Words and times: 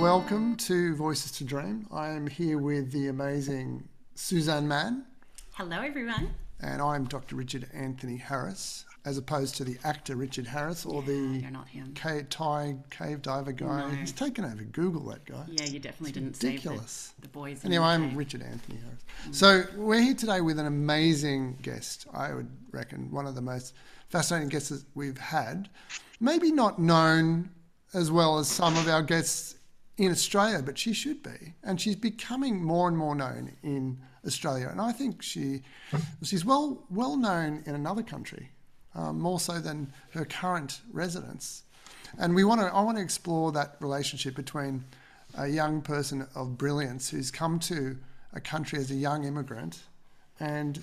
welcome 0.00 0.56
to 0.56 0.94
Voices 0.96 1.30
to 1.32 1.44
Dream. 1.44 1.86
I 1.92 2.08
am 2.08 2.26
here 2.26 2.56
with 2.58 2.90
the 2.90 3.08
amazing 3.08 3.86
Suzanne 4.14 4.66
Mann. 4.66 5.04
Hello, 5.52 5.80
everyone. 5.80 6.30
And 6.60 6.80
I'm 6.80 7.04
Dr. 7.04 7.36
Richard 7.36 7.66
Anthony 7.74 8.16
Harris, 8.16 8.86
as 9.04 9.18
opposed 9.18 9.56
to 9.56 9.64
the 9.64 9.76
actor 9.84 10.16
Richard 10.16 10.46
Harris 10.46 10.86
or 10.86 11.02
Yeah, 11.02 11.06
the 11.08 11.12
you're 11.42 11.50
not 11.50 11.68
him. 11.68 11.92
Ca- 11.94 12.22
Thai 12.30 12.76
cave 12.90 13.20
diver 13.22 13.52
guy. 13.52 13.80
No. 13.90 13.94
He's 13.96 14.12
taken 14.12 14.44
over 14.44 14.62
Google, 14.64 15.02
that 15.10 15.24
guy. 15.26 15.44
Yeah, 15.48 15.64
you 15.64 15.78
definitely 15.78 16.12
didn't 16.12 16.40
ridiculous. 16.42 16.90
save 16.90 17.16
the, 17.16 17.22
the 17.22 17.28
boys. 17.28 17.64
Anyway, 17.64 17.82
the 17.84 17.88
I'm. 17.90 18.16
Richard 18.16 18.42
Anthony 18.42 18.78
Harris. 18.78 19.00
Mm. 19.28 19.34
So 19.34 19.64
we're 19.76 20.00
here 20.00 20.14
today 20.14 20.40
with 20.40 20.58
an 20.58 20.66
amazing 20.66 21.58
guest. 21.62 22.06
I 22.14 22.32
would 22.32 22.48
reckon 22.72 23.10
one 23.10 23.26
of 23.26 23.34
the 23.34 23.42
most 23.42 23.74
fascinating 24.08 24.48
guests 24.48 24.84
we've 24.94 25.18
had. 25.18 25.68
Maybe 26.20 26.52
not 26.52 26.78
known 26.78 27.50
as 27.92 28.10
well 28.10 28.38
as 28.38 28.48
some 28.48 28.76
of 28.76 28.88
our 28.88 29.02
guests 29.02 29.56
in 30.00 30.10
Australia, 30.10 30.62
but 30.64 30.78
she 30.78 30.94
should 30.94 31.22
be, 31.22 31.52
and 31.62 31.78
she's 31.78 31.94
becoming 31.94 32.64
more 32.64 32.88
and 32.88 32.96
more 32.96 33.14
known 33.14 33.52
in 33.62 33.98
Australia. 34.26 34.68
And 34.70 34.80
I 34.80 34.92
think 34.92 35.20
she 35.20 35.60
she's 36.22 36.42
well 36.42 36.86
well 36.88 37.18
known 37.18 37.62
in 37.66 37.74
another 37.74 38.02
country, 38.02 38.48
um, 38.94 39.20
more 39.20 39.38
so 39.38 39.58
than 39.60 39.92
her 40.12 40.24
current 40.24 40.80
residence. 40.90 41.64
And 42.18 42.34
we 42.34 42.44
want 42.44 42.62
to 42.62 42.68
I 42.68 42.80
want 42.80 42.96
to 42.96 43.02
explore 43.02 43.52
that 43.52 43.76
relationship 43.80 44.34
between 44.34 44.84
a 45.36 45.46
young 45.46 45.82
person 45.82 46.26
of 46.34 46.56
brilliance 46.56 47.10
who's 47.10 47.30
come 47.30 47.60
to 47.60 47.98
a 48.32 48.40
country 48.40 48.78
as 48.78 48.90
a 48.90 48.94
young 48.94 49.24
immigrant, 49.24 49.80
and 50.40 50.82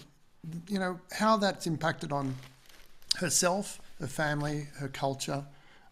you 0.70 0.78
know 0.78 1.00
how 1.12 1.38
that's 1.38 1.66
impacted 1.66 2.12
on 2.12 2.36
herself, 3.16 3.82
her 4.00 4.06
family, 4.06 4.68
her 4.78 4.90
culture, 4.90 5.44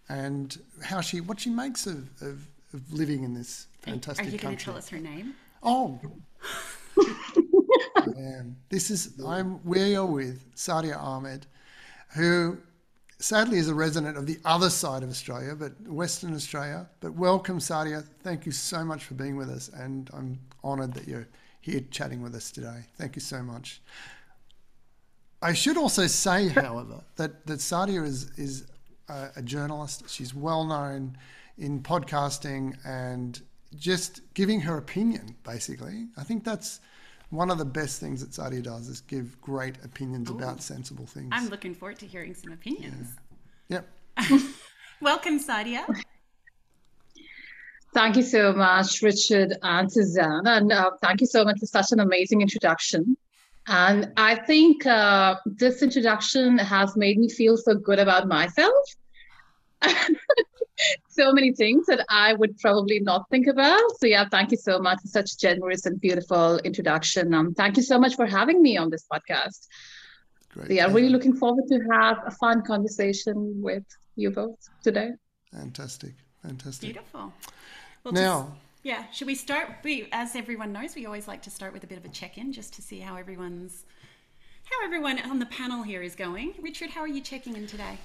and 0.09 0.59
how 0.84 1.02
she 1.02 1.22
what 1.22 1.40
she 1.40 1.50
makes 1.50 1.88
of, 1.88 2.08
of, 2.22 2.48
of 2.76 2.94
living 2.94 3.23
in 3.23 3.34
this 3.34 3.68
fantastic 3.81 4.28
Are 4.28 4.30
you 4.30 4.38
going 4.38 4.58
to 4.58 4.64
tell 4.64 4.78
us 4.78 4.90
her 4.90 5.00
name? 5.00 5.34
Oh. 5.64 6.00
Man, 8.06 8.56
this 8.70 8.92
is 8.92 9.20
I'm 9.26 9.64
we 9.64 9.95
are 9.95 10.06
with 10.06 10.54
Saadia 10.56 10.98
Ahmed, 10.98 11.48
who 12.16 12.58
sadly 13.20 13.58
is 13.58 13.70
a 13.70 13.73
resident 13.73 14.18
of 14.18 14.28
the 14.28 14.38
other 14.46 14.70
side 14.70 15.02
of 15.03 15.09
Australia, 15.09 15.56
but 15.56 15.73
Western 15.88 16.34
Australia. 16.36 16.88
But 17.00 17.14
welcome, 17.14 17.59
Saadia. 17.59 18.06
Thank 18.22 18.46
you 18.46 18.52
so 18.52 18.86
much 18.86 19.06
for 19.06 19.16
being 19.16 19.36
with 19.36 19.50
us, 19.50 19.70
and 19.70 20.09
I'm 20.14 20.40
honoured 20.64 20.94
that 20.94 21.08
you're 21.08 21.28
here 21.62 21.81
chatting 21.92 22.22
with 22.22 22.36
us 22.36 22.52
today. 22.52 22.86
Thank 22.98 23.16
you 23.16 23.22
so 23.22 23.42
much. 23.42 23.81
I 25.42 25.53
should 25.53 25.78
also 25.78 26.08
say, 26.08 26.50
however, 26.50 27.03
that 27.16 27.46
that 27.48 27.59
Saadia 27.59 28.06
is 28.06 28.30
is 28.38 28.68
a, 29.09 29.30
a 29.38 29.42
journalist. 29.42 30.09
She's 30.09 30.34
well 30.34 30.66
known 30.66 31.18
in 31.58 31.81
podcasting 31.81 32.78
and 32.86 33.42
just 33.75 34.22
giving 34.34 34.61
her 34.61 34.78
opinion. 34.78 35.36
Basically, 35.44 36.08
I 36.17 36.23
think 36.23 36.44
that's 36.44 36.80
one 37.30 37.50
of 37.50 37.58
the 37.58 37.66
best 37.66 38.00
things 38.00 38.22
that 38.22 38.31
Saadia 38.31 38.64
does 38.64 38.88
is 38.88 39.02
give 39.02 39.39
great 39.42 39.75
opinions 39.84 40.30
about 40.30 40.62
sensible 40.62 41.06
things. 41.06 41.30
I'm 41.31 41.50
looking 41.50 41.73
forward 41.73 42.00
to 42.00 42.06
hearing 42.06 42.34
some 42.34 42.52
opinions. 42.52 43.16
Yep. 43.70 43.88
Welcome, 45.02 45.39
Saadia. 45.39 45.86
Thank 47.94 48.17
you 48.17 48.23
so 48.23 48.53
much, 48.53 49.02
Richard 49.02 49.56
and 49.64 49.92
Suzanne. 49.92 50.45
And 50.45 50.72
uh, 50.72 50.92
thank 51.02 51.22
you 51.22 51.28
so 51.28 51.44
much 51.45 51.59
for 51.59 51.66
such 51.66 51.92
an 51.92 52.02
amazing 52.02 52.42
introduction. 52.42 53.16
And 53.67 54.12
I 54.17 54.36
think 54.36 54.86
uh, 54.86 55.38
this 55.45 55.81
introduction 55.81 56.58
has 56.58 56.95
made 56.95 57.17
me 57.17 57.30
feel 57.30 57.58
so 57.58 57.73
good 57.73 58.00
about 58.00 58.28
myself. 58.28 58.73
so 61.09 61.31
many 61.31 61.54
things 61.54 61.86
that 61.88 62.06
I 62.09 62.34
would 62.34 62.58
probably 62.59 63.00
not 63.00 63.30
think 63.30 63.47
about. 63.47 63.80
So, 64.00 64.08
yeah, 64.08 64.25
thank 64.30 64.52
you 64.52 64.58
so 64.58 64.80
much 64.80 65.02
for 65.02 65.08
such 65.08 65.38
generous 65.38 65.86
and 65.86 66.00
beautiful 66.00 66.58
introduction. 66.59 67.34
Um, 67.34 67.53
thank 67.53 67.78
you 67.78 67.84
so 67.84 68.00
much 68.00 68.16
for 68.16 68.25
having 68.25 68.62
me 68.62 68.78
on 68.78 68.90
this 68.90 69.06
podcast. 69.12 69.68
Great. 70.53 70.68
So, 70.68 70.74
yeah, 70.74 70.86
pleasure. 70.86 70.96
really 70.96 71.09
looking 71.09 71.36
forward 71.36 71.68
to 71.69 71.80
have 71.91 72.18
a 72.25 72.31
fun 72.31 72.63
conversation 72.63 73.62
with 73.62 73.84
you 74.16 74.31
both 74.31 74.58
today. 74.84 75.12
Fantastic. 75.53 76.13
Fantastic. 76.42 76.94
Beautiful. 76.94 77.34
Well, 78.03 78.13
Now, 78.13 78.42
just- 78.44 78.52
yeah, 78.84 79.09
should 79.12 79.28
we 79.28 79.36
start? 79.36 79.69
We, 79.84 80.07
as 80.12 80.36
everyone 80.36 80.72
knows, 80.72 80.96
we 80.96 81.06
always 81.06 81.28
like 81.28 81.42
to 81.44 81.50
start 81.50 81.74
with 81.74 81.84
a 81.84 81.88
bit 81.88 81.97
of 81.97 82.06
a 82.06 82.09
check-in, 82.09 82.53
just 82.53 82.74
to 82.75 82.81
see 82.81 83.00
how 83.00 83.16
everyone's, 83.16 83.86
how 84.66 84.86
everyone 84.86 85.19
on 85.19 85.40
the 85.40 85.47
panel 85.47 85.84
here 85.84 86.03
is 86.03 86.13
going. 86.16 86.53
Richard, 86.62 86.92
how 86.92 87.02
are 87.02 87.07
you 87.07 87.22
checking 87.22 87.56
in 87.56 87.66
today? 87.66 87.97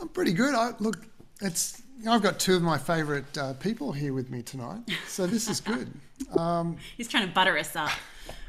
I'm 0.00 0.08
pretty 0.08 0.32
good. 0.32 0.54
I 0.54 0.72
look. 0.78 1.06
It's. 1.40 1.82
I've 2.08 2.22
got 2.22 2.38
two 2.38 2.54
of 2.54 2.62
my 2.62 2.78
favourite 2.78 3.36
uh, 3.36 3.54
people 3.54 3.90
here 3.90 4.12
with 4.12 4.30
me 4.30 4.40
tonight, 4.42 4.82
so 5.08 5.26
this 5.26 5.48
is 5.48 5.60
good. 5.60 5.90
Um, 6.36 6.76
He's 6.96 7.06
trying 7.06 7.28
to 7.28 7.32
butter 7.32 7.56
us 7.56 7.76
up. 7.76 7.90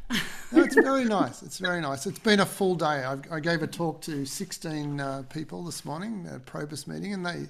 No, 0.51 0.63
it's 0.63 0.73
very 0.73 1.05
nice. 1.05 1.43
It's 1.43 1.59
very 1.59 1.79
nice. 1.79 2.07
It's 2.07 2.17
been 2.17 2.39
a 2.39 2.45
full 2.45 2.73
day. 2.73 3.05
I, 3.05 3.17
I 3.31 3.39
gave 3.39 3.61
a 3.61 3.67
talk 3.67 4.01
to 4.01 4.25
16 4.25 4.99
uh, 4.99 5.23
people 5.29 5.63
this 5.63 5.85
morning 5.85 6.25
at 6.27 6.37
a 6.37 6.39
Probus 6.39 6.87
meeting, 6.87 7.13
and 7.13 7.23
they 7.23 7.45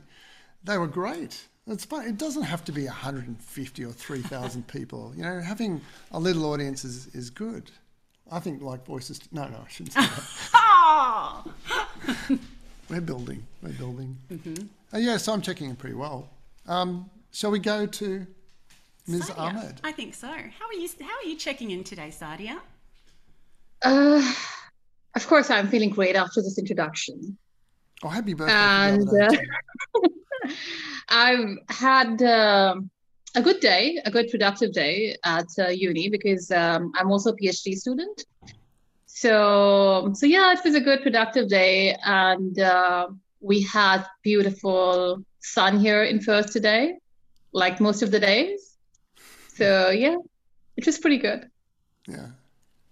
they 0.65 0.77
were 0.77 0.87
great. 0.87 1.41
It's 1.67 1.85
fun. 1.85 2.05
It 2.05 2.17
doesn't 2.17 2.43
have 2.43 2.65
to 2.65 2.73
be 2.73 2.85
150 2.85 3.85
or 3.85 3.91
3,000 3.91 4.67
people. 4.75 5.13
You 5.15 5.23
know, 5.23 5.39
having 5.39 5.79
a 6.11 6.19
little 6.19 6.45
audience 6.51 6.83
is, 6.83 7.07
is 7.15 7.29
good. 7.29 7.71
I 8.29 8.39
think 8.39 8.61
like 8.61 8.85
voices. 8.85 9.21
No, 9.31 9.47
no, 9.47 9.63
I 9.65 9.69
shouldn't 9.69 9.93
say 9.93 10.01
that. 10.01 11.43
We're 12.89 13.01
building. 13.01 13.45
We're 13.61 13.69
building. 13.73 14.17
Uh, 14.93 14.97
yeah, 14.97 15.17
so 15.17 15.33
I'm 15.33 15.41
checking 15.41 15.69
in 15.69 15.75
pretty 15.75 15.95
well. 15.95 16.27
Um, 16.67 17.09
shall 17.31 17.51
we 17.51 17.59
go 17.59 17.85
to 17.85 18.25
Ms. 19.07 19.29
Saadia, 19.29 19.37
Ahmed? 19.37 19.81
I 19.83 19.91
think 19.91 20.15
so. 20.15 20.27
How 20.27 20.33
are 20.67 20.73
you? 20.73 20.89
How 20.99 21.15
are 21.23 21.27
you 21.27 21.35
checking 21.35 21.69
in 21.69 21.83
today, 21.83 22.09
Saadia? 22.09 22.57
Uh, 23.83 24.33
of 25.15 25.27
course, 25.27 25.51
I'm 25.51 25.67
feeling 25.67 25.91
great 25.91 26.15
after 26.15 26.41
this 26.41 26.57
introduction. 26.57 27.37
Oh, 28.01 28.09
happy 28.09 28.33
birthday! 28.33 28.53
And 28.53 29.07
for 29.07 29.15
the 29.15 29.25
other 29.25 29.37
uh. 30.45 30.49
I've 31.09 31.57
had 31.69 32.21
um 32.23 32.89
a 33.35 33.41
good 33.41 33.59
day, 33.59 34.01
a 34.05 34.11
good 34.11 34.29
productive 34.29 34.73
day 34.73 35.15
at 35.23 35.47
uh, 35.59 35.67
uni 35.67 36.09
because 36.09 36.49
um, 36.49 36.91
I'm 36.95 37.11
also 37.11 37.31
a 37.31 37.35
PhD 37.35 37.75
student. 37.75 38.25
So, 39.19 40.13
so 40.13 40.25
yeah, 40.25 40.53
it 40.53 40.63
was 40.63 40.75
a 40.75 40.79
good 40.79 41.01
productive 41.03 41.49
day, 41.49 41.93
and 42.05 42.57
uh, 42.57 43.09
we 43.41 43.61
had 43.61 44.05
beautiful 44.23 45.21
sun 45.39 45.77
here 45.77 46.03
in 46.03 46.19
Perth 46.19 46.53
today, 46.53 46.99
like 47.51 47.81
most 47.81 48.01
of 48.01 48.11
the 48.11 48.19
days. 48.21 48.77
So 49.55 49.89
yeah, 49.89 50.15
it 50.77 50.85
was 50.85 50.97
pretty 50.99 51.17
good. 51.17 51.49
Yeah. 52.07 52.27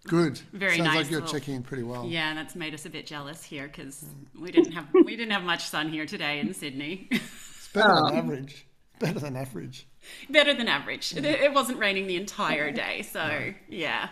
Good. 0.04 0.42
Very 0.52 0.76
Sounds 0.76 0.88
nice 0.88 0.96
like 0.98 1.12
you're 1.12 1.22
little- 1.22 1.40
checking 1.40 1.56
in 1.56 1.64
pretty 1.64 1.84
well. 1.84 2.06
Yeah, 2.06 2.34
that's 2.34 2.58
made 2.58 2.74
us 2.74 2.86
a 2.86 2.90
bit 2.90 3.06
jealous 3.06 3.46
here 3.46 3.68
because 3.68 4.04
mm. 4.04 4.42
we 4.42 4.52
didn't 4.52 4.74
have 4.74 4.88
we 4.94 5.16
didn't 5.16 5.32
have 5.32 5.44
much 5.44 5.64
sun 5.64 5.88
here 5.88 6.06
today 6.06 6.42
in 6.42 6.54
Sydney. 6.54 7.08
It's 7.10 7.70
better 7.74 7.94
Oh. 7.94 8.10
than 8.10 8.20
um, 8.20 8.26
average. 8.26 8.66
Better 9.00 9.20
than 9.20 9.38
average. 9.38 9.88
Better 10.30 10.54
than 10.54 10.68
average. 10.68 11.16
It, 11.16 11.24
it 11.24 11.54
wasn't 11.54 11.80
raining 11.80 12.08
the 12.08 12.18
entire 12.18 12.70
day, 12.72 13.04
so 13.04 13.54
yeah. 13.70 14.10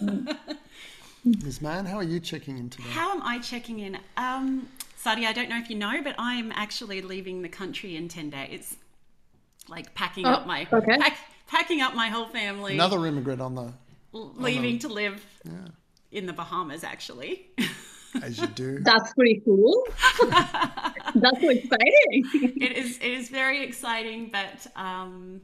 Mm. 0.00 0.36
Ms. 1.26 1.60
Mann, 1.60 1.86
how 1.86 1.96
are 1.96 2.04
you 2.04 2.20
checking 2.20 2.56
in 2.56 2.70
today? 2.70 2.88
How 2.90 3.10
am 3.10 3.20
I 3.22 3.40
checking 3.40 3.80
in? 3.80 3.98
Um, 4.16 4.68
Saadia, 5.02 5.26
I 5.26 5.32
don't 5.32 5.48
know 5.48 5.58
if 5.58 5.68
you 5.68 5.76
know, 5.76 6.00
but 6.02 6.14
I'm 6.18 6.52
actually 6.52 7.02
leaving 7.02 7.42
the 7.42 7.48
country 7.48 7.96
in 7.96 8.06
ten 8.08 8.30
days. 8.30 8.76
Like 9.68 9.92
packing 9.94 10.24
Oh, 10.26 10.30
up 10.30 10.46
my 10.46 10.68
okay. 10.72 10.98
pack, 10.98 11.18
packing 11.48 11.80
up 11.80 11.94
my 11.96 12.08
whole 12.08 12.26
family, 12.26 12.74
Another 12.74 13.04
immigrant 13.06 13.40
on 13.40 13.56
the, 13.56 13.72
l- 14.14 14.32
leaving 14.36 14.78
to 14.80 14.88
live 14.88 15.24
yeah, 15.44 15.52
in 16.12 16.26
the 16.26 16.32
Bahamas. 16.32 16.84
Actually, 16.84 17.46
as 18.22 18.40
you 18.40 18.46
do. 18.46 18.78
That's 18.78 19.12
pretty 19.14 19.42
cool. 19.44 19.84
That's 20.30 21.40
so 21.40 21.48
exciting. 21.48 21.80
it 22.60 22.76
is 22.76 22.98
it 22.98 23.10
is 23.10 23.28
very 23.30 23.64
exciting, 23.64 24.30
but 24.30 24.64
um, 24.76 25.40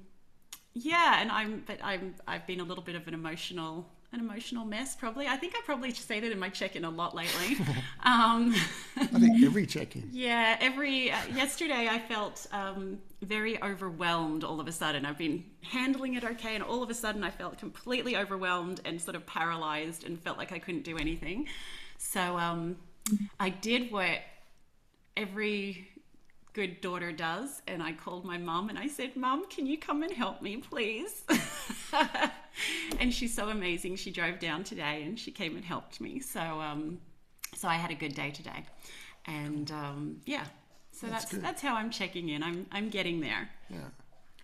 yeah, 0.74 1.20
and 1.20 1.32
I'm 1.32 1.64
but 1.66 1.78
I'm 1.82 2.14
I've 2.28 2.46
been 2.46 2.60
a 2.60 2.64
little 2.64 2.84
bit 2.84 2.94
of 2.94 3.08
an 3.08 3.14
emotional 3.14 3.88
an 4.12 4.20
emotional 4.20 4.64
mess 4.64 4.94
probably. 4.94 5.26
I 5.26 5.36
think 5.36 5.54
I 5.56 5.60
probably 5.64 5.92
say 5.92 6.20
that 6.20 6.30
in 6.30 6.38
my 6.38 6.50
check-in 6.50 6.84
a 6.84 6.90
lot 6.90 7.14
lately. 7.14 7.56
um, 8.04 8.54
I 8.96 9.06
think 9.06 9.42
every 9.42 9.66
check-in. 9.66 10.08
Yeah, 10.12 10.56
every 10.60 11.10
uh, 11.10 11.16
yesterday 11.34 11.88
I 11.90 11.98
felt 11.98 12.46
um, 12.52 12.98
very 13.22 13.60
overwhelmed. 13.62 14.44
All 14.44 14.60
of 14.60 14.68
a 14.68 14.72
sudden, 14.72 15.06
I've 15.06 15.18
been 15.18 15.44
handling 15.62 16.14
it 16.14 16.24
okay, 16.24 16.54
and 16.54 16.62
all 16.62 16.82
of 16.82 16.90
a 16.90 16.94
sudden 16.94 17.24
I 17.24 17.30
felt 17.30 17.58
completely 17.58 18.16
overwhelmed 18.16 18.80
and 18.84 19.00
sort 19.00 19.16
of 19.16 19.26
paralyzed, 19.26 20.04
and 20.04 20.20
felt 20.20 20.36
like 20.38 20.52
I 20.52 20.58
couldn't 20.58 20.84
do 20.84 20.98
anything. 20.98 21.48
So 21.98 22.38
um, 22.38 22.76
I 23.40 23.48
did 23.48 23.90
what 23.90 24.18
every 25.16 25.88
good 26.52 26.80
daughter 26.80 27.12
does, 27.12 27.62
and 27.66 27.82
I 27.82 27.92
called 27.92 28.24
my 28.24 28.36
mum 28.36 28.68
and 28.68 28.78
I 28.78 28.88
said, 28.88 29.16
"Mum, 29.16 29.46
can 29.48 29.66
you 29.66 29.78
come 29.78 30.02
and 30.02 30.12
help 30.12 30.42
me, 30.42 30.58
please?" 30.58 31.22
and 33.00 33.12
she's 33.12 33.34
so 33.34 33.48
amazing. 33.48 33.96
She 33.96 34.10
drove 34.10 34.38
down 34.38 34.64
today 34.64 35.02
and 35.04 35.18
she 35.18 35.30
came 35.30 35.56
and 35.56 35.64
helped 35.64 36.00
me. 36.00 36.20
So 36.20 36.40
um, 36.40 36.98
so 37.54 37.68
I 37.68 37.74
had 37.74 37.90
a 37.90 37.94
good 37.94 38.14
day 38.14 38.30
today, 38.30 38.64
and 39.26 39.70
um, 39.70 40.20
yeah, 40.26 40.44
so 40.90 41.06
That's 41.06 41.24
that's 41.26 41.42
that's 41.42 41.62
how 41.62 41.74
I'm 41.76 41.90
checking 41.90 42.28
in. 42.28 42.42
I'm 42.42 42.66
I'm 42.72 42.88
getting 42.88 43.20
there, 43.20 43.50
Yeah. 43.70 43.78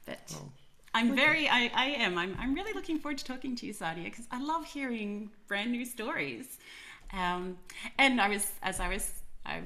but 0.06 0.19
Well, 0.32 0.52
I'm 0.94 1.14
very, 1.14 1.49
I, 1.49 1.70
I 1.75 1.87
am. 1.90 2.16
I'm, 2.19 2.37
I'm 2.40 2.55
really 2.55 2.72
looking 2.72 2.99
forward 2.99 3.19
to 3.19 3.25
talking 3.25 3.55
to 3.56 3.66
you, 3.66 3.75
Saadia, 3.75 4.05
because 4.05 4.26
I 4.31 4.40
love 4.43 4.64
hearing 4.64 5.31
brand 5.46 5.70
new 5.70 5.84
stories. 5.84 6.58
Um, 7.12 7.58
and 7.99 8.20
I 8.20 8.28
was, 8.28 8.50
as 8.62 8.81
I 8.81 8.88
was, 8.88 9.12
I 9.44 9.61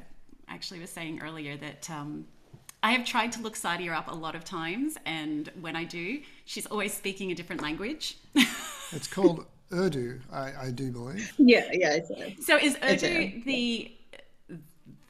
actually 0.49 0.81
was 0.81 0.91
saying 0.91 1.21
earlier 1.23 1.57
that 1.57 1.89
um, 1.91 2.27
I 2.83 2.93
have 2.93 3.05
tried 3.05 3.31
to 3.33 3.41
look 3.41 3.55
Saadia 3.55 3.93
up 3.97 4.11
a 4.11 4.15
lot 4.15 4.35
of 4.35 4.45
times, 4.45 4.97
and 5.07 5.51
when 5.61 5.77
I 5.77 5.85
do, 5.85 6.21
she's 6.45 6.67
always 6.67 6.93
speaking 6.93 7.31
a 7.31 7.35
different 7.35 7.63
language. 7.63 8.19
it's 8.93 9.07
called 9.07 9.47
Urdu, 9.73 10.21
I, 10.33 10.53
I 10.65 10.71
do 10.71 10.91
believe. 10.91 11.33
Yeah, 11.39 11.69
yeah. 11.73 11.95
It's, 11.95 12.11
uh, 12.11 12.31
so 12.41 12.57
is 12.57 12.77
Urdu 12.83 13.43
the 13.45 13.93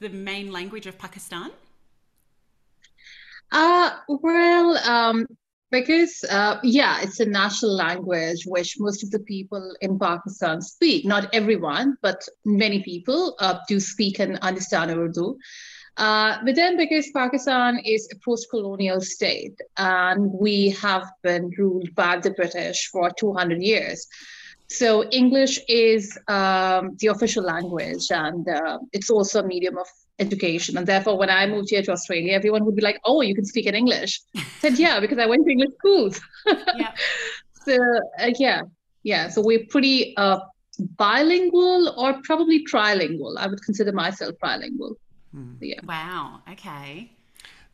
the 0.01 0.09
main 0.11 0.53
language 0.53 0.87
of 0.87 0.99
Pakistan? 0.99 1.51
Uh, 3.53 3.91
well, 4.09 4.77
um, 4.79 5.27
because 5.71 6.25
uh, 6.31 6.59
yeah, 6.63 7.01
it's 7.03 7.21
a 7.21 7.25
national 7.25 7.75
language 7.75 8.45
which 8.47 8.77
most 8.79 9.03
of 9.03 9.11
the 9.11 9.21
people 9.21 9.75
in 9.81 9.99
Pakistan 9.99 10.61
speak. 10.61 11.07
Not 11.07 11.29
everyone, 11.33 11.97
but 12.03 12.23
many 12.45 12.83
people 12.83 13.35
uh, 13.39 13.59
do 13.67 13.81
speak 13.81 14.19
and 14.19 14.39
understand 14.41 14.91
Urdu. 14.91 15.39
Uh, 15.97 16.39
but 16.45 16.55
then, 16.55 16.77
because 16.77 17.11
Pakistan 17.15 17.79
is 17.85 18.09
a 18.13 18.17
post 18.25 18.49
colonial 18.51 19.01
state 19.01 19.59
and 19.77 20.33
we 20.33 20.71
have 20.71 21.07
been 21.23 21.51
ruled 21.59 21.95
by 21.95 22.19
the 22.19 22.31
British 22.31 22.89
for 22.91 23.11
200 23.11 23.61
years, 23.61 24.07
so 24.73 25.05
English 25.11 25.61
is 25.69 26.19
um, 26.29 26.97
the 27.01 27.09
official 27.09 27.45
language 27.45 28.11
and 28.11 28.49
uh, 28.49 28.79
it's 28.93 29.11
also 29.11 29.41
a 29.41 29.47
medium 29.47 29.77
of 29.77 29.87
education. 30.19 30.79
And 30.79 30.87
therefore, 30.87 31.19
when 31.19 31.29
I 31.29 31.47
moved 31.47 31.69
here 31.71 31.83
to 31.83 31.93
Australia, 31.93 32.33
everyone 32.33 32.65
would 32.65 32.77
be 32.77 32.83
like, 32.83 32.99
oh, 33.05 33.21
you 33.21 33.35
can 33.35 33.45
speak 33.45 33.67
in 33.67 33.75
English. 33.75 34.21
I 34.35 34.45
said, 34.61 34.79
yeah, 34.79 34.99
because 34.99 35.19
I 35.19 35.27
went 35.27 35.45
to 35.45 35.51
English 35.51 35.75
schools. 35.79 36.21
yeah. 36.77 36.93
So, 37.67 37.77
uh, 38.19 38.31
yeah, 38.39 38.63
yeah. 39.03 39.29
So 39.29 39.43
we're 39.43 39.67
pretty 39.69 40.17
uh, 40.17 40.41
bilingual 40.97 41.95
or 41.99 42.21
probably 42.25 42.65
trilingual. 42.65 43.37
I 43.39 43.49
would 43.49 43.63
consider 43.63 43.93
myself 43.93 44.35
trilingual. 44.43 44.95
Hmm. 45.33 45.55
Yeah. 45.61 45.81
Wow. 45.85 46.41
Okay. 46.51 47.11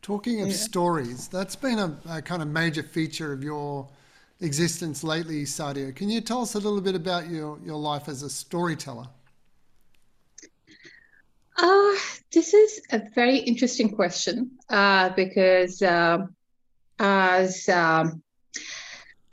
Talking 0.01 0.41
of 0.41 0.47
yeah. 0.47 0.53
stories, 0.53 1.27
that's 1.27 1.55
been 1.55 1.77
a, 1.77 1.97
a, 2.09 2.21
kind 2.21 2.41
of 2.41 2.47
major 2.47 2.83
feature 2.83 3.33
of 3.33 3.43
your 3.43 3.87
existence 4.39 5.03
lately, 5.03 5.43
Saadia. 5.43 5.93
Can 5.93 6.09
you 6.09 6.21
tell 6.21 6.41
us 6.41 6.55
a 6.55 6.59
little 6.59 6.79
bit 6.79 6.95
about 6.95 7.29
your, 7.29 7.59
your 7.65 7.75
life 7.75 8.07
as 8.07 8.23
a 8.23 8.29
storyteller? 8.29 9.07
Uh, 11.57 11.95
this 12.31 12.53
is 12.53 12.81
a 12.93 13.01
very 13.13 13.39
interesting 13.39 13.89
question 13.89 14.51
uh, 14.69 15.09
because 15.09 15.81
uh, 15.81 16.19
as 16.99 17.67
um, 17.67 18.23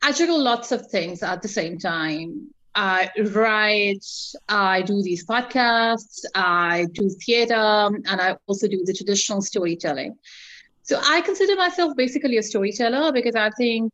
I 0.03 0.11
juggle 0.13 0.43
lots 0.43 0.73
of 0.73 0.89
things 0.89 1.23
at 1.23 1.43
the 1.43 1.49
same 1.49 1.79
time. 1.79 2.49
I 2.77 3.11
write, 3.33 4.05
I 4.49 4.83
do 4.83 5.03
these 5.03 5.27
podcasts, 5.27 6.25
I 6.35 6.87
do 6.93 7.09
theater, 7.25 7.55
and 7.55 8.21
I 8.21 8.37
also 8.47 8.69
do 8.69 8.85
the 8.85 8.93
traditional 8.93 9.41
storytelling. 9.41 10.15
So 10.83 11.01
I 11.03 11.23
consider 11.23 11.57
myself 11.57 11.97
basically 11.97 12.37
a 12.37 12.43
storyteller 12.43 13.13
because 13.13 13.35
I 13.35 13.49
think, 13.57 13.93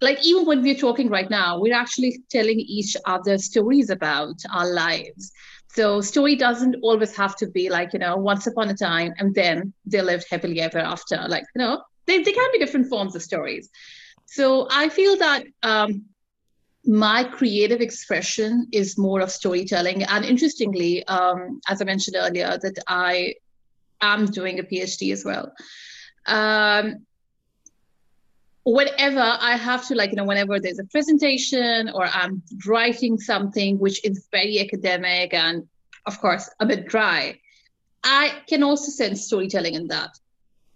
like, 0.00 0.24
even 0.24 0.46
when 0.46 0.62
we're 0.62 0.74
talking 0.74 1.10
right 1.10 1.28
now, 1.28 1.60
we're 1.60 1.76
actually 1.76 2.20
telling 2.30 2.58
each 2.58 2.96
other 3.04 3.36
stories 3.36 3.90
about 3.90 4.36
our 4.52 4.68
lives. 4.72 5.30
So 5.74 6.00
story 6.00 6.34
doesn't 6.34 6.76
always 6.82 7.14
have 7.16 7.36
to 7.36 7.46
be 7.46 7.68
like, 7.68 7.92
you 7.92 7.98
know, 7.98 8.16
once 8.16 8.46
upon 8.46 8.70
a 8.70 8.74
time 8.74 9.12
and 9.18 9.34
then 9.34 9.74
they 9.84 10.00
lived 10.00 10.24
happily 10.30 10.60
ever 10.60 10.78
after. 10.78 11.22
Like, 11.28 11.44
you 11.54 11.60
know, 11.60 11.82
they, 12.06 12.22
they 12.22 12.32
can 12.32 12.48
be 12.52 12.58
different 12.58 12.88
forms 12.88 13.14
of 13.14 13.22
stories. 13.22 13.68
So 14.26 14.66
I 14.70 14.88
feel 14.88 15.16
that 15.18 15.44
um, 15.62 16.06
my 16.84 17.24
creative 17.24 17.80
expression 17.80 18.66
is 18.72 18.98
more 18.98 19.20
of 19.20 19.30
storytelling. 19.30 20.02
And 20.04 20.24
interestingly, 20.24 21.06
um, 21.06 21.60
as 21.68 21.80
I 21.80 21.84
mentioned 21.84 22.16
earlier, 22.18 22.58
that 22.60 22.78
I 22.88 23.34
am 24.00 24.26
doing 24.26 24.58
a 24.58 24.62
PhD 24.64 25.12
as 25.12 25.24
well. 25.24 25.52
Um, 26.26 27.06
whenever 28.64 29.20
I 29.20 29.56
have 29.56 29.86
to, 29.88 29.94
like, 29.94 30.10
you 30.10 30.16
know, 30.16 30.24
whenever 30.24 30.58
there's 30.58 30.78
a 30.78 30.84
presentation 30.84 31.90
or 31.94 32.06
I'm 32.06 32.42
writing 32.66 33.18
something 33.18 33.78
which 33.78 34.04
is 34.04 34.26
very 34.32 34.60
academic 34.60 35.34
and, 35.34 35.68
of 36.06 36.20
course, 36.20 36.50
a 36.60 36.66
bit 36.66 36.88
dry, 36.88 37.38
I 38.02 38.42
can 38.48 38.62
also 38.62 38.90
sense 38.90 39.26
storytelling 39.26 39.74
in 39.74 39.86
that. 39.88 40.10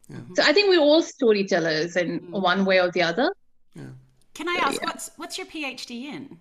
Yeah. 0.08 0.18
So 0.36 0.42
I 0.44 0.52
think 0.52 0.68
we're 0.68 0.80
all 0.80 1.02
storytellers 1.02 1.96
in 1.96 2.20
mm. 2.20 2.30
one 2.30 2.64
way 2.64 2.80
or 2.80 2.92
the 2.92 3.02
other. 3.02 3.34
Yeah. 3.74 3.86
Can 4.36 4.48
I 4.50 4.56
ask, 4.60 4.80
yeah. 4.80 4.88
what's 4.88 5.10
what's 5.16 5.38
your 5.38 5.46
PhD 5.46 6.04
in? 6.04 6.38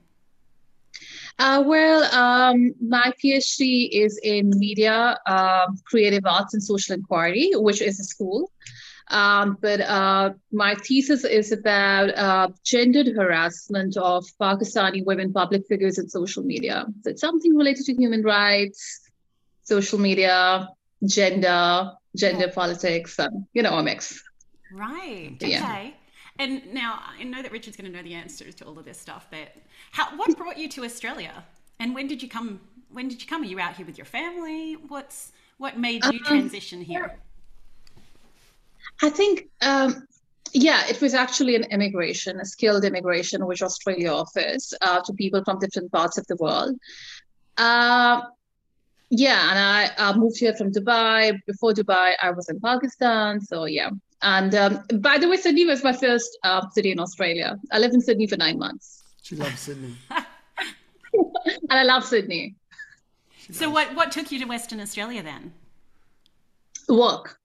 Uh, 1.40 1.64
well, 1.66 2.04
um, 2.14 2.74
my 2.82 3.14
PhD 3.24 3.90
is 3.90 4.20
in 4.22 4.50
media, 4.58 5.18
um, 5.26 5.78
creative 5.86 6.26
arts, 6.26 6.54
and 6.54 6.62
social 6.62 6.96
inquiry, 6.96 7.52
which 7.56 7.82
is 7.82 8.00
a 8.02 8.04
school. 8.04 8.52
Um, 9.12 9.58
but 9.62 9.80
uh, 9.82 10.34
my 10.52 10.76
thesis 10.76 11.24
is 11.24 11.54
about 11.54 12.10
uh, 12.16 12.50
gendered 12.64 13.08
harassment 13.16 13.96
of 13.96 14.26
Pakistani 14.42 15.06
women 15.06 15.32
public 15.32 15.66
figures 15.68 15.98
in 15.98 16.10
social 16.10 16.44
media. 16.44 16.86
So 17.04 17.12
it's 17.12 17.22
something 17.22 17.56
related 17.56 17.86
to 17.86 17.94
human 17.94 18.24
rights, 18.24 19.10
social 19.64 20.00
media, 20.00 20.68
gender, 21.06 21.92
gender 22.16 22.50
politics, 22.50 23.20
and 23.20 23.46
you 23.54 23.64
know, 23.64 23.78
a 23.78 23.84
mix. 23.84 24.22
Right. 24.74 25.38
Okay. 25.42 25.94
And 26.38 26.74
now 26.74 27.00
I 27.18 27.24
know 27.24 27.42
that 27.42 27.52
Richard's 27.52 27.78
going 27.78 27.90
to 27.92 27.96
know 27.98 28.04
the 28.04 28.14
answers 28.14 28.56
to 28.56 28.66
all 28.66 28.78
of 28.78 28.86
this 28.86 29.00
stuff, 29.00 29.28
but 29.32 29.56
how, 29.92 30.16
what 30.18 30.36
brought 30.38 30.58
you 30.58 30.68
to 30.70 30.84
Australia? 30.84 31.46
And 31.80 31.96
when 31.96 32.08
did 32.08 32.22
you 32.22 32.30
come? 32.30 32.60
When 32.92 33.08
did 33.08 33.22
you 33.22 33.28
come? 33.28 33.42
Are 33.44 33.46
you 33.46 33.60
out 33.60 33.76
here 33.76 33.86
with 33.86 33.98
your 33.98 34.06
family? 34.06 34.74
What's 34.74 35.32
what 35.58 35.78
made 35.78 36.04
you 36.06 36.20
um, 36.20 36.26
transition 36.26 36.82
here? 36.82 37.18
I 39.02 39.10
think, 39.10 39.50
um, 39.62 40.08
yeah, 40.54 40.88
it 40.88 41.02
was 41.02 41.14
actually 41.14 41.56
an 41.56 41.66
immigration, 41.66 42.40
a 42.40 42.46
skilled 42.46 42.86
immigration, 42.86 43.46
which 43.46 43.62
Australia 43.62 44.12
offers 44.12 44.74
uh, 44.82 45.02
to 45.02 45.14
people 45.14 45.44
from 45.44 45.60
different 45.60 45.92
parts 45.92 46.18
of 46.18 46.26
the 46.28 46.36
world. 46.38 46.78
Uh, 47.58 48.22
yeah, 49.10 49.50
and 49.50 49.60
I 49.60 49.86
uh, 49.98 50.14
moved 50.18 50.40
here 50.40 50.54
from 50.56 50.72
Dubai. 50.72 51.40
Before 51.46 51.74
Dubai, 51.74 52.14
I 52.22 52.32
was 52.32 52.50
in 52.50 52.60
Pakistan. 52.60 53.42
So 53.42 53.66
yeah, 53.66 53.90
and 54.26 54.56
um, 54.56 54.84
by 54.96 55.20
the 55.20 55.30
way, 55.30 55.38
Sydney 55.38 55.66
was 55.66 55.84
my 55.84 55.94
first 55.94 56.38
uh, 56.44 56.68
city 56.72 56.92
in 56.92 57.00
Australia. 57.00 57.58
I 57.72 57.78
lived 57.78 57.94
in 57.94 58.02
Sydney 58.02 58.26
for 58.26 58.38
nine 58.38 58.58
months. 58.58 59.04
She 59.22 59.36
loves 59.36 59.60
Sydney. 59.60 59.96
and 60.10 61.70
I 61.70 61.84
love 61.84 62.04
Sydney. 62.04 62.56
So, 63.52 63.70
what, 63.70 63.96
what 63.96 64.12
took 64.12 64.32
you 64.32 64.40
to 64.40 64.46
Western 64.46 64.82
Australia 64.82 65.22
then? 65.22 65.54
Work. 66.90 67.38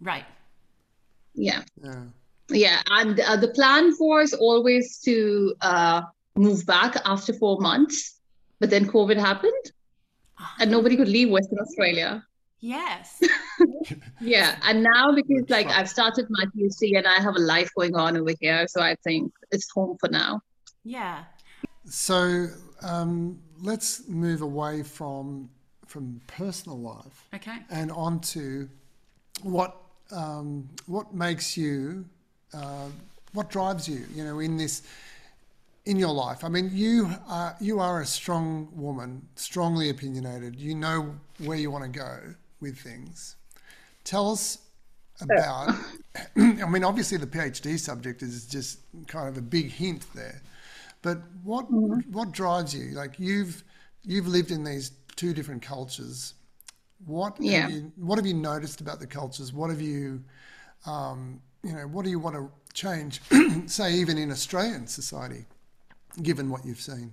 Right. 0.00 0.24
Yeah. 1.34 1.62
Yeah. 1.80 2.02
Yeah. 2.48 2.82
And 2.90 3.20
uh, 3.20 3.36
the 3.36 3.48
plan 3.48 3.94
was 4.00 4.34
always 4.34 4.98
to 5.04 5.54
uh, 5.60 6.02
move 6.34 6.66
back 6.66 6.96
after 7.04 7.34
four 7.34 7.60
months, 7.60 8.18
but 8.58 8.70
then 8.70 8.84
COVID 8.86 9.16
happened 9.16 9.72
and 10.58 10.72
nobody 10.72 10.96
could 10.96 11.08
leave 11.08 11.30
Western 11.30 11.60
Australia. 11.60 12.24
Yes. 12.58 13.22
yeah. 14.20 14.56
And 14.62 14.82
now 14.82 15.12
because 15.12 15.48
like 15.48 15.68
I've 15.68 15.88
started 15.88 16.26
my 16.30 16.44
PhD 16.56 16.96
and 16.96 17.06
I 17.06 17.20
have 17.20 17.36
a 17.36 17.40
life 17.40 17.70
going 17.76 17.94
on 17.94 18.16
over 18.16 18.32
here, 18.40 18.66
so 18.68 18.80
I 18.80 18.96
think 19.04 19.32
it's 19.50 19.70
home 19.70 19.96
for 19.98 20.08
now. 20.08 20.40
Yeah. 20.84 21.24
So 21.84 22.48
um, 22.82 23.40
let's 23.60 24.08
move 24.08 24.42
away 24.42 24.82
from 24.82 25.50
from 25.86 26.20
personal 26.26 26.78
life. 26.78 27.28
Okay. 27.34 27.58
And 27.70 27.90
on 27.92 28.20
to 28.20 28.68
what 29.42 29.76
um, 30.10 30.68
what 30.86 31.14
makes 31.14 31.56
you 31.56 32.06
uh, 32.52 32.88
what 33.32 33.50
drives 33.50 33.88
you, 33.88 34.06
you 34.14 34.24
know, 34.24 34.38
in 34.40 34.56
this 34.56 34.82
in 35.84 35.96
your 35.96 36.12
life? 36.12 36.44
I 36.44 36.48
mean, 36.48 36.70
you 36.72 37.10
are 37.28 37.56
you 37.60 37.80
are 37.80 38.00
a 38.00 38.06
strong 38.06 38.68
woman, 38.72 39.28
strongly 39.36 39.90
opinionated. 39.90 40.56
You 40.56 40.74
know 40.74 41.16
where 41.38 41.58
you 41.58 41.70
want 41.70 41.84
to 41.84 41.98
go 41.98 42.34
with 42.60 42.78
things. 42.78 43.36
Tell 44.06 44.30
us 44.30 44.58
about. 45.20 45.74
I 46.36 46.66
mean, 46.66 46.84
obviously, 46.84 47.18
the 47.18 47.26
PhD 47.26 47.78
subject 47.78 48.22
is 48.22 48.46
just 48.46 48.78
kind 49.08 49.28
of 49.28 49.36
a 49.36 49.42
big 49.42 49.70
hint 49.70 50.06
there, 50.14 50.40
but 51.02 51.18
what 51.42 51.70
mm-hmm. 51.70 52.10
what 52.12 52.32
drives 52.32 52.74
you? 52.74 52.92
Like 52.92 53.18
you've 53.18 53.62
you've 54.02 54.28
lived 54.28 54.50
in 54.50 54.64
these 54.64 54.92
two 55.16 55.34
different 55.34 55.60
cultures. 55.60 56.34
What 57.04 57.36
yeah. 57.38 57.62
have 57.62 57.70
you, 57.70 57.92
what 57.96 58.16
have 58.16 58.24
you 58.24 58.34
noticed 58.34 58.80
about 58.80 59.00
the 59.00 59.06
cultures? 59.06 59.52
What 59.52 59.68
have 59.68 59.82
you 59.82 60.22
um, 60.86 61.42
you 61.62 61.72
know? 61.72 61.86
What 61.88 62.04
do 62.04 62.10
you 62.10 62.18
want 62.18 62.36
to 62.36 62.48
change? 62.72 63.20
say 63.66 63.92
even 63.94 64.16
in 64.16 64.30
Australian 64.30 64.86
society, 64.86 65.44
given 66.22 66.48
what 66.48 66.64
you've 66.64 66.80
seen. 66.80 67.12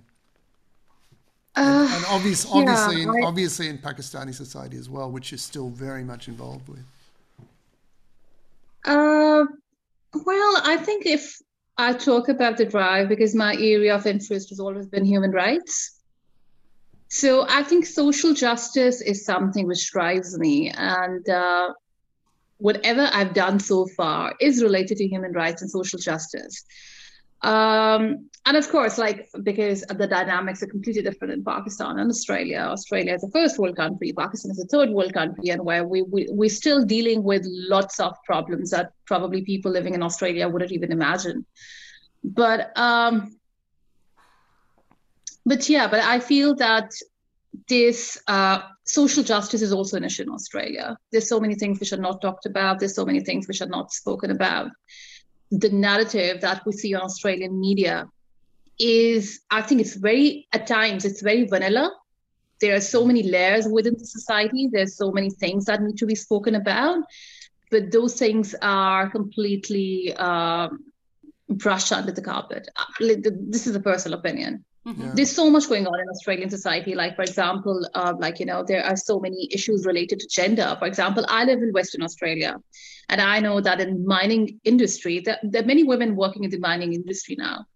Uh, 1.56 1.86
and, 1.88 1.96
and 1.96 2.04
obvious, 2.06 2.46
obviously, 2.50 3.02
yeah, 3.02 3.12
in, 3.12 3.24
obviously 3.24 3.68
in 3.68 3.78
Pakistani 3.78 4.34
society 4.34 4.76
as 4.76 4.88
well, 4.88 5.10
which 5.10 5.32
is 5.32 5.42
still 5.42 5.68
very 5.68 6.02
much 6.02 6.26
involved 6.26 6.68
with. 6.68 6.84
Uh, 8.84 9.44
well, 10.24 10.62
I 10.64 10.76
think 10.76 11.06
if 11.06 11.40
I 11.76 11.92
talk 11.92 12.28
about 12.28 12.56
the 12.56 12.64
drive 12.66 13.08
because 13.08 13.34
my 13.34 13.54
area 13.54 13.94
of 13.94 14.06
interest 14.06 14.50
has 14.50 14.60
always 14.60 14.86
been 14.86 15.04
human 15.04 15.30
rights. 15.30 16.00
So 17.08 17.46
I 17.48 17.62
think 17.62 17.86
social 17.86 18.34
justice 18.34 19.00
is 19.00 19.24
something 19.24 19.68
which 19.68 19.90
drives 19.92 20.36
me, 20.36 20.70
and 20.70 21.28
uh, 21.28 21.72
whatever 22.58 23.08
I've 23.12 23.34
done 23.34 23.60
so 23.60 23.86
far 23.96 24.34
is 24.40 24.62
related 24.62 24.98
to 24.98 25.06
human 25.06 25.32
rights 25.32 25.62
and 25.62 25.70
social 25.70 25.98
justice. 25.98 26.64
Um, 27.42 28.30
and 28.46 28.56
of 28.58 28.68
course, 28.68 28.98
like 28.98 29.28
because 29.42 29.82
the 29.82 30.06
dynamics 30.06 30.62
are 30.62 30.66
completely 30.66 31.02
different 31.02 31.32
in 31.32 31.44
Pakistan 31.44 31.98
and 31.98 32.10
Australia. 32.10 32.58
Australia 32.58 33.14
is 33.14 33.24
a 33.24 33.30
first 33.30 33.58
world 33.58 33.76
country, 33.76 34.12
Pakistan 34.12 34.50
is 34.50 34.60
a 34.60 34.66
third 34.66 34.90
world 34.90 35.14
country, 35.14 35.48
and 35.48 35.64
where 35.64 35.84
we, 35.84 36.02
we 36.02 36.28
we're 36.30 36.50
still 36.50 36.84
dealing 36.84 37.22
with 37.22 37.42
lots 37.46 38.00
of 38.00 38.14
problems 38.24 38.70
that 38.70 38.92
probably 39.06 39.42
people 39.42 39.72
living 39.72 39.94
in 39.94 40.02
Australia 40.02 40.48
wouldn't 40.48 40.72
even 40.72 40.92
imagine. 40.92 41.46
But 42.22 42.76
um, 42.78 43.38
but 45.46 45.68
yeah, 45.68 45.88
but 45.88 46.00
I 46.00 46.20
feel 46.20 46.54
that 46.56 46.90
this 47.68 48.18
uh, 48.28 48.60
social 48.84 49.22
justice 49.22 49.62
is 49.62 49.72
also 49.72 49.96
an 49.96 50.04
issue 50.04 50.22
in 50.22 50.30
Australia. 50.30 50.98
There's 51.12 51.28
so 51.28 51.40
many 51.40 51.54
things 51.54 51.80
which 51.80 51.92
are 51.92 51.98
not 51.98 52.20
talked 52.20 52.46
about. 52.46 52.78
There's 52.78 52.94
so 52.94 53.06
many 53.06 53.20
things 53.20 53.48
which 53.48 53.62
are 53.62 53.68
not 53.68 53.92
spoken 53.92 54.30
about. 54.30 54.70
The 55.50 55.68
narrative 55.70 56.40
that 56.40 56.64
we 56.66 56.72
see 56.72 56.94
on 56.94 57.02
Australian 57.02 57.60
media 57.60 58.08
is, 58.78 59.40
I 59.50 59.62
think 59.62 59.80
it's 59.80 59.94
very, 59.94 60.48
at 60.52 60.66
times, 60.66 61.04
it's 61.04 61.22
very 61.22 61.46
vanilla. 61.46 61.92
There 62.60 62.74
are 62.74 62.80
so 62.80 63.04
many 63.04 63.22
layers 63.22 63.66
within 63.68 63.94
the 63.98 64.06
society. 64.06 64.68
There's 64.72 64.96
so 64.96 65.10
many 65.10 65.30
things 65.30 65.66
that 65.66 65.82
need 65.82 65.98
to 65.98 66.06
be 66.06 66.14
spoken 66.14 66.54
about. 66.54 67.04
But 67.70 67.92
those 67.92 68.14
things 68.14 68.54
are 68.62 69.10
completely 69.10 70.14
um, 70.14 70.84
brushed 71.48 71.92
under 71.92 72.12
the 72.12 72.22
carpet. 72.22 72.68
Uh, 72.76 72.84
this 73.00 73.66
is 73.66 73.74
a 73.74 73.80
personal 73.80 74.18
opinion. 74.18 74.64
Mm-hmm. 74.86 75.02
Yeah. 75.02 75.12
There's 75.14 75.32
so 75.34 75.50
much 75.50 75.68
going 75.68 75.86
on 75.86 75.98
in 75.98 76.08
Australian 76.08 76.50
society. 76.50 76.94
Like, 76.94 77.16
for 77.16 77.22
example, 77.22 77.88
uh, 77.94 78.12
like, 78.18 78.38
you 78.38 78.46
know, 78.46 78.62
there 78.62 78.84
are 78.84 78.96
so 78.96 79.18
many 79.18 79.48
issues 79.50 79.86
related 79.86 80.20
to 80.20 80.28
gender. 80.28 80.76
For 80.78 80.86
example, 80.86 81.24
I 81.28 81.44
live 81.44 81.62
in 81.62 81.72
Western 81.72 82.02
Australia, 82.02 82.60
and 83.08 83.20
I 83.20 83.40
know 83.40 83.60
that 83.60 83.80
in 83.80 84.06
mining 84.06 84.60
industry, 84.64 85.20
there, 85.20 85.38
there 85.42 85.62
are 85.62 85.66
many 85.66 85.84
women 85.84 86.16
working 86.16 86.44
in 86.44 86.50
the 86.50 86.58
mining 86.58 86.92
industry 86.92 87.36
now. 87.38 87.66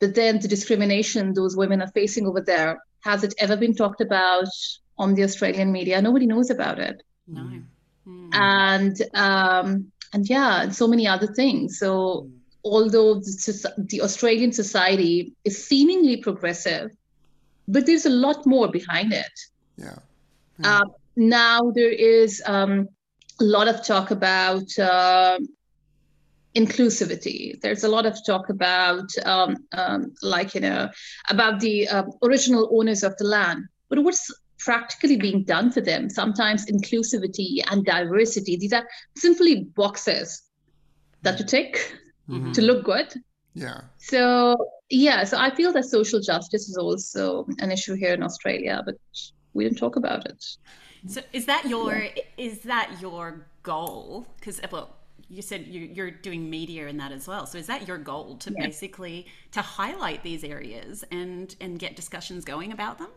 But 0.00 0.16
then 0.16 0.40
the 0.40 0.48
discrimination 0.48 1.32
those 1.32 1.56
women 1.56 1.80
are 1.80 1.92
facing 1.92 2.26
over 2.26 2.40
there, 2.40 2.82
has 3.02 3.22
it 3.22 3.34
ever 3.38 3.56
been 3.56 3.74
talked 3.74 4.00
about 4.00 4.48
on 4.98 5.14
the 5.14 5.22
Australian 5.22 5.70
media? 5.70 6.02
Nobody 6.02 6.26
knows 6.26 6.50
about 6.50 6.80
it. 6.80 7.02
No. 7.28 7.62
Mm. 8.08 8.30
And 8.32 9.02
um, 9.14 9.92
and 10.12 10.28
yeah, 10.28 10.62
and 10.62 10.74
so 10.74 10.88
many 10.88 11.06
other 11.06 11.28
things. 11.28 11.78
So 11.78 12.26
mm 12.26 12.41
although 12.64 13.14
the, 13.14 13.72
the 13.76 14.02
Australian 14.02 14.52
society 14.52 15.34
is 15.44 15.64
seemingly 15.64 16.16
progressive, 16.16 16.90
but 17.68 17.86
there's 17.86 18.06
a 18.06 18.10
lot 18.10 18.46
more 18.46 18.68
behind 18.68 19.12
it. 19.12 19.32
Yeah. 19.76 19.98
yeah. 20.58 20.78
Uh, 20.78 20.84
now 21.16 21.70
there 21.70 21.90
is 21.90 22.42
um, 22.46 22.88
a 23.40 23.44
lot 23.44 23.68
of 23.68 23.84
talk 23.84 24.10
about 24.10 24.78
uh, 24.78 25.38
inclusivity. 26.54 27.60
There's 27.60 27.84
a 27.84 27.88
lot 27.88 28.06
of 28.06 28.16
talk 28.24 28.48
about, 28.48 29.08
um, 29.24 29.56
um, 29.72 30.12
like, 30.22 30.54
you 30.54 30.60
know, 30.60 30.90
about 31.28 31.60
the 31.60 31.88
uh, 31.88 32.04
original 32.22 32.68
owners 32.72 33.02
of 33.02 33.16
the 33.16 33.24
land. 33.24 33.64
But 33.88 34.04
what's 34.04 34.32
practically 34.58 35.16
being 35.16 35.44
done 35.44 35.72
for 35.72 35.80
them? 35.80 36.08
Sometimes 36.08 36.66
inclusivity 36.66 37.62
and 37.70 37.84
diversity, 37.84 38.56
these 38.56 38.72
are 38.72 38.86
simply 39.16 39.64
boxes 39.64 40.42
that 41.22 41.38
you 41.38 41.46
tick 41.46 41.98
mm-hmm. 42.28 42.52
to 42.52 42.62
look 42.62 42.84
good. 42.84 43.12
Yeah. 43.54 43.82
So 43.98 44.56
yeah, 44.88 45.24
so 45.24 45.38
I 45.38 45.54
feel 45.54 45.72
that 45.72 45.84
social 45.84 46.20
justice 46.20 46.68
is 46.68 46.76
also 46.76 47.46
an 47.58 47.70
issue 47.70 47.94
here 47.94 48.14
in 48.14 48.22
Australia, 48.22 48.82
but 48.84 48.96
we 49.52 49.64
didn't 49.64 49.78
talk 49.78 49.96
about 49.96 50.26
it. 50.26 50.44
So 51.06 51.20
is 51.32 51.46
that 51.46 51.66
your 51.66 51.94
yeah. 51.94 52.22
is 52.36 52.60
that 52.60 52.96
your 53.00 53.46
goal? 53.62 54.26
Because 54.38 54.60
well, 54.70 54.96
you 55.28 55.42
said 55.42 55.66
you, 55.66 56.02
are 56.02 56.10
doing 56.10 56.48
media 56.48 56.88
in 56.88 56.96
that 56.98 57.12
as 57.12 57.26
well. 57.26 57.46
So 57.46 57.58
is 57.58 57.66
that 57.66 57.86
your 57.88 57.98
goal 57.98 58.36
to 58.36 58.52
yeah. 58.52 58.66
basically 58.66 59.26
to 59.52 59.60
highlight 59.60 60.22
these 60.22 60.44
areas 60.44 61.04
and 61.10 61.54
and 61.60 61.78
get 61.78 61.96
discussions 61.96 62.44
going 62.44 62.72
about 62.72 62.98
them? 62.98 63.10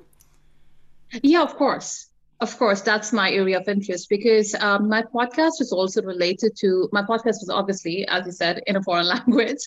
Yeah, 1.21 1.43
of 1.43 1.55
course 1.55 2.09
of 2.41 2.57
course, 2.57 2.81
that's 2.81 3.13
my 3.13 3.31
area 3.31 3.59
of 3.59 3.67
interest 3.67 4.09
because 4.09 4.55
um, 4.55 4.89
my 4.89 5.01
podcast 5.01 5.61
is 5.61 5.71
also 5.71 6.01
related 6.01 6.55
to 6.57 6.89
my 6.91 7.01
podcast 7.01 7.39
was 7.41 7.49
obviously, 7.51 8.05
as 8.07 8.25
you 8.25 8.31
said, 8.31 8.61
in 8.67 8.75
a 8.75 8.83
foreign 8.83 9.07
language. 9.15 9.59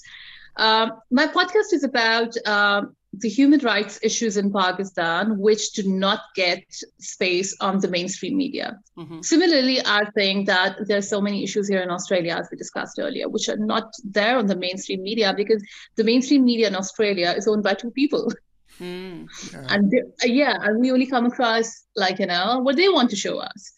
Um, 0.57 0.93
my 1.11 1.27
podcast 1.27 1.73
is 1.73 1.85
about 1.85 2.35
um, 2.47 2.97
the 3.13 3.29
human 3.29 3.61
rights 3.61 3.99
issues 4.03 4.37
in 4.37 4.53
Pakistan, 4.53 5.39
which 5.39 5.73
do 5.73 5.89
not 5.89 6.21
get 6.35 6.65
space 6.99 7.57
on 7.61 7.79
the 7.81 7.89
mainstream 7.89 8.37
media. 8.37 8.79
Mm-hmm. 8.99 9.23
Similarly, 9.23 9.81
I 9.85 10.05
think 10.15 10.47
that 10.47 10.77
there 10.87 10.99
are 10.99 11.03
so 11.03 11.21
many 11.21 11.43
issues 11.43 11.69
here 11.69 11.81
in 11.81 11.91
Australia, 11.91 12.37
as 12.39 12.49
we 12.51 12.59
discussed 12.59 12.99
earlier, 12.99 13.29
which 13.29 13.49
are 13.49 13.57
not 13.57 13.93
there 14.05 14.37
on 14.37 14.47
the 14.47 14.57
mainstream 14.57 15.03
media 15.03 15.33
because 15.35 15.63
the 15.97 16.05
mainstream 16.05 16.45
media 16.45 16.69
in 16.69 16.77
Australia 16.77 17.35
is 17.37 17.49
owned 17.49 17.63
by 17.63 17.75
two 17.75 17.91
people. 17.91 18.31
Mm. 18.80 19.28
Yeah. 19.52 19.66
And 19.68 19.92
uh, 19.94 20.26
yeah, 20.26 20.58
and 20.62 20.80
we 20.80 20.92
only 20.92 21.06
come 21.06 21.26
across 21.26 21.87
like 21.97 22.18
you 22.18 22.26
know 22.26 22.61
what 22.61 22.76
they 22.76 22.88
want 22.88 23.11
to 23.11 23.16
show 23.16 23.38
us. 23.38 23.73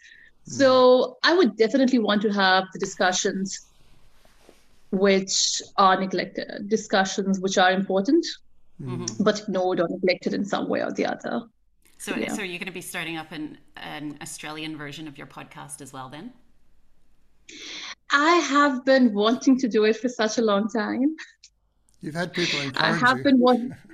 Mm. 0.49 0.53
So 0.53 1.19
I 1.23 1.35
would 1.35 1.57
definitely 1.57 1.99
want 1.99 2.23
to 2.23 2.33
have 2.33 2.65
the 2.73 2.79
discussions 2.79 3.67
which 4.91 5.63
are 5.77 5.99
neglected, 5.99 6.69
discussions 6.69 7.41
which 7.41 7.59
are 7.59 7.71
important, 7.71 8.27
mm-hmm. 8.81 9.23
but 9.23 9.41
ignored 9.41 9.81
or 9.81 9.89
neglected 9.89 10.35
in 10.35 10.45
some 10.45 10.69
way 10.69 10.83
or 10.83 10.93
the 10.93 11.07
other. 11.07 11.43
So, 11.99 12.17
yeah. 12.17 12.33
so 12.33 12.43
are 12.43 12.47
you 12.47 12.59
going 12.59 12.67
to 12.67 12.73
be 12.73 12.81
starting 12.81 13.17
up 13.17 13.31
an, 13.31 13.59
an 13.77 14.19
Australian 14.23 14.77
version 14.77 15.07
of 15.07 15.19
your 15.19 15.27
podcast 15.27 15.81
as 15.81 15.93
well 15.93 16.09
then? 16.09 16.33
I 18.11 18.37
have 18.37 18.85
been 18.85 19.13
wanting 19.13 19.59
to 19.59 19.69
do 19.69 19.85
it 19.85 19.97
for 19.97 20.09
such 20.09 20.39
a 20.39 20.43
long 20.43 20.69
time. 20.69 21.15
You've 22.01 22.15
had 22.15 22.33
people 22.33 22.59
encourage 22.61 22.83
I 22.83 22.97
have 22.97 23.19
you. 23.19 23.25
been 23.25 23.39
wanting. 23.39 23.75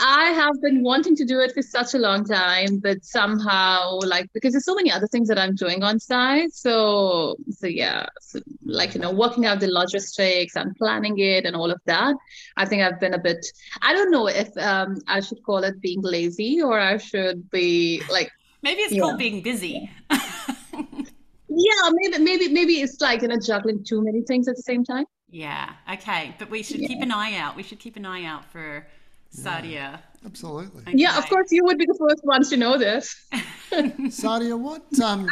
I 0.00 0.30
have 0.30 0.60
been 0.62 0.82
wanting 0.82 1.14
to 1.16 1.24
do 1.24 1.40
it 1.40 1.52
for 1.52 1.62
such 1.62 1.94
a 1.94 1.98
long 1.98 2.24
time, 2.24 2.78
but 2.78 3.04
somehow, 3.04 3.98
like, 4.00 4.32
because 4.32 4.52
there's 4.52 4.64
so 4.64 4.74
many 4.74 4.90
other 4.90 5.06
things 5.06 5.28
that 5.28 5.38
I'm 5.38 5.54
doing 5.54 5.82
on 5.82 6.00
site. 6.00 6.52
So, 6.52 7.36
so 7.50 7.66
yeah, 7.66 8.06
so, 8.20 8.40
like, 8.64 8.94
you 8.94 9.00
know, 9.00 9.12
working 9.12 9.44
out 9.44 9.60
the 9.60 9.68
logistics 9.70 10.56
and 10.56 10.74
planning 10.76 11.18
it 11.18 11.44
and 11.44 11.54
all 11.54 11.70
of 11.70 11.80
that. 11.84 12.14
I 12.56 12.64
think 12.64 12.82
I've 12.82 12.98
been 12.98 13.14
a 13.14 13.18
bit, 13.18 13.44
I 13.82 13.92
don't 13.92 14.10
know 14.10 14.26
if 14.26 14.56
um, 14.56 14.96
I 15.06 15.20
should 15.20 15.42
call 15.42 15.62
it 15.64 15.80
being 15.80 16.00
lazy 16.00 16.62
or 16.62 16.80
I 16.80 16.96
should 16.96 17.50
be 17.50 18.02
like, 18.10 18.30
maybe 18.62 18.82
it's 18.82 18.92
yeah. 18.92 19.02
called 19.02 19.18
being 19.18 19.42
busy. 19.42 19.90
yeah, 20.10 21.90
maybe, 21.92 22.18
maybe, 22.18 22.48
maybe 22.48 22.80
it's 22.80 23.00
like, 23.00 23.22
you 23.22 23.28
know, 23.28 23.38
juggling 23.38 23.84
too 23.84 24.02
many 24.02 24.22
things 24.22 24.48
at 24.48 24.56
the 24.56 24.62
same 24.62 24.82
time. 24.84 25.04
Yeah. 25.28 25.72
Okay. 25.92 26.34
But 26.38 26.48
we 26.48 26.62
should 26.62 26.80
yeah. 26.80 26.88
keep 26.88 27.02
an 27.02 27.10
eye 27.10 27.36
out. 27.36 27.54
We 27.54 27.62
should 27.62 27.80
keep 27.80 27.96
an 27.96 28.06
eye 28.06 28.24
out 28.24 28.44
for, 28.44 28.86
Saadia. 29.34 29.98
Absolutely. 30.24 30.82
Okay. 30.82 30.92
Yeah, 30.94 31.18
of 31.18 31.28
course, 31.28 31.50
you 31.52 31.64
would 31.64 31.78
be 31.78 31.86
the 31.86 31.96
first 31.98 32.24
ones 32.24 32.50
to 32.50 32.56
know 32.56 32.78
this. 32.78 33.26
Saadia, 33.72 34.58
what 34.58 35.00
um, 35.00 35.28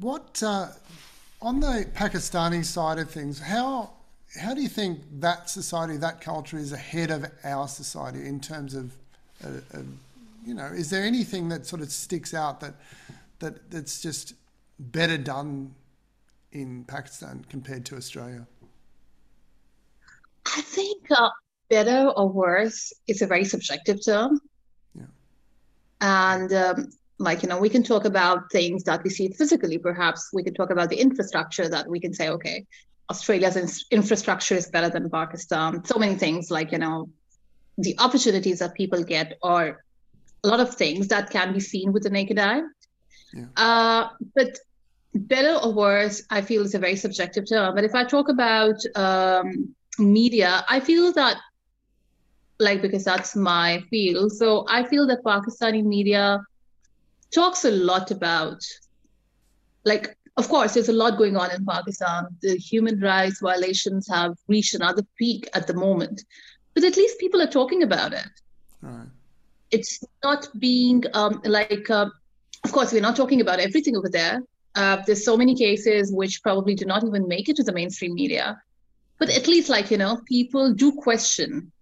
what 0.00 0.42
uh, 0.42 0.68
on 1.40 1.60
the 1.60 1.86
Pakistani 1.94 2.64
side 2.64 2.98
of 2.98 3.10
things? 3.10 3.38
How 3.38 3.90
how 4.40 4.54
do 4.54 4.62
you 4.62 4.68
think 4.68 5.00
that 5.20 5.50
society, 5.50 5.96
that 5.98 6.20
culture, 6.20 6.56
is 6.56 6.72
ahead 6.72 7.10
of 7.10 7.26
our 7.44 7.68
society 7.68 8.26
in 8.26 8.40
terms 8.40 8.74
of, 8.74 8.92
uh, 9.44 9.48
uh, 9.74 9.82
you 10.44 10.54
know, 10.54 10.66
is 10.66 10.88
there 10.88 11.04
anything 11.04 11.50
that 11.50 11.66
sort 11.66 11.82
of 11.82 11.92
sticks 11.92 12.32
out 12.32 12.60
that 12.60 12.74
that 13.40 13.70
that's 13.70 14.00
just 14.00 14.34
better 14.78 15.18
done 15.18 15.74
in 16.50 16.84
Pakistan 16.84 17.44
compared 17.48 17.84
to 17.86 17.96
Australia? 17.96 18.46
I 20.46 20.60
think 20.60 21.10
uh, 21.10 21.30
better 21.76 22.00
or 22.18 22.24
worse 22.44 22.78
is 23.12 23.18
a 23.22 23.28
very 23.34 23.46
subjective 23.54 23.98
term. 24.10 24.30
Yeah. 25.00 25.10
And 26.20 26.50
um, 26.64 26.76
like, 27.28 27.38
you 27.42 27.48
know, 27.50 27.60
we 27.66 27.70
can 27.76 27.84
talk 27.92 28.04
about 28.12 28.38
things 28.58 28.80
that 28.88 29.00
we 29.04 29.10
see 29.16 29.26
physically, 29.40 29.78
perhaps. 29.88 30.20
We 30.38 30.42
can 30.46 30.54
talk 30.60 30.70
about 30.76 30.88
the 30.92 31.00
infrastructure 31.06 31.68
that 31.74 31.84
we 31.92 31.98
can 32.04 32.12
say, 32.18 32.26
okay, 32.36 32.58
Australia's 33.12 33.56
in- 33.62 33.98
infrastructure 33.98 34.56
is 34.62 34.66
better 34.76 34.90
than 34.94 35.04
Pakistan. 35.20 35.70
So 35.90 35.96
many 36.04 36.16
things 36.24 36.50
like, 36.56 36.68
you 36.74 36.80
know, 36.84 36.98
the 37.86 37.94
opportunities 38.06 38.58
that 38.62 38.72
people 38.82 39.02
get 39.16 39.28
or 39.50 39.60
a 40.44 40.46
lot 40.52 40.60
of 40.66 40.70
things 40.82 41.04
that 41.12 41.24
can 41.36 41.48
be 41.58 41.62
seen 41.72 41.88
with 41.94 42.02
the 42.06 42.12
naked 42.18 42.38
eye. 42.50 42.62
Yeah. 43.32 43.48
Uh, 43.66 44.04
but 44.36 44.52
better 45.34 45.54
or 45.62 45.70
worse, 45.84 46.16
I 46.36 46.40
feel 46.48 46.62
is 46.68 46.74
a 46.74 46.82
very 46.86 46.98
subjective 47.06 47.44
term. 47.52 47.68
But 47.76 47.84
if 47.90 47.94
I 48.00 48.04
talk 48.14 48.28
about 48.38 48.78
um, 49.06 49.46
media, 49.98 50.52
I 50.74 50.78
feel 50.88 51.06
that, 51.20 51.36
like, 52.62 52.80
because 52.82 53.04
that's 53.04 53.34
my 53.36 53.82
field. 53.90 54.32
So 54.32 54.64
I 54.68 54.84
feel 54.84 55.06
that 55.08 55.24
Pakistani 55.24 55.84
media 55.84 56.40
talks 57.34 57.64
a 57.64 57.70
lot 57.70 58.10
about, 58.10 58.60
like, 59.84 60.16
of 60.36 60.48
course, 60.48 60.74
there's 60.74 60.88
a 60.88 60.94
lot 60.94 61.18
going 61.18 61.36
on 61.36 61.50
in 61.50 61.64
Pakistan. 61.66 62.26
The 62.40 62.56
human 62.56 63.00
rights 63.00 63.40
violations 63.40 64.08
have 64.08 64.34
reached 64.48 64.74
another 64.74 65.02
peak 65.18 65.48
at 65.54 65.66
the 65.66 65.74
moment, 65.74 66.24
but 66.74 66.84
at 66.84 66.96
least 66.96 67.18
people 67.18 67.42
are 67.42 67.52
talking 67.58 67.82
about 67.82 68.12
it. 68.12 68.30
Right. 68.80 69.08
It's 69.70 70.02
not 70.24 70.48
being 70.58 71.04
um, 71.14 71.40
like, 71.44 71.88
uh, 71.90 72.06
of 72.64 72.72
course, 72.72 72.92
we're 72.92 73.02
not 73.02 73.16
talking 73.16 73.40
about 73.40 73.60
everything 73.60 73.96
over 73.96 74.08
there. 74.08 74.40
Uh, 74.74 75.02
there's 75.06 75.24
so 75.24 75.36
many 75.36 75.54
cases 75.54 76.12
which 76.12 76.42
probably 76.42 76.74
do 76.74 76.86
not 76.86 77.04
even 77.04 77.28
make 77.28 77.48
it 77.48 77.56
to 77.56 77.62
the 77.62 77.72
mainstream 77.72 78.14
media, 78.14 78.60
but 79.18 79.28
at 79.28 79.46
least, 79.46 79.68
like 79.68 79.90
you 79.90 79.98
know, 79.98 80.20
people 80.26 80.72
do 80.72 80.92
question, 80.92 81.72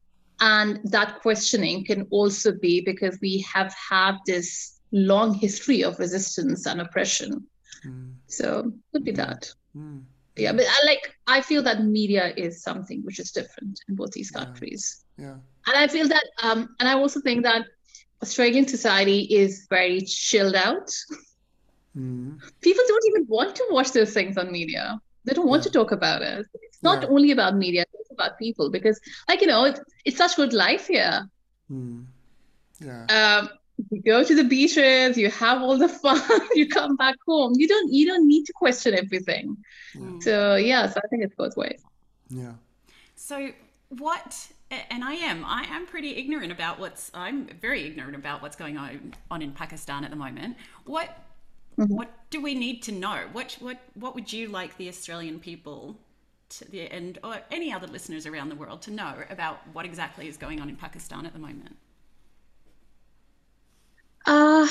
and 0.40 0.80
that 0.85 1.20
questioning 1.20 1.85
can 1.85 2.06
also 2.11 2.52
be 2.52 2.80
because 2.80 3.18
we 3.20 3.44
have 3.52 3.75
had 3.75 4.16
this 4.26 4.80
long 4.92 5.35
history 5.35 5.82
of 5.85 5.99
resistance 5.99 6.66
and 6.66 6.80
oppression. 6.80 7.47
Mm. 7.87 8.14
So 8.26 8.73
could 8.92 9.04
be 9.04 9.12
that. 9.12 9.52
Mm. 9.76 10.02
Yeah, 10.37 10.52
but 10.52 10.64
I 10.66 10.87
like 10.87 11.14
I 11.26 11.42
feel 11.42 11.62
that 11.62 11.85
media 11.85 12.32
is 12.37 12.62
something 12.62 13.02
which 13.04 13.18
is 13.18 13.30
different 13.30 13.80
in 13.88 13.94
both 13.94 14.12
these 14.12 14.30
countries. 14.30 15.04
Yeah. 15.18 15.25
yeah. 15.26 15.37
And 15.66 15.76
I 15.76 15.87
feel 15.88 16.09
that 16.09 16.25
um 16.42 16.75
and 16.80 16.88
I 16.88 16.94
also 16.94 17.20
think 17.20 17.42
that 17.42 17.66
Australian 18.23 18.66
society 18.66 19.20
is 19.20 19.66
very 19.68 20.00
chilled 20.00 20.54
out. 20.54 20.90
Mm. 21.97 22.40
People 22.61 22.85
don't 22.88 23.06
even 23.09 23.26
want 23.28 23.56
to 23.56 23.66
watch 23.70 23.92
those 23.92 24.12
things 24.12 24.38
on 24.38 24.50
media. 24.50 25.00
They 25.24 25.34
don't 25.34 25.48
want 25.48 25.60
yeah. 25.60 25.72
to 25.72 25.78
talk 25.78 25.92
about 25.92 26.22
it. 26.22 26.46
It's 26.54 26.82
not 26.82 27.02
yeah. 27.02 27.08
only 27.08 27.30
about 27.30 27.56
media, 27.56 27.84
it's 27.98 28.10
about 28.10 28.38
people 28.38 28.70
because 28.70 29.00
like 29.28 29.40
you 29.40 29.46
know, 29.46 29.64
it's, 29.64 29.80
it's 30.04 30.16
such 30.16 30.36
good 30.36 30.52
life 30.52 30.86
here. 30.86 31.28
Mm. 31.70 32.06
Yeah. 32.80 33.38
Um, 33.38 33.50
you 33.90 34.02
go 34.02 34.22
to 34.22 34.34
the 34.34 34.44
beaches 34.44 35.16
you 35.16 35.30
have 35.30 35.62
all 35.62 35.78
the 35.78 35.88
fun 36.02 36.20
you 36.54 36.68
come 36.68 36.96
back 36.96 37.16
home 37.26 37.52
you 37.56 37.66
don't 37.66 37.92
you 37.92 38.06
don't 38.06 38.26
need 38.26 38.44
to 38.44 38.52
question 38.52 38.94
everything 38.94 39.56
yeah. 39.94 40.18
so 40.20 40.56
yeah 40.56 40.86
so 40.86 41.00
i 41.02 41.08
think 41.08 41.24
it's 41.24 41.34
both 41.34 41.56
ways 41.56 41.82
yeah 42.28 42.52
so 43.14 43.50
what 43.88 44.48
and 44.70 45.02
i 45.02 45.14
am 45.14 45.44
i 45.44 45.62
am 45.70 45.86
pretty 45.86 46.16
ignorant 46.16 46.52
about 46.52 46.78
what's 46.78 47.10
i'm 47.14 47.46
very 47.60 47.86
ignorant 47.86 48.14
about 48.14 48.42
what's 48.42 48.56
going 48.56 48.76
on 48.76 49.14
on 49.30 49.42
in 49.42 49.52
pakistan 49.52 50.04
at 50.04 50.10
the 50.10 50.16
moment 50.16 50.56
what 50.84 51.16
mm-hmm. 51.80 51.94
what 51.94 52.10
do 52.30 52.40
we 52.40 52.54
need 52.54 52.82
to 52.82 52.92
know 52.92 53.20
what 53.32 53.56
what 53.60 53.78
what 53.94 54.14
would 54.14 54.32
you 54.32 54.49
like 54.49 54.76
the 54.76 54.88
australian 54.88 55.40
people 55.40 55.96
to 56.49 56.70
the, 56.70 56.82
and 56.82 57.18
or 57.25 57.38
any 57.50 57.72
other 57.72 57.87
listeners 57.87 58.26
around 58.26 58.49
the 58.49 58.54
world 58.54 58.82
to 58.82 58.90
know 58.90 59.14
about 59.30 59.58
what 59.72 59.84
exactly 59.84 60.28
is 60.28 60.37
going 60.37 60.60
on 60.60 60.68
in 60.68 60.76
pakistan 60.76 61.26
at 61.26 61.32
the 61.32 61.38
moment 61.38 61.76
uh, 64.26 64.66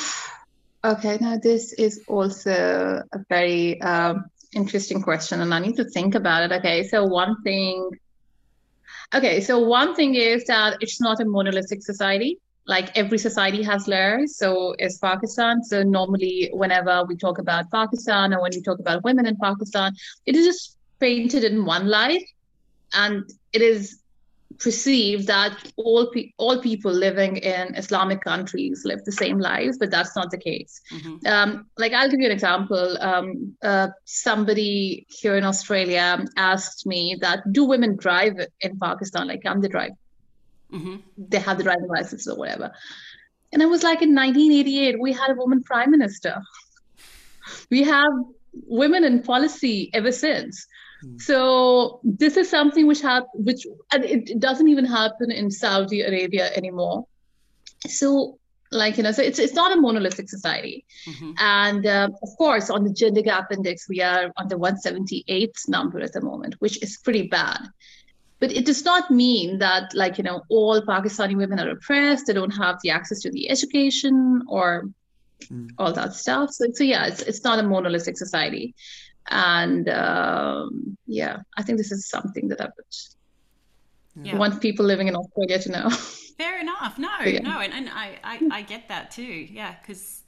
okay, 0.84 1.18
now 1.20 1.38
this 1.38 1.74
is 1.74 2.02
also 2.08 3.04
a 3.12 3.20
very 3.30 3.82
um, 3.82 4.26
interesting 4.54 5.02
question, 5.02 5.42
and 5.42 5.54
I 5.54 5.60
need 5.60 5.76
to 5.78 5.86
think 5.86 6.16
about 6.16 6.44
it. 6.44 6.56
Okay, 6.60 6.88
so 6.88 7.06
one 7.06 7.42
thing. 7.44 7.90
Okay, 9.14 9.42
so 9.42 9.60
one 9.60 9.96
thing 9.96 10.16
is 10.16 10.46
that 10.46 10.78
it's 10.82 11.02
not 11.02 11.20
a 11.20 11.26
monolithic 11.26 11.82
society. 11.84 12.40
Like 12.74 12.96
every 13.02 13.18
society 13.18 13.64
has 13.64 13.88
layers. 13.88 14.38
So 14.42 14.50
is 14.88 14.98
Pakistan. 15.00 15.64
So 15.64 15.82
normally, 15.84 16.50
whenever 16.64 16.96
we 17.10 17.16
talk 17.26 17.38
about 17.46 17.72
Pakistan 17.72 18.34
or 18.34 18.42
when 18.44 18.52
we 18.58 18.62
talk 18.62 18.80
about 18.80 19.04
women 19.04 19.26
in 19.32 19.38
Pakistan, 19.48 19.96
it 20.26 20.36
is 20.36 20.46
just 20.46 20.78
painted 21.00 21.44
in 21.44 21.66
one 21.66 21.88
light, 21.88 22.26
and 22.94 23.24
it 23.54 23.64
is 23.72 24.00
perceive 24.60 25.26
that 25.28 25.72
all 25.78 26.08
pe- 26.14 26.32
all 26.38 26.62
people 26.62 26.92
living 26.92 27.38
in 27.38 27.76
Islamic 27.76 28.22
countries 28.22 28.82
live 28.86 29.04
the 29.06 29.12
same 29.12 29.40
lives, 29.40 29.78
but 29.78 29.90
that's 29.90 30.16
not 30.16 30.30
the 30.32 30.38
case. 30.38 30.82
Mm-hmm. 30.92 31.16
Um, 31.34 31.66
like 31.78 31.94
I'll 31.94 32.10
give 32.10 32.20
you 32.20 32.26
an 32.26 32.32
example. 32.32 32.98
Um, 33.00 33.56
uh, 33.64 33.88
somebody 34.06 35.06
here 35.10 35.38
in 35.38 35.44
Australia 35.44 36.26
asked 36.36 36.86
me 36.86 37.18
that 37.22 37.52
do 37.52 37.66
women 37.66 37.96
drive 37.96 38.36
in 38.62 38.78
Pakistan? 38.80 39.28
Like 39.28 39.44
can 39.44 39.62
they 39.62 39.70
drive? 39.70 39.92
Mm-hmm. 40.74 40.98
They 41.18 41.40
have 41.40 41.58
the 41.58 41.64
driving 41.64 41.88
license 41.88 42.28
or 42.28 42.38
whatever. 42.38 42.72
And 43.52 43.64
I 43.64 43.66
was 43.66 43.84
like, 43.84 44.02
in 44.02 44.14
1988, 44.14 45.00
we 45.00 45.12
had 45.14 45.32
a 45.32 45.36
woman 45.36 45.64
prime 45.64 45.92
minister. 45.92 46.42
We 47.72 47.84
have 47.84 48.12
women 48.68 49.04
in 49.04 49.24
policy 49.24 49.90
ever 49.94 50.12
since. 50.12 50.68
Hmm. 51.02 51.18
So 51.18 52.00
this 52.04 52.38
is 52.38 52.50
something 52.50 52.88
which 52.88 53.02
have 53.02 53.24
which 53.34 53.66
and 53.94 54.06
it 54.06 54.40
doesn't 54.40 54.68
even 54.68 54.86
happen 54.86 55.32
in 55.32 55.50
Saudi 55.50 56.02
Arabia 56.02 56.52
anymore. 56.56 57.08
So 57.88 58.40
like 58.72 58.98
you 58.98 59.04
know, 59.04 59.12
so 59.12 59.24
it's 59.24 59.40
it's 59.40 59.54
not 59.54 59.76
a 59.76 59.82
monolithic 59.82 60.30
society, 60.30 60.86
mm-hmm. 61.08 61.32
and 61.40 61.86
uh, 61.86 62.10
of 62.22 62.30
course 62.38 62.70
on 62.70 62.84
the 62.84 62.94
gender 62.94 63.22
gap 63.22 63.52
index 63.52 63.90
we 63.90 64.02
are 64.02 64.32
on 64.38 64.48
the 64.48 64.56
178th 64.56 65.68
number 65.68 66.00
at 66.00 66.14
the 66.14 66.22
moment, 66.22 66.56
which 66.60 66.82
is 66.84 66.98
pretty 66.98 67.28
bad. 67.28 67.62
But 68.40 68.52
it 68.52 68.66
does 68.66 68.86
not 68.86 69.12
mean 69.12 69.60
that 69.60 69.94
like 69.94 70.18
you 70.18 70.24
know 70.24 70.44
all 70.50 70.82
Pakistani 70.82 71.36
women 71.36 71.60
are 71.60 71.70
oppressed. 71.70 72.28
They 72.28 72.34
don't 72.34 72.52
have 72.52 72.78
the 72.84 72.92
access 72.92 73.20
to 73.22 73.32
the 73.32 73.50
education 73.50 74.44
or 74.48 74.90
mm. 75.44 75.70
all 75.78 75.92
that 75.94 76.14
stuff. 76.14 76.52
So, 76.52 76.68
so 76.74 76.84
yeah, 76.84 77.08
it's 77.08 77.22
it's 77.22 77.44
not 77.44 77.60
a 77.60 77.64
monolithic 77.64 78.18
society 78.18 78.76
and 79.30 79.88
um, 79.90 80.98
yeah 81.06 81.38
i 81.58 81.64
think 81.64 81.78
this 81.78 81.92
is 81.92 82.10
something 82.10 82.48
that 82.48 82.62
i 82.62 82.66
would 82.66 84.26
yeah. 84.26 84.36
want 84.36 84.62
people 84.62 84.86
living 84.86 85.08
in 85.08 85.16
australia 85.16 85.60
to 85.60 85.72
know 85.72 85.90
fair 86.38 86.60
enough 86.60 86.98
no 86.98 87.10
yeah. 87.24 87.40
no 87.40 87.60
and, 87.60 87.74
and 87.74 87.90
I, 87.90 88.18
I 88.24 88.40
i 88.52 88.62
get 88.62 88.88
that 88.90 89.12
too 89.12 89.24
yeah 89.24 89.76
because 89.82 90.24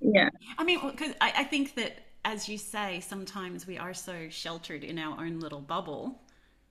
yeah 0.00 0.28
i 0.58 0.64
mean 0.64 0.80
because 0.90 1.14
I, 1.20 1.32
I 1.38 1.44
think 1.44 1.74
that 1.76 1.98
as 2.24 2.48
you 2.48 2.58
say 2.58 3.00
sometimes 3.00 3.66
we 3.66 3.78
are 3.78 3.94
so 3.94 4.28
sheltered 4.28 4.84
in 4.84 4.98
our 4.98 5.24
own 5.24 5.40
little 5.40 5.60
bubble 5.60 6.20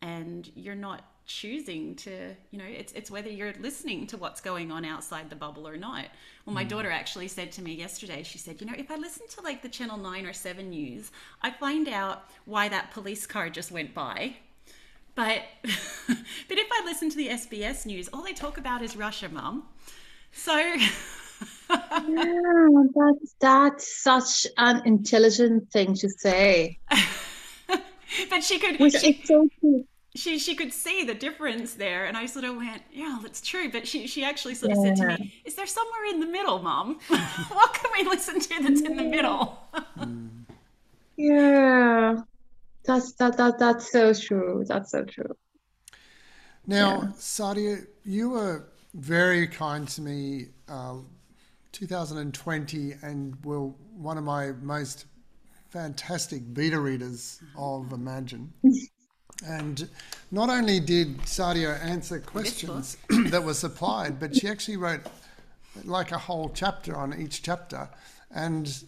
and 0.02 0.50
you're 0.56 0.76
not 0.76 1.04
choosing 1.26 1.96
to 1.96 2.36
you 2.50 2.58
know 2.58 2.66
it's 2.68 2.92
it's 2.94 3.10
whether 3.10 3.30
you're 3.30 3.54
listening 3.60 4.06
to 4.06 4.18
what's 4.18 4.42
going 4.42 4.72
on 4.72 4.84
outside 4.84 5.30
the 5.30 5.36
bubble 5.36 5.68
or 5.68 5.78
not. 5.78 6.06
Well 6.46 6.54
my 6.54 6.66
mm. 6.66 6.70
daughter 6.70 6.92
actually 6.92 7.28
said 7.28 7.52
to 7.54 7.62
me 7.62 7.74
yesterday 7.74 8.24
she 8.24 8.38
said 8.38 8.60
you 8.60 8.68
know 8.68 8.74
if 8.78 8.92
i 8.92 8.96
listen 8.96 9.28
to 9.30 9.42
like 9.42 9.62
the 9.62 9.70
channel 9.70 9.98
9 9.98 10.26
or 10.26 10.34
7 10.34 10.70
news 10.70 11.12
i 11.42 11.52
find 11.52 11.88
out 11.88 12.26
why 12.46 12.68
that 12.70 12.92
police 12.92 13.26
car 13.26 13.50
just 13.50 13.72
went 13.72 13.94
by. 13.94 14.36
But 15.16 15.44
but 15.64 16.58
if 16.58 16.68
i 16.72 16.82
listen 16.86 17.10
to 17.12 17.18
the 17.18 17.30
sbs 17.30 17.86
news 17.86 18.10
all 18.12 18.24
they 18.24 18.34
talk 18.34 18.58
about 18.58 18.82
is 18.82 18.98
russia 18.98 19.30
mum. 19.30 19.64
So 20.32 20.58
yeah 20.58 20.90
that's 22.96 23.36
that's 23.40 24.04
such 24.04 24.48
an 24.58 24.82
intelligent 24.86 25.72
thing 25.72 25.94
to 25.96 26.10
say. 26.10 26.80
But 28.30 28.44
she 28.44 28.60
could 28.60 28.80
Which 28.80 28.96
she, 28.96 29.22
so 29.24 29.50
she 30.15 30.38
she 30.38 30.56
could 30.56 30.74
see 30.74 31.04
the 31.06 31.13
difference 31.13 31.76
there 31.76 32.06
and 32.06 32.17
i 32.17 32.26
sort 32.26 32.43
of 32.43 32.56
went 32.58 32.82
yeah 32.91 33.17
that's 33.21 33.41
true 33.41 33.71
but 33.71 33.88
she 33.88 34.08
she 34.08 34.26
actually 34.26 34.54
sort 34.54 34.71
of 34.71 34.78
yeah. 34.78 34.95
said 34.95 34.95
to 34.97 35.08
me 35.24 35.34
is 35.45 35.56
there 35.56 35.65
somewhere 35.65 36.06
in 36.10 36.19
the 36.19 36.26
middle 36.26 36.60
mom? 36.60 37.00
What 37.10 37.74
can 37.74 37.91
we 37.97 38.10
listen 38.10 38.39
to 38.39 38.63
that's 38.63 38.82
in 38.82 38.95
the 38.95 39.04
middle? 39.04 39.58
Yeah. 41.17 42.21
That's 42.84 43.12
that, 43.13 43.38
that 43.38 43.60
that's 43.60 43.91
so 43.91 44.13
true. 44.13 44.63
That's 44.67 44.91
so 44.91 45.04
true. 45.04 45.36
Now 46.65 47.02
yeah. 47.02 47.08
Saadia 47.17 47.86
you 48.06 48.30
were 48.32 48.65
very 48.93 49.47
kind 49.47 49.88
to 49.89 50.02
me 50.02 50.47
uh, 50.67 50.95
2020 51.71 52.93
and 53.04 53.38
were 53.45 53.67
one 53.95 54.17
of 54.17 54.24
my 54.24 54.52
most 54.62 55.06
fantastic 55.69 56.54
beta 56.54 56.80
readers 56.80 57.39
of 57.58 57.93
imagine 57.93 58.52
And 59.45 59.88
not 60.30 60.49
only 60.49 60.80
did 60.80 61.17
Saadia 61.19 61.84
answer 61.84 62.19
questions 62.19 62.97
that 63.10 63.43
were 63.43 63.54
supplied, 63.54 64.19
but 64.19 64.36
she 64.36 64.47
actually 64.47 64.77
wrote 64.77 65.01
like 65.84 66.12
a 66.12 66.17
whole 66.17 66.51
chapter 66.54 66.95
on 66.95 67.19
each 67.19 67.41
chapter 67.41 67.89
and 68.32 68.84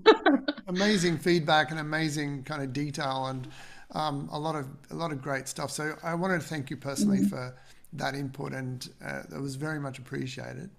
amazing 0.68 1.18
feedback 1.18 1.70
and 1.70 1.80
amazing 1.80 2.42
kind 2.44 2.62
of 2.62 2.72
detail 2.72 3.26
and 3.26 3.48
um, 3.92 4.28
a 4.32 4.38
lot 4.38 4.54
of 4.54 4.66
a 4.90 4.94
lot 4.94 5.12
of 5.12 5.22
great 5.22 5.48
stuff. 5.48 5.70
So 5.70 5.96
I 6.02 6.14
wanted 6.14 6.40
to 6.40 6.46
thank 6.46 6.70
you 6.70 6.76
personally 6.76 7.18
mm-hmm. 7.18 7.28
for 7.28 7.54
that 7.94 8.14
input 8.14 8.52
and 8.52 8.88
uh, 9.04 9.22
it 9.34 9.40
was 9.40 9.56
very 9.56 9.80
much 9.80 9.98
appreciated. 9.98 10.70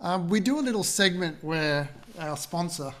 Um, 0.00 0.28
we 0.28 0.40
do 0.40 0.58
a 0.58 0.60
little 0.60 0.84
segment 0.84 1.42
where 1.42 1.88
our 2.18 2.36
sponsor, 2.36 2.92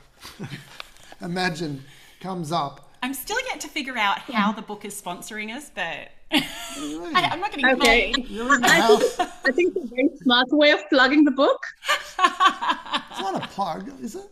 Imagine, 1.20 1.84
comes 2.20 2.52
up 2.52 2.85
I'm 3.06 3.14
still 3.14 3.38
yet 3.48 3.60
to 3.60 3.68
figure 3.68 3.96
out 3.96 4.18
how 4.18 4.50
the 4.50 4.62
book 4.62 4.84
is 4.84 5.00
sponsoring 5.00 5.54
us, 5.54 5.70
but 5.72 6.08
I, 6.32 7.28
am 7.32 7.38
not 7.38 7.52
getting 7.52 7.64
okay. 7.66 8.12
paid. 8.12 8.26
I 8.40 8.88
think, 8.88 9.30
I 9.44 9.52
think 9.52 9.76
it's 9.76 9.84
a 9.84 9.94
very 9.94 10.10
smart 10.22 10.48
way 10.50 10.72
of 10.72 10.80
plugging 10.88 11.22
the 11.22 11.30
book. 11.30 11.62
it's 11.88 13.20
not 13.20 13.44
a 13.44 13.46
plug, 13.46 13.92
is 14.02 14.16
it? 14.16 14.28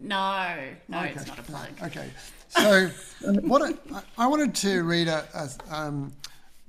No, 0.00 0.56
no, 0.88 1.00
okay. 1.00 1.12
it's 1.16 1.26
not 1.26 1.38
a 1.38 1.42
plug. 1.42 1.68
Okay, 1.82 2.08
so 2.48 2.88
what 3.42 3.60
I, 3.60 4.02
I, 4.16 4.26
wanted 4.26 4.54
to 4.54 4.84
read 4.84 5.08
a, 5.08 5.26
a, 5.34 5.76
um, 5.76 6.10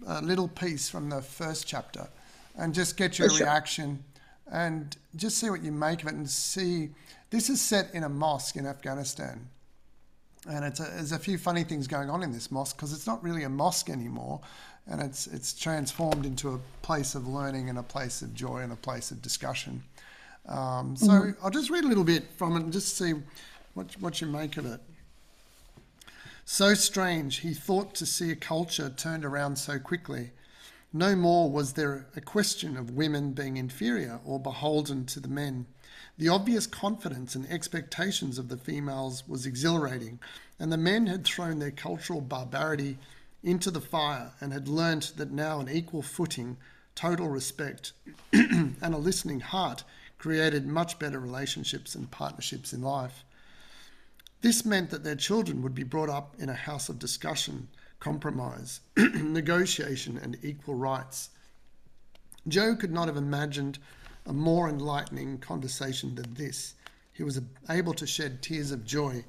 a, 0.08 0.22
little 0.22 0.50
piece 0.50 0.90
from 0.90 1.10
the 1.10 1.22
first 1.22 1.66
chapter 1.66 2.10
and 2.58 2.74
just 2.74 2.98
get 2.98 3.18
your 3.18 3.30
sure. 3.30 3.46
reaction 3.46 4.04
and 4.52 4.98
just 5.16 5.38
see 5.38 5.50
what 5.50 5.64
you 5.64 5.72
make 5.72 6.02
of 6.02 6.10
it 6.10 6.16
and 6.16 6.30
see. 6.30 6.90
This 7.30 7.50
is 7.50 7.62
set 7.62 7.96
in 7.96 8.04
a 8.04 8.10
mosque 8.10 8.58
in 8.58 8.66
Afghanistan 8.66 9.48
and 10.48 10.64
it's 10.64 10.80
a, 10.80 10.84
there's 10.84 11.12
a 11.12 11.20
few 11.20 11.38
funny 11.38 11.64
things 11.64 11.88
going 11.88 12.10
on 12.10 12.24
in 12.24 12.32
this 12.32 12.52
mosque 12.52 12.76
because 12.76 12.94
it's 12.94 13.08
not 13.08 13.24
really 13.24 13.44
a 13.44 13.50
mosque 13.50 13.90
anymore, 13.90 14.40
and 14.88 15.02
it's 15.02 15.28
it's 15.28 15.54
transformed 15.54 16.26
into 16.26 16.54
a 16.54 16.60
place 16.82 17.16
of 17.16 17.28
learning 17.28 17.70
and 17.70 17.78
a 17.78 17.84
place 17.84 18.22
of 18.22 18.34
joy 18.34 18.60
and 18.60 18.72
a 18.72 18.78
place 18.78 19.12
of 19.12 19.22
discussion. 19.22 19.84
Um, 20.48 20.96
so 20.96 21.08
mm-hmm. 21.08 21.46
I'll 21.46 21.52
just 21.52 21.70
read 21.70 21.84
a 21.84 21.88
little 21.88 22.04
bit 22.04 22.24
from 22.38 22.56
it 22.56 22.64
and 22.64 22.74
just 22.74 22.98
see 22.98 23.14
what 23.74 23.88
what 24.00 24.22
you 24.22 24.28
make 24.28 24.58
of 24.58 24.66
it. 24.66 24.80
So 26.46 26.74
strange, 26.74 27.38
he 27.38 27.54
thought 27.54 27.94
to 27.96 28.08
see 28.08 28.32
a 28.32 28.36
culture 28.36 28.90
turned 28.90 29.24
around 29.24 29.58
so 29.58 29.78
quickly. 29.78 30.32
No 30.92 31.16
more 31.16 31.52
was 31.52 31.74
there 31.74 32.08
a 32.16 32.22
question 32.22 32.76
of 32.76 32.90
women 32.90 33.34
being 33.34 33.58
inferior 33.58 34.20
or 34.26 34.40
beholden 34.40 35.06
to 35.08 35.20
the 35.20 35.28
men. 35.28 35.68
The 36.20 36.28
obvious 36.28 36.68
confidence 36.68 37.34
and 37.34 37.50
expectations 37.50 38.38
of 38.38 38.50
the 38.50 38.58
females 38.58 39.26
was 39.26 39.46
exhilarating, 39.46 40.20
and 40.60 40.70
the 40.70 40.78
men 40.78 41.08
had 41.08 41.24
thrown 41.24 41.60
their 41.60 41.72
cultural 41.72 42.20
barbarity 42.20 42.98
into 43.42 43.72
the 43.72 43.80
fire 43.80 44.34
and 44.42 44.52
had 44.52 44.68
learnt 44.68 45.14
that 45.16 45.32
now 45.32 45.62
an 45.62 45.70
equal 45.70 46.02
footing, 46.02 46.58
total 46.94 47.30
respect, 47.30 47.94
and 48.34 48.76
a 48.82 48.98
listening 48.98 49.40
heart 49.40 49.86
created 50.18 50.68
much 50.68 51.00
better 51.00 51.22
relationships 51.22 51.96
and 51.96 52.12
partnerships 52.12 52.74
in 52.74 52.82
life. 52.82 53.24
This 54.42 54.66
meant 54.66 54.90
that 54.90 55.06
their 55.06 55.16
children 55.16 55.62
would 55.62 55.74
be 55.74 55.84
brought 55.84 56.10
up 56.10 56.36
in 56.38 56.50
a 56.50 56.54
house 56.54 56.90
of 56.90 57.00
discussion, 57.00 57.70
compromise, 58.02 58.82
negotiation, 58.98 60.18
and 60.18 60.38
equal 60.44 60.76
rights. 60.76 61.30
Joe 62.46 62.76
could 62.76 62.92
not 62.92 63.08
have 63.08 63.16
imagined 63.16 63.80
a 64.30 64.34
more 64.34 64.70
enlightening 64.70 65.40
conversation 65.40 66.16
than 66.16 66.36
this. 66.36 66.76
He 67.12 67.24
was 67.24 67.42
able 67.70 67.94
to 67.96 68.08
shed 68.08 68.42
tears 68.42 68.72
of 68.72 68.86
joy. 68.86 69.26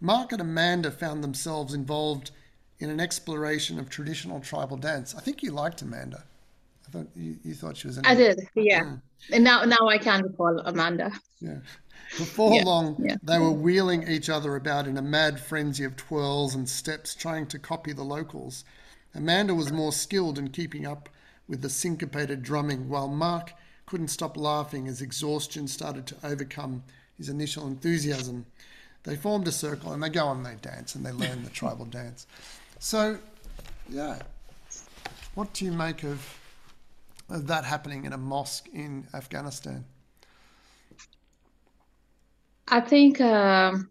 Mark 0.00 0.32
and 0.32 0.40
Amanda 0.40 0.90
found 0.90 1.24
themselves 1.24 1.72
involved 1.72 2.32
in 2.80 2.90
an 2.90 3.00
exploration 3.00 3.78
of 3.78 3.88
traditional 3.88 4.40
tribal 4.40 4.76
dance. 4.76 5.14
I 5.14 5.20
think 5.20 5.42
you 5.42 5.52
liked 5.52 5.82
Amanda. 5.82 6.24
I 6.86 6.90
thought 6.90 7.06
you, 7.14 7.36
you 7.44 7.54
thought 7.54 7.76
she 7.76 7.86
was. 7.86 7.96
An 7.96 8.06
I 8.06 8.14
did, 8.14 8.40
yeah. 8.54 8.84
Mm. 8.84 9.02
And 9.32 9.44
now, 9.44 9.64
now 9.64 9.88
I 9.88 9.98
can 9.98 10.22
recall 10.22 10.58
Amanda. 10.60 11.12
Yeah. 11.40 11.58
Before 12.16 12.54
yeah, 12.54 12.64
long, 12.64 12.96
yeah. 13.04 13.16
they 13.22 13.38
were 13.38 13.52
wheeling 13.52 14.08
each 14.08 14.28
other 14.28 14.56
about 14.56 14.86
in 14.86 14.96
a 14.96 15.02
mad 15.02 15.38
frenzy 15.38 15.84
of 15.84 15.96
twirls 15.96 16.54
and 16.54 16.68
steps, 16.68 17.14
trying 17.14 17.46
to 17.48 17.58
copy 17.58 17.92
the 17.92 18.02
locals. 18.02 18.64
Amanda 19.14 19.54
was 19.54 19.72
more 19.72 19.92
skilled 19.92 20.38
in 20.38 20.48
keeping 20.48 20.86
up 20.86 21.08
with 21.46 21.62
the 21.62 21.70
syncopated 21.70 22.42
drumming, 22.42 22.88
while 22.88 23.08
Mark 23.08 23.52
couldn't 23.88 24.08
stop 24.08 24.36
laughing 24.36 24.86
as 24.86 25.00
exhaustion 25.00 25.66
started 25.66 26.06
to 26.06 26.16
overcome 26.22 26.82
his 27.16 27.30
initial 27.30 27.66
enthusiasm. 27.66 28.44
They 29.04 29.16
formed 29.16 29.48
a 29.48 29.52
circle 29.52 29.92
and 29.92 30.02
they 30.02 30.10
go 30.10 30.26
on 30.26 30.38
and 30.38 30.46
they 30.46 30.56
dance 30.60 30.94
and 30.94 31.04
they 31.06 31.12
learn 31.12 31.42
the 31.42 31.50
tribal 31.50 31.84
dance. 32.00 32.26
So, 32.78 33.18
yeah, 33.88 34.18
what 35.34 35.54
do 35.54 35.64
you 35.64 35.72
make 35.72 36.02
of, 36.02 36.20
of 37.30 37.46
that 37.46 37.64
happening 37.64 38.04
in 38.04 38.12
a 38.12 38.18
mosque 38.18 38.68
in 38.74 39.06
Afghanistan? 39.14 39.84
I 42.68 42.80
think, 42.80 43.22
um, 43.22 43.88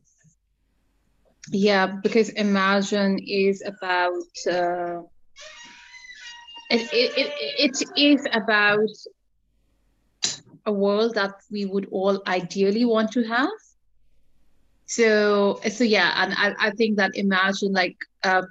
yeah, 1.52 1.88
because 1.88 2.30
Imagine 2.30 3.18
is 3.26 3.64
about. 3.66 4.14
Uh, 4.48 5.02
it, 6.70 6.82
it, 6.92 7.34
it, 7.58 7.82
it 7.82 8.00
is 8.00 8.28
about 8.34 8.90
a 10.68 10.72
world 10.72 11.16
that 11.16 11.34
we 11.50 11.66
would 11.66 11.88
all 11.92 12.22
ideally 12.28 12.86
want 12.86 13.12
to 13.14 13.24
have. 13.24 13.50
So 14.86 15.60
so 15.70 15.84
yeah 15.84 16.14
and 16.16 16.34
i, 16.38 16.68
I 16.68 16.72
think 16.72 16.98
that 16.98 17.12
imagine 17.16 17.74
like 17.74 17.98
uh, 18.24 18.44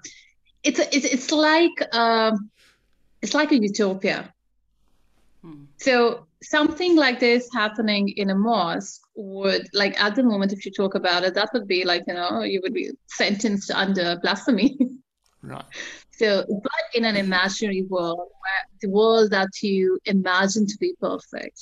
it's 0.63 0.79
a, 0.79 0.97
it's, 0.97 1.07
it's 1.07 1.31
like 1.33 1.95
um, 1.95 2.51
it's 3.23 3.35
like 3.35 3.53
a 3.53 3.59
utopia. 3.59 4.33
Hmm. 5.43 5.65
so 5.79 6.27
something 6.43 6.97
like 6.97 7.21
this 7.21 7.49
happening 7.55 8.09
in 8.09 8.31
a 8.31 8.35
mosque 8.35 9.03
would 9.15 9.67
like 9.73 9.99
at 10.03 10.15
the 10.15 10.23
moment 10.23 10.53
if 10.53 10.67
you 10.67 10.73
talk 10.73 10.95
about 10.95 11.25
it 11.25 11.35
that 11.35 11.51
would 11.55 11.67
be 11.67 11.85
like 11.85 12.03
you 12.07 12.15
know 12.15 12.43
you 12.43 12.61
would 12.63 12.75
be 12.75 12.91
sentenced 13.07 13.71
under 13.71 14.19
blasphemy. 14.23 14.77
Right. 15.43 15.65
So 16.11 16.45
but 16.49 16.85
in 16.95 17.05
an 17.05 17.15
imaginary 17.15 17.83
world 17.83 18.19
where 18.19 18.63
the 18.81 18.89
world 18.89 19.31
that 19.31 19.63
you 19.63 20.01
imagine 20.07 20.67
to 20.67 20.77
be 20.81 20.95
perfect 21.01 21.61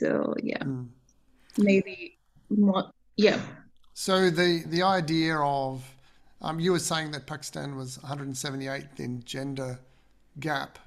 so 0.00 0.34
yeah, 0.42 0.58
mm. 0.58 0.88
maybe 1.58 2.16
more. 2.48 2.90
Yeah. 3.16 3.38
So 3.92 4.30
the 4.30 4.62
the 4.66 4.82
idea 4.82 5.36
of 5.36 5.84
um, 6.40 6.58
you 6.58 6.72
were 6.72 6.78
saying 6.78 7.10
that 7.10 7.26
Pakistan 7.26 7.76
was 7.76 7.98
178th 7.98 8.98
in 8.98 9.22
gender 9.24 9.78
gap. 10.38 10.78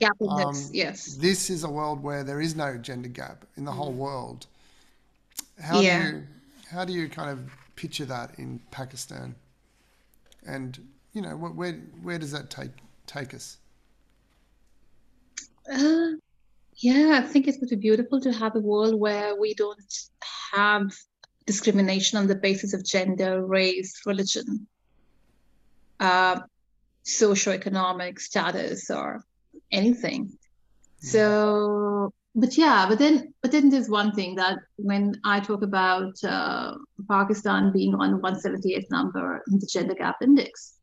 Gap 0.00 0.12
um, 0.20 0.54
yes. 0.72 1.14
This 1.14 1.48
is 1.48 1.64
a 1.64 1.70
world 1.70 2.02
where 2.02 2.22
there 2.22 2.42
is 2.42 2.54
no 2.54 2.76
gender 2.76 3.08
gap 3.08 3.46
in 3.56 3.64
the 3.64 3.72
mm. 3.72 3.76
whole 3.76 3.92
world. 3.92 4.46
How 5.60 5.80
yeah. 5.80 6.02
do 6.02 6.16
you 6.16 6.22
how 6.70 6.84
do 6.84 6.92
you 6.92 7.08
kind 7.08 7.30
of 7.30 7.50
picture 7.74 8.04
that 8.04 8.38
in 8.38 8.60
Pakistan? 8.70 9.34
And 10.46 10.78
you 11.14 11.22
know, 11.22 11.36
where 11.36 11.72
where 12.02 12.18
does 12.18 12.32
that 12.32 12.50
take 12.50 12.72
take 13.06 13.32
us? 13.32 13.56
Uh, 15.72 16.12
yeah, 16.78 17.20
I 17.22 17.26
think 17.26 17.48
it 17.48 17.56
would 17.60 17.70
be 17.70 17.76
beautiful 17.76 18.20
to 18.20 18.32
have 18.32 18.54
a 18.54 18.60
world 18.60 18.94
where 18.94 19.34
we 19.38 19.54
don't 19.54 19.94
have 20.52 20.94
discrimination 21.44 22.18
on 22.18 22.28
the 22.28 22.36
basis 22.36 22.72
of 22.72 22.84
gender, 22.84 23.44
race, 23.44 24.02
religion, 24.06 24.68
uh, 25.98 26.40
socioeconomic 27.04 28.20
status, 28.20 28.90
or 28.90 29.24
anything. 29.72 30.26
Mm. 30.26 31.04
So, 31.04 32.12
but 32.36 32.56
yeah, 32.56 32.86
but 32.88 33.00
then, 33.00 33.34
but 33.42 33.50
then 33.50 33.70
there's 33.70 33.88
one 33.88 34.12
thing 34.12 34.36
that 34.36 34.58
when 34.76 35.20
I 35.24 35.40
talk 35.40 35.62
about 35.62 36.22
uh, 36.22 36.74
Pakistan 37.10 37.72
being 37.72 37.94
on 37.96 38.20
178th 38.20 38.90
number 38.90 39.42
in 39.50 39.58
the 39.58 39.66
gender 39.66 39.94
gap 39.94 40.16
index, 40.22 40.74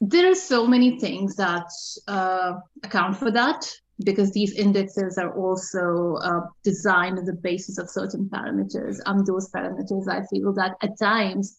there 0.00 0.30
are 0.30 0.34
so 0.34 0.66
many 0.66 0.98
things 0.98 1.36
that 1.36 1.68
uh, 2.08 2.54
account 2.82 3.18
for 3.18 3.30
that 3.32 3.70
because 4.04 4.32
these 4.32 4.52
indexes 4.54 5.18
are 5.18 5.34
also 5.34 6.16
uh, 6.22 6.40
designed 6.64 7.18
on 7.18 7.24
the 7.24 7.32
basis 7.32 7.78
of 7.78 7.90
certain 7.90 8.28
parameters. 8.28 8.98
And 9.04 9.26
those 9.26 9.50
parameters, 9.50 10.08
I 10.08 10.24
feel 10.26 10.52
that 10.54 10.76
at 10.82 10.98
times, 10.98 11.58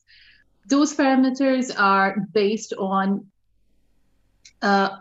those 0.67 0.95
parameters 0.95 1.71
are 1.77 2.15
based 2.33 2.73
on, 2.77 3.27
uh, 4.61 4.97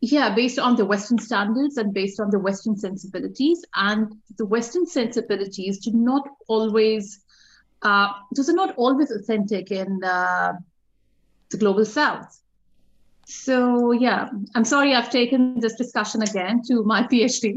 yeah, 0.00 0.34
based 0.34 0.58
on 0.58 0.76
the 0.76 0.84
Western 0.84 1.18
standards 1.18 1.76
and 1.76 1.92
based 1.94 2.20
on 2.20 2.30
the 2.30 2.38
Western 2.38 2.76
sensibilities. 2.76 3.64
And 3.74 4.12
the 4.36 4.46
Western 4.46 4.86
sensibilities 4.86 5.78
do 5.78 5.92
not 5.92 6.28
always, 6.48 7.20
uh, 7.82 8.08
those 8.34 8.48
are 8.48 8.54
not 8.54 8.74
always 8.76 9.10
authentic 9.10 9.70
in 9.70 10.02
uh, 10.02 10.52
the 11.50 11.56
global 11.56 11.84
South. 11.84 12.40
So 13.26 13.92
yeah, 13.92 14.28
I'm 14.54 14.64
sorry 14.64 14.94
I've 14.94 15.10
taken 15.10 15.60
this 15.60 15.74
discussion 15.74 16.22
again 16.22 16.62
to 16.68 16.82
my 16.84 17.02
PhD, 17.04 17.56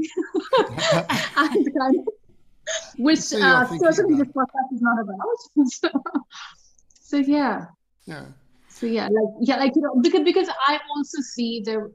and, 1.37 1.67
which 2.97 3.19
so 3.19 3.41
uh, 3.41 3.65
certainly 3.77 4.17
this 4.17 4.27
podcast 4.33 4.73
is 4.73 4.81
not 4.81 4.99
about. 5.01 5.67
so, 5.67 5.89
so 7.01 7.17
yeah. 7.17 7.65
Yeah. 8.05 8.25
So 8.69 8.85
yeah, 8.85 9.07
like 9.07 9.33
yeah, 9.41 9.57
like 9.57 9.75
you 9.75 9.81
know, 9.81 9.95
because 10.01 10.23
because 10.23 10.49
I 10.67 10.79
also 10.95 11.21
see 11.21 11.61
there 11.65 11.89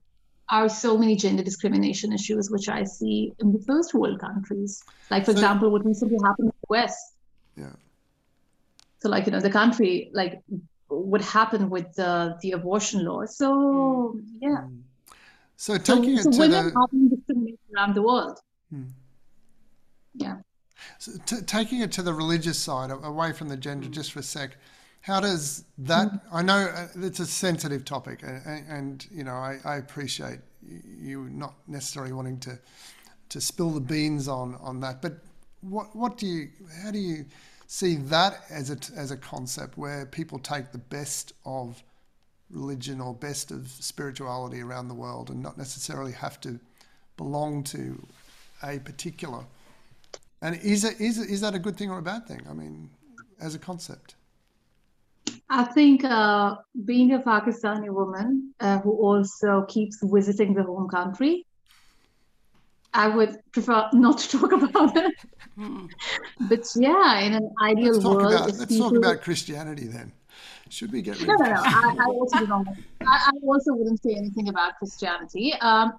are 0.51 0.69
so 0.69 0.99
many 0.99 1.17
gender 1.17 1.43
discrimination 1.43 2.13
issues 2.13 2.51
which 2.51 2.69
I 2.69 2.85
see 2.85 3.33
in 3.39 3.53
the 3.53 3.59
first 3.61 3.95
world 3.95 4.21
countries. 4.21 4.83
Like 5.11 5.25
for 5.25 5.31
so, 5.33 5.39
example, 5.39 5.71
what 5.71 5.85
recently 5.87 6.19
happened 6.25 6.49
in 6.49 6.55
the 6.61 6.67
West. 6.69 7.15
Yeah. 7.57 7.73
So 9.01 9.09
like 9.09 9.27
you 9.27 9.33
know 9.33 9.41
the 9.41 9.51
country 9.51 10.11
like 10.13 10.43
would 10.93 11.23
happen 11.23 11.71
with 11.71 11.93
the 11.95 12.37
the 12.43 12.53
abortion 12.53 13.05
law. 13.05 13.25
So 13.27 14.19
yeah. 14.41 14.63
Hmm. 14.63 14.79
So 15.57 15.79
taking 15.79 16.19
so, 16.19 16.21
it 16.21 16.23
so 16.23 16.31
to 16.33 16.39
women 16.39 16.67
the... 16.69 16.81
are 16.81 16.89
being 16.89 17.09
discriminated 17.09 17.59
around 17.77 17.95
the 17.95 18.03
world. 18.03 18.39
Hmm. 18.71 18.85
Yeah. 20.15 20.37
So 20.99 21.13
t- 21.25 21.43
taking 21.43 21.81
it 21.81 21.93
to 21.93 22.03
the 22.03 22.13
religious 22.13 22.59
side, 22.59 22.91
away 22.91 23.33
from 23.33 23.49
the 23.49 23.57
gender, 23.57 23.87
mm. 23.87 23.93
just 23.93 24.13
for 24.13 24.19
a 24.19 24.23
sec, 24.23 24.57
how 25.01 25.21
does 25.21 25.65
that? 25.79 26.09
Mm. 26.09 26.21
I 26.33 26.43
know 26.43 26.59
uh, 26.59 26.89
it's 26.97 27.21
a 27.21 27.27
sensitive 27.27 27.85
topic, 27.85 28.23
and, 28.23 28.67
and 28.69 29.07
you 29.11 29.25
know 29.25 29.35
I, 29.35 29.59
I, 29.65 29.77
appreciate 29.77 30.41
you 31.01 31.29
not 31.31 31.55
necessarily 31.67 32.13
wanting 32.13 32.39
to 32.41 32.59
to 33.31 33.41
spill 33.41 33.71
the 33.71 33.81
beans 33.81 34.29
on 34.29 34.57
on 34.57 34.81
that. 34.81 35.03
But 35.03 35.19
what 35.61 35.95
what 35.95 36.19
do 36.19 36.27
you? 36.27 36.49
How 36.83 36.91
do 36.91 36.99
you? 36.99 37.25
See 37.73 37.95
that 37.95 38.45
as 38.51 38.69
a, 38.69 38.77
as 38.95 39.11
a 39.11 39.17
concept 39.17 39.79
where 39.79 40.05
people 40.05 40.39
take 40.39 40.73
the 40.73 40.79
best 40.79 41.33
of 41.47 41.83
religion 42.51 43.01
or 43.01 43.15
best 43.15 43.51
of 43.51 43.67
spirituality 43.67 44.61
around 44.61 44.89
the 44.89 44.95
world 44.95 45.31
and 45.31 45.43
not 45.43 45.57
necessarily 45.57 46.13
have 46.13 46.39
to 46.39 46.61
belong 47.17 47.65
to 47.65 48.07
a 48.63 48.79
particular. 48.81 49.43
And 50.43 50.57
is, 50.57 50.85
it, 50.85 51.01
is, 51.01 51.17
is 51.17 51.41
that 51.41 51.55
a 51.55 51.59
good 51.59 51.79
thing 51.79 51.91
or 51.91 51.97
a 51.97 52.03
bad 52.03 52.29
thing? 52.29 52.43
I 52.51 52.53
mean, 52.53 52.91
as 53.41 53.55
a 53.55 53.59
concept? 53.59 54.17
I 55.49 55.65
think 55.65 56.05
uh, 56.05 56.57
being 56.85 57.15
a 57.15 57.21
Pakistani 57.21 57.89
woman 57.89 58.53
uh, 58.61 58.81
who 58.81 58.93
also 58.93 59.65
keeps 59.67 59.97
visiting 60.03 60.53
the 60.53 60.63
home 60.63 60.91
country, 60.91 61.47
I 62.95 63.09
would 63.09 63.39
prefer 63.53 63.89
not 63.93 64.19
to 64.19 64.39
talk 64.39 64.53
about 64.63 64.97
it. 64.97 65.15
but 66.49 66.67
yeah, 66.77 67.21
in 67.21 67.35
an 67.35 67.51
ideal 67.63 67.95
let's 67.95 68.05
world, 68.05 68.33
about, 68.33 68.47
let's 68.47 68.67
people... 68.67 68.91
talk 68.91 68.99
about 68.99 69.23
Christianity 69.23 69.87
then. 69.87 70.13
Should 70.69 70.93
we 70.93 71.03
get 71.03 71.19
rid 71.19 71.29
No, 71.29 71.35
no, 71.35 71.45
no. 71.45 71.63
I, 71.63 71.97
I 72.01 72.05
also. 72.07 72.39
I, 72.39 72.65
I 73.03 73.33
also 73.47 73.75
wouldn't 73.75 74.03
say 74.03 74.15
anything 74.15 74.49
about 74.49 74.79
Christianity. 74.79 75.53
Um, 75.61 75.93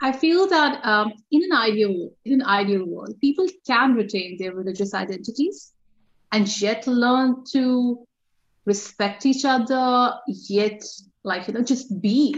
I 0.00 0.10
feel 0.10 0.48
that 0.48 0.84
um, 0.84 1.12
in 1.30 1.44
an 1.44 1.52
ideal 1.52 2.10
in 2.24 2.40
an 2.40 2.42
ideal 2.42 2.84
world, 2.86 3.20
people 3.20 3.46
can 3.66 3.94
retain 3.94 4.36
their 4.38 4.52
religious 4.54 4.94
identities 4.94 5.72
and 6.32 6.60
yet 6.60 6.86
learn 6.86 7.44
to 7.52 8.06
respect 8.64 9.26
each 9.26 9.44
other, 9.44 10.14
yet 10.26 10.82
like 11.22 11.46
you 11.46 11.54
know 11.54 11.62
just 11.62 12.00
be. 12.00 12.34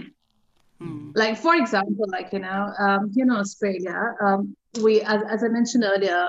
Hmm. 0.85 1.11
Like 1.15 1.39
for 1.39 1.55
example, 1.55 2.07
like 2.09 2.33
you 2.33 2.41
know, 2.41 2.73
um, 2.79 3.11
you 3.15 3.25
know, 3.25 3.37
Australia. 3.37 4.15
Um, 4.21 4.57
we, 4.83 5.01
as, 5.03 5.23
as 5.31 5.45
I 5.45 5.49
mentioned 5.49 5.85
earlier, 5.85 6.29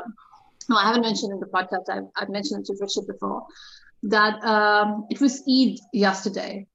no, 0.69 0.77
I 0.77 0.85
haven't 0.87 1.01
mentioned 1.01 1.33
in 1.33 1.39
the 1.39 1.47
podcast. 1.47 1.89
I've, 1.89 2.09
I've 2.15 2.29
mentioned 2.29 2.61
it 2.61 2.65
to 2.67 2.77
Richard 2.79 3.07
before 3.07 3.45
that 4.03 4.43
um, 4.43 5.07
it 5.09 5.19
was 5.19 5.43
Eid 5.49 5.79
yesterday. 5.93 6.67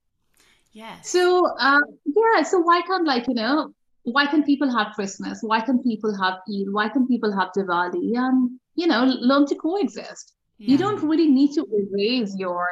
Yes. 0.73 1.09
So 1.09 1.47
uh, 1.59 1.79
yeah, 2.05 2.43
so 2.43 2.59
why 2.59 2.81
can't 2.81 3.05
like 3.05 3.27
you 3.27 3.33
know 3.33 3.73
why 4.03 4.25
can 4.27 4.43
people 4.43 4.69
have 4.75 4.93
Christmas? 4.93 5.39
Why 5.41 5.61
can 5.61 5.81
people 5.81 6.15
have 6.21 6.35
Eid? 6.49 6.67
Why 6.71 6.89
can 6.89 7.07
people 7.07 7.31
have 7.37 7.49
Diwali? 7.57 8.17
And 8.17 8.59
you 8.75 8.87
know 8.87 9.03
learn 9.03 9.45
to 9.47 9.55
coexist. 9.55 10.33
You 10.57 10.77
don't 10.77 11.01
really 11.01 11.27
need 11.27 11.53
to 11.55 11.65
erase 11.73 12.35
your 12.37 12.67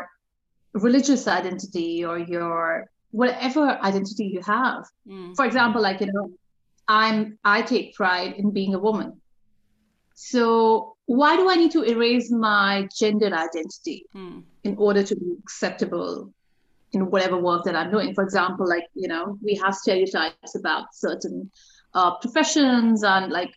religious 0.73 1.27
identity 1.27 2.05
or 2.05 2.19
your 2.19 2.85
whatever 3.11 3.67
identity 3.81 4.25
you 4.25 4.41
have. 4.41 4.85
Mm. 5.07 5.35
For 5.35 5.45
example, 5.45 5.81
like 5.81 6.01
you 6.01 6.11
know, 6.11 6.31
I'm 6.87 7.37
I 7.43 7.61
take 7.61 7.95
pride 7.95 8.33
in 8.37 8.51
being 8.51 8.75
a 8.75 8.79
woman. 8.79 9.21
So 10.15 10.95
why 11.05 11.37
do 11.37 11.49
I 11.49 11.55
need 11.55 11.71
to 11.71 11.83
erase 11.83 12.29
my 12.29 12.87
gender 12.97 13.27
identity? 13.27 14.05
Mm. 14.15 14.43
in 14.63 14.75
order 14.77 15.03
to 15.03 15.15
be 15.15 15.35
acceptable 15.39 16.31
in 16.91 17.09
whatever 17.11 17.37
work 17.37 17.63
that 17.65 17.75
I'm 17.75 17.91
doing. 17.91 18.13
For 18.13 18.23
example, 18.23 18.67
like, 18.67 18.85
you 18.93 19.07
know, 19.07 19.37
we 19.43 19.55
have 19.63 19.75
stereotypes 19.75 20.55
about 20.55 20.93
certain 20.93 21.51
uh, 21.93 22.15
professions 22.17 23.03
and 23.03 23.31
like 23.31 23.51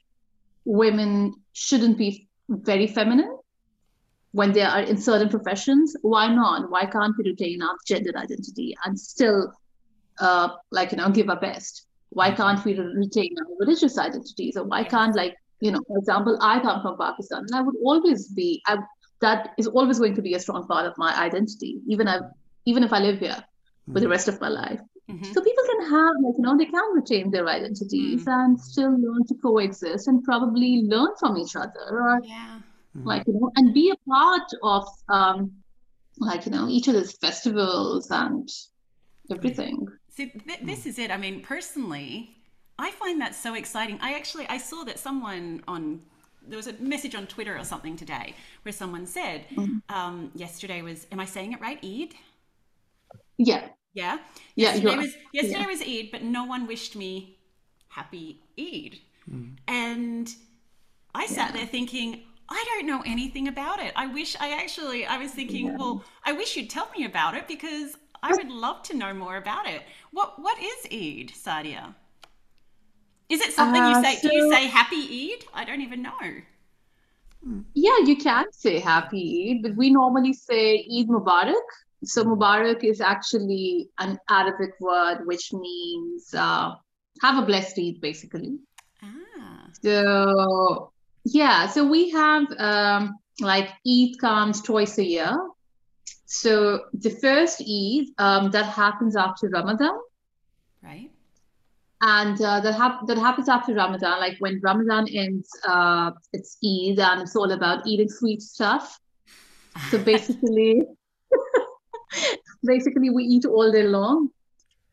women 0.64 1.34
shouldn't 1.52 1.98
be 1.98 2.28
very 2.48 2.86
feminine 2.86 3.36
when 4.32 4.52
they 4.52 4.62
are 4.62 4.80
in 4.80 4.96
certain 4.98 5.28
professions. 5.28 5.94
Why 6.02 6.28
not? 6.34 6.70
Why 6.70 6.86
can't 6.86 7.14
we 7.18 7.30
retain 7.30 7.62
our 7.62 7.76
gender 7.86 8.12
identity 8.16 8.74
and 8.84 8.98
still, 8.98 9.52
uh, 10.20 10.48
like, 10.70 10.92
you 10.92 10.98
know, 10.98 11.10
give 11.10 11.28
our 11.30 11.40
best? 11.40 11.86
Why 12.10 12.30
can't 12.32 12.62
we 12.64 12.78
retain 12.78 13.34
our 13.40 13.56
religious 13.60 13.98
identities? 13.98 14.56
Or 14.56 14.64
why 14.64 14.84
can't, 14.84 15.14
like, 15.16 15.34
you 15.60 15.70
know, 15.70 15.80
for 15.86 15.98
example, 15.98 16.38
I 16.40 16.60
come 16.60 16.82
from 16.82 16.96
Pakistan 16.98 17.40
and 17.48 17.54
I 17.54 17.62
would 17.62 17.76
always 17.84 18.28
be, 18.28 18.62
I, 18.66 18.78
that 19.20 19.54
is 19.58 19.66
always 19.68 19.98
going 19.98 20.14
to 20.16 20.22
be 20.22 20.34
a 20.34 20.40
strong 20.40 20.66
part 20.66 20.86
of 20.86 20.94
my 20.98 21.16
identity, 21.18 21.80
even 21.86 22.08
if 22.08 22.22
even 22.64 22.82
if 22.84 22.92
I 22.92 23.00
live 23.00 23.18
here 23.18 23.42
for 23.92 24.00
the 24.00 24.08
rest 24.08 24.28
of 24.28 24.40
my 24.40 24.48
life. 24.48 24.80
Mhm. 25.10 25.24
So 25.34 25.40
people 25.42 25.64
can 25.70 25.80
have, 25.90 26.14
like, 26.24 26.34
you 26.38 26.42
know, 26.44 26.56
they 26.56 26.66
can 26.66 26.94
retain 26.94 27.30
their 27.30 27.48
identities 27.48 28.24
and 28.26 28.58
still 28.60 28.90
learn 28.90 29.24
to 29.28 29.34
coexist 29.42 30.08
and 30.08 30.22
probably 30.24 30.82
learn 30.82 31.10
from 31.18 31.36
each 31.36 31.56
other, 31.56 31.86
or 31.90 32.20
Yeah. 32.22 32.58
Like 32.94 33.26
you 33.26 33.34
know, 33.34 33.50
and 33.56 33.72
be 33.72 33.90
a 33.90 33.96
part 34.08 34.48
of, 34.62 34.86
um, 35.08 35.50
like 36.18 36.44
you 36.46 36.52
know, 36.52 36.68
each 36.68 36.88
other's 36.88 37.16
festivals 37.16 38.10
and 38.10 38.48
everything. 39.30 39.86
See, 40.08 40.26
th- 40.46 40.60
this 40.62 40.84
is 40.86 40.98
it. 40.98 41.10
I 41.10 41.16
mean, 41.16 41.40
personally, 41.40 42.36
I 42.78 42.90
find 42.90 43.20
that 43.20 43.34
so 43.34 43.54
exciting. 43.54 43.98
I 44.02 44.14
actually 44.14 44.46
I 44.48 44.58
saw 44.58 44.84
that 44.84 44.98
someone 44.98 45.62
on 45.66 46.02
there 46.46 46.56
was 46.56 46.66
a 46.66 46.74
message 46.74 47.14
on 47.14 47.26
Twitter 47.26 47.56
or 47.56 47.64
something 47.64 47.96
today 47.96 48.34
where 48.62 48.72
someone 48.72 49.06
said 49.06 49.46
um, 49.88 50.30
yesterday 50.34 50.82
was 50.82 51.06
am 51.12 51.20
I 51.20 51.24
saying 51.24 51.52
it 51.52 51.60
right? 51.60 51.78
Eid. 51.84 52.14
Yeah, 53.38 53.68
Yeah. 53.94 54.18
Yeah, 54.56 54.74
Yesterday 54.74 54.96
was 54.96 55.14
yesterday 55.32 55.60
Yeah. 55.60 55.66
was 55.66 55.82
Eid, 55.82 56.08
but 56.12 56.22
no 56.22 56.44
one 56.44 56.66
wished 56.66 56.94
me 56.96 57.38
happy 57.88 58.40
Eid. 58.58 58.98
And 59.68 60.28
I 61.14 61.26
sat 61.26 61.52
there 61.54 61.66
thinking, 61.66 62.22
I 62.58 62.64
don't 62.68 62.86
know 62.86 63.02
anything 63.06 63.48
about 63.48 63.78
it. 63.80 63.92
I 63.96 64.06
wish 64.06 64.36
I 64.46 64.48
actually 64.62 65.06
I 65.06 65.16
was 65.24 65.30
thinking, 65.32 65.76
well, 65.78 66.04
I 66.24 66.32
wish 66.32 66.56
you'd 66.56 66.70
tell 66.78 66.88
me 66.96 67.04
about 67.06 67.34
it 67.38 67.48
because 67.48 67.96
I 68.22 68.30
would 68.38 68.50
love 68.50 68.82
to 68.88 68.96
know 69.02 69.12
more 69.14 69.36
about 69.44 69.66
it. 69.74 69.82
What 70.12 70.38
what 70.46 70.58
is 70.70 70.80
Eid, 71.00 71.28
Saadia? 71.44 71.94
Is 73.34 73.40
it 73.40 73.52
something 73.54 73.82
you 73.82 73.96
Uh, 73.96 74.02
say? 74.02 74.20
do 74.20 74.34
you 74.36 74.52
say 74.52 74.66
happy 74.66 75.02
Eid? 75.20 75.46
I 75.54 75.64
don't 75.64 75.80
even 75.88 76.02
know. 76.02 76.20
yeah, 77.74 77.98
you 78.04 78.16
can 78.16 78.44
say 78.52 78.78
Happy 78.78 79.24
Eid, 79.50 79.62
but 79.62 79.72
we 79.76 79.90
normally 79.90 80.32
say 80.32 80.64
Eid 80.96 81.08
Mubarak. 81.08 81.68
So 82.04 82.24
Mubarak 82.24 82.84
is 82.84 83.00
actually 83.00 83.88
an 83.98 84.18
Arabic 84.28 84.72
word 84.80 85.18
which 85.30 85.52
means 85.52 86.34
uh, 86.34 86.74
have 87.22 87.42
a 87.42 87.46
blessed 87.46 87.78
Eid, 87.78 88.00
basically. 88.00 88.58
Ah. 89.02 89.66
So 89.82 90.91
yeah, 91.24 91.68
so 91.68 91.86
we 91.86 92.10
have 92.10 92.46
um, 92.58 93.16
like 93.40 93.70
Eid 93.86 94.18
comes 94.20 94.60
twice 94.60 94.98
a 94.98 95.04
year. 95.04 95.36
So 96.26 96.84
the 96.94 97.10
first 97.10 97.60
Eid 97.60 98.06
um, 98.18 98.50
that 98.52 98.66
happens 98.66 99.16
after 99.16 99.48
Ramadan, 99.48 99.98
Right? 100.82 101.10
and 102.00 102.40
uh, 102.40 102.60
that 102.60 102.74
hap- 102.74 103.06
that 103.06 103.18
happens 103.18 103.48
after 103.48 103.74
Ramadan. 103.74 104.18
Like 104.18 104.36
when 104.40 104.60
Ramadan 104.62 105.06
ends, 105.12 105.48
uh, 105.66 106.10
it's 106.32 106.56
Eid, 106.64 106.98
and 106.98 107.22
it's 107.22 107.36
all 107.36 107.52
about 107.52 107.86
eating 107.86 108.08
sweet 108.08 108.40
stuff. 108.42 108.98
So 109.90 109.98
basically, 109.98 110.82
basically 112.64 113.10
we 113.10 113.24
eat 113.24 113.44
all 113.44 113.70
day 113.70 113.84
long, 113.84 114.30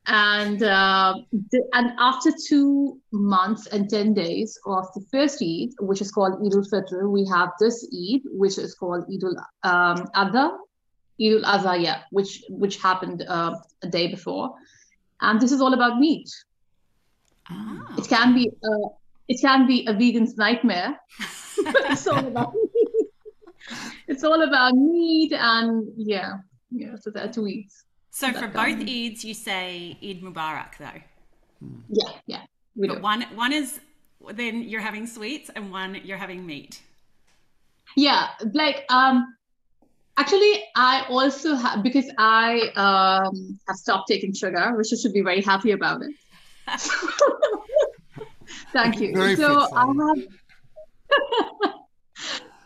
and 0.09 0.63
uh, 0.63 1.13
the, 1.31 1.63
and 1.73 1.91
after 1.99 2.31
two 2.47 2.99
months 3.11 3.67
and 3.67 3.87
ten 3.87 4.13
days 4.13 4.59
of 4.65 4.87
the 4.95 5.05
first 5.11 5.41
Eid, 5.41 5.69
which 5.79 6.01
is 6.01 6.11
called 6.11 6.33
Eid 6.43 6.53
al 6.55 6.63
Fitr, 6.63 7.07
we 7.09 7.25
have 7.27 7.49
this 7.59 7.87
Eid, 7.93 8.21
which 8.25 8.57
is 8.57 8.73
called 8.73 9.05
Eid 9.07 9.23
al 9.23 9.37
um, 9.63 10.07
Adha, 10.15 10.57
Eid 11.21 11.43
al 11.43 11.59
Adha, 11.59 11.81
yeah, 11.81 12.01
which 12.09 12.43
which 12.49 12.81
happened 12.81 13.23
uh, 13.27 13.53
a 13.83 13.87
day 13.87 14.07
before, 14.07 14.55
and 15.21 15.39
this 15.39 15.51
is 15.51 15.61
all 15.61 15.75
about 15.75 15.99
meat. 15.99 16.29
Ah. 17.47 17.95
It 17.99 18.07
can 18.07 18.33
be 18.33 18.49
uh, 18.63 18.89
it 19.27 19.39
can 19.39 19.67
be 19.67 19.85
a 19.85 19.93
vegan's 19.93 20.37
nightmare. 20.37 20.99
it's 21.91 22.07
all 22.07 22.25
about 22.25 22.53
it's 24.07 24.23
all 24.23 24.41
about 24.41 24.73
meat 24.73 25.33
and 25.33 25.87
yeah, 25.97 26.37
yeah. 26.71 26.95
So 26.95 27.11
there 27.11 27.25
are 27.25 27.31
two 27.31 27.41
Eids. 27.43 27.83
So 28.11 28.27
for 28.33 28.41
That 28.41 28.53
both 28.53 28.77
kind. 28.77 28.87
Eids, 28.87 29.23
you 29.23 29.33
say 29.33 29.97
Eid 30.03 30.21
Mubarak, 30.21 30.77
though. 30.77 31.01
Yeah, 31.89 32.11
yeah. 32.25 32.41
We 32.75 32.87
But 32.87 32.97
do. 32.97 33.01
one 33.01 33.21
one 33.35 33.53
is 33.53 33.79
then 34.33 34.63
you're 34.63 34.81
having 34.81 35.07
sweets, 35.07 35.49
and 35.55 35.71
one 35.71 35.99
you're 36.03 36.17
having 36.17 36.45
meat. 36.45 36.81
Yeah, 37.95 38.29
like 38.53 38.85
um, 38.89 39.35
actually, 40.17 40.63
I 40.75 41.05
also 41.09 41.55
have 41.55 41.83
because 41.83 42.09
I 42.17 42.71
um 42.75 43.59
have 43.67 43.77
stopped 43.77 44.07
taking 44.07 44.33
sugar, 44.33 44.75
which 44.75 44.87
I 44.93 44.95
should 45.01 45.13
be 45.13 45.21
very 45.21 45.41
happy 45.41 45.71
about 45.71 46.01
it. 46.01 46.13
Thank 48.73 48.99
you. 48.99 49.13
Very 49.13 49.35
so 49.35 49.61
fit, 49.61 49.69
I 49.73 49.85
have. 49.85 50.17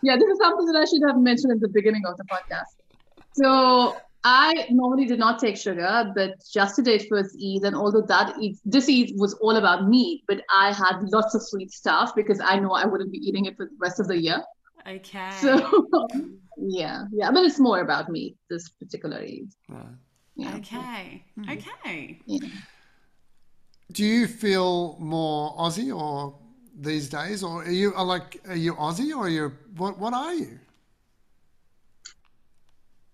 yeah, 0.04 0.16
this 0.18 0.30
is 0.30 0.38
something 0.40 0.66
that 0.66 0.76
I 0.76 0.86
should 0.86 1.02
have 1.08 1.18
mentioned 1.18 1.52
at 1.54 1.60
the 1.62 1.70
beginning 1.70 2.04
of 2.06 2.18
the 2.18 2.26
podcast. 2.26 2.76
So 3.36 3.96
I 4.24 4.68
normally 4.70 5.06
did 5.06 5.20
not 5.20 5.40
take 5.40 5.58
sugar, 5.58 6.12
but 6.16 6.36
yesterday 6.56 6.96
it 6.96 7.12
was 7.12 7.36
Eid, 7.36 7.64
and 7.64 7.76
although 7.76 8.06
that 8.08 8.36
Eid, 8.42 8.56
this 8.64 8.90
Eid 8.90 9.12
was 9.18 9.34
all 9.36 9.58
about 9.58 9.88
meat, 9.88 10.24
but 10.28 10.42
I 10.54 10.72
had 10.72 11.02
lots 11.12 11.36
of 11.36 11.42
sweet 11.42 11.72
stuff 11.72 12.16
because 12.16 12.40
I 12.40 12.60
know 12.60 12.72
I 12.72 12.86
wouldn't 12.86 13.12
be 13.12 13.18
eating 13.18 13.46
it 13.46 13.58
for 13.58 13.66
the 13.66 13.76
rest 13.80 14.00
of 14.00 14.08
the 14.08 14.18
year. 14.18 14.42
Okay. 14.88 15.30
So 15.42 15.88
yeah, 16.58 17.06
yeah, 17.12 17.32
but 17.32 17.44
it's 17.44 17.60
more 17.60 17.82
about 17.82 18.10
me 18.10 18.36
this 18.50 18.70
particular 18.70 19.18
Eid. 19.18 19.50
Right. 19.68 19.86
Yeah. 20.36 20.56
okay. 20.56 21.26
Mm-hmm. 21.38 21.52
Okay. 21.52 22.20
yeah. 22.26 22.48
Do 23.92 24.06
you 24.06 24.28
feel 24.28 24.98
more 25.00 25.56
Aussie 25.58 25.96
or 25.96 26.40
these 26.80 27.10
days, 27.10 27.44
or 27.44 27.64
are 27.64 27.70
you 27.70 27.94
are 27.94 28.06
like 28.06 28.42
are 28.48 28.56
you 28.56 28.74
Aussie 28.76 29.16
or 29.16 29.26
are 29.26 29.30
you 29.30 29.52
what 29.76 30.00
what 30.00 30.14
are 30.14 30.34
you? 30.34 30.60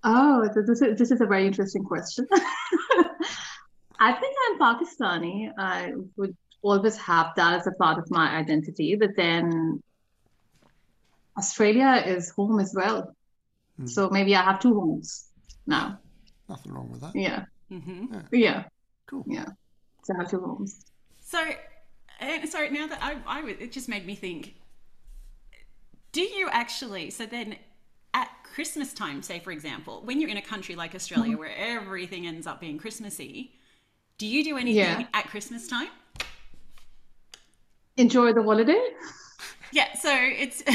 Oh, 0.03 0.47
this 0.55 0.81
is 0.81 0.97
this 0.97 1.11
is 1.11 1.21
a 1.21 1.25
very 1.25 1.45
interesting 1.47 1.83
question. 1.83 2.25
I 3.99 4.13
think 4.13 4.35
I'm 4.45 4.59
Pakistani. 4.59 5.51
I 5.57 5.93
would 6.15 6.35
always 6.61 6.97
have 6.97 7.33
that 7.35 7.59
as 7.59 7.67
a 7.67 7.71
part 7.71 7.97
of 7.97 8.09
my 8.09 8.29
identity, 8.37 8.95
but 8.95 9.11
then 9.17 9.81
Australia 11.37 12.03
is 12.05 12.29
home 12.31 12.59
as 12.59 12.73
well. 12.75 13.15
So 13.85 14.09
maybe 14.09 14.35
I 14.35 14.43
have 14.43 14.59
two 14.59 14.73
homes 14.77 15.27
now. 15.65 15.99
Nothing 16.49 16.73
wrong 16.73 16.89
with 16.91 17.01
that. 17.01 17.15
Yeah. 17.15 17.45
hmm 17.69 18.07
Yeah. 18.31 18.65
Cool. 19.05 19.23
Yeah. 19.27 19.45
So 20.03 20.13
I 20.15 20.21
have 20.21 20.31
two 20.31 20.41
homes. 20.41 20.85
So, 21.21 21.41
and 22.19 22.49
sorry, 22.49 22.69
now 22.71 22.87
that 22.87 22.99
I, 23.01 23.17
I, 23.25 23.47
it 23.47 23.71
just 23.71 23.87
made 23.87 24.05
me 24.05 24.15
think. 24.15 24.55
Do 26.11 26.21
you 26.21 26.49
actually? 26.51 27.09
So 27.11 27.25
then, 27.25 27.53
at 27.53 27.59
Christmas 28.53 28.93
time, 28.93 29.21
say 29.21 29.39
for 29.39 29.51
example, 29.51 30.01
when 30.05 30.19
you're 30.19 30.29
in 30.29 30.37
a 30.37 30.41
country 30.41 30.75
like 30.75 30.93
Australia 30.95 31.31
Mm-hmm. 31.31 31.39
where 31.39 31.55
everything 31.55 32.25
ends 32.27 32.45
up 32.47 32.59
being 32.59 32.77
Christmassy, 32.77 33.51
do 34.17 34.25
you 34.27 34.43
do 34.43 34.57
anything 34.57 34.75
Yeah. 35.01 35.07
at 35.13 35.25
Christmas 35.27 35.67
time? 35.67 35.89
Enjoy 37.97 38.33
the 38.33 38.43
holiday. 38.43 38.81
Yeah. 39.71 39.93
So 39.97 40.09
it's. 40.13 40.63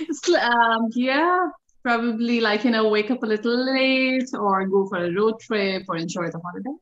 It's, 0.00 0.28
um, 0.34 0.90
yeah, 0.94 1.48
probably 1.82 2.40
like, 2.40 2.64
you 2.64 2.70
know, 2.70 2.88
wake 2.88 3.10
up 3.10 3.22
a 3.22 3.26
little 3.26 3.56
late 3.74 4.28
or 4.34 4.66
go 4.66 4.86
for 4.88 4.98
a 5.04 5.10
road 5.12 5.40
trip 5.40 5.84
or 5.88 5.96
enjoy 5.96 6.26
the 6.30 6.38
holiday. 6.40 6.74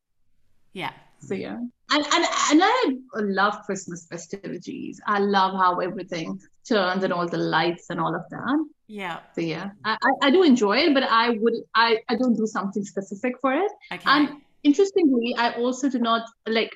yeah. 0.73 0.93
So 1.27 1.35
yeah. 1.35 1.57
And 1.91 2.05
and 2.15 2.25
and 2.51 2.61
I 2.63 2.93
love 3.15 3.63
Christmas 3.65 4.07
festivities. 4.11 5.01
I 5.07 5.19
love 5.19 5.55
how 5.55 5.81
everything 5.81 6.41
turns 6.69 7.05
and 7.05 7.13
all 7.13 7.29
the 7.29 7.39
lights 7.39 7.91
and 7.91 8.01
all 8.01 8.15
of 8.15 8.23
that. 8.31 8.67
Yeah. 8.87 9.21
So 9.35 9.41
yeah. 9.41 9.71
I, 9.85 9.97
I, 10.03 10.27
I 10.27 10.31
do 10.31 10.43
enjoy 10.43 10.79
it, 10.79 10.95
but 10.95 11.05
I 11.05 11.31
would 11.31 11.55
I, 11.75 11.99
I 12.09 12.17
don't 12.17 12.35
do 12.35 12.47
something 12.47 12.85
specific 12.85 13.35
for 13.41 13.53
it. 13.53 13.71
Okay. 13.93 14.03
And 14.07 14.41
interestingly, 14.63 15.35
I 15.37 15.53
also 15.53 15.89
do 15.89 15.99
not 15.99 16.23
like 16.47 16.73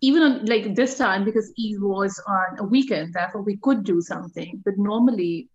even 0.00 0.22
on 0.22 0.46
like 0.46 0.74
this 0.74 0.96
time 0.96 1.24
because 1.24 1.52
Eve 1.56 1.82
was 1.82 2.22
on 2.26 2.58
a 2.58 2.64
weekend, 2.64 3.14
therefore 3.14 3.42
we 3.42 3.56
could 3.56 3.84
do 3.84 4.00
something. 4.00 4.62
But 4.64 4.74
normally 4.78 5.48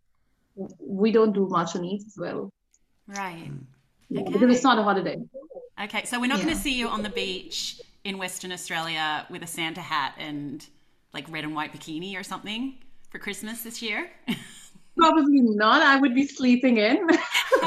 we 0.80 1.12
don't 1.12 1.34
do 1.34 1.48
much 1.48 1.76
on 1.76 1.86
Eve 1.86 2.04
as 2.06 2.16
well. 2.18 2.52
right. 3.08 3.52
Mm. 3.52 3.66
Yeah, 4.10 4.22
Okay. 4.22 4.34
Because 4.34 4.56
it's 4.56 4.64
not 4.64 4.78
a 4.78 4.84
holiday. 4.84 5.18
Okay. 5.82 6.06
So 6.06 6.20
we're 6.20 6.28
not 6.28 6.42
going 6.42 6.54
to 6.54 6.60
see 6.60 6.78
you 6.78 6.88
on 6.88 7.04
the 7.04 7.10
beach 7.10 7.82
in 8.04 8.18
Western 8.18 8.52
Australia 8.52 9.26
with 9.30 9.44
a 9.44 9.48
Santa 9.48 9.82
hat 9.82 10.14
and 10.18 10.66
like 11.14 11.30
red 11.30 11.44
and 11.44 11.56
white 11.56 11.74
bikini 11.74 12.20
or 12.20 12.24
something 12.24 12.76
for 13.10 13.20
Christmas 13.20 13.64
this 13.64 13.82
year. 13.82 14.10
Probably 14.98 15.42
not. 15.42 15.82
I 15.82 16.00
would 16.00 16.14
be 16.14 16.28
sleeping 16.28 16.78
in. 16.78 17.08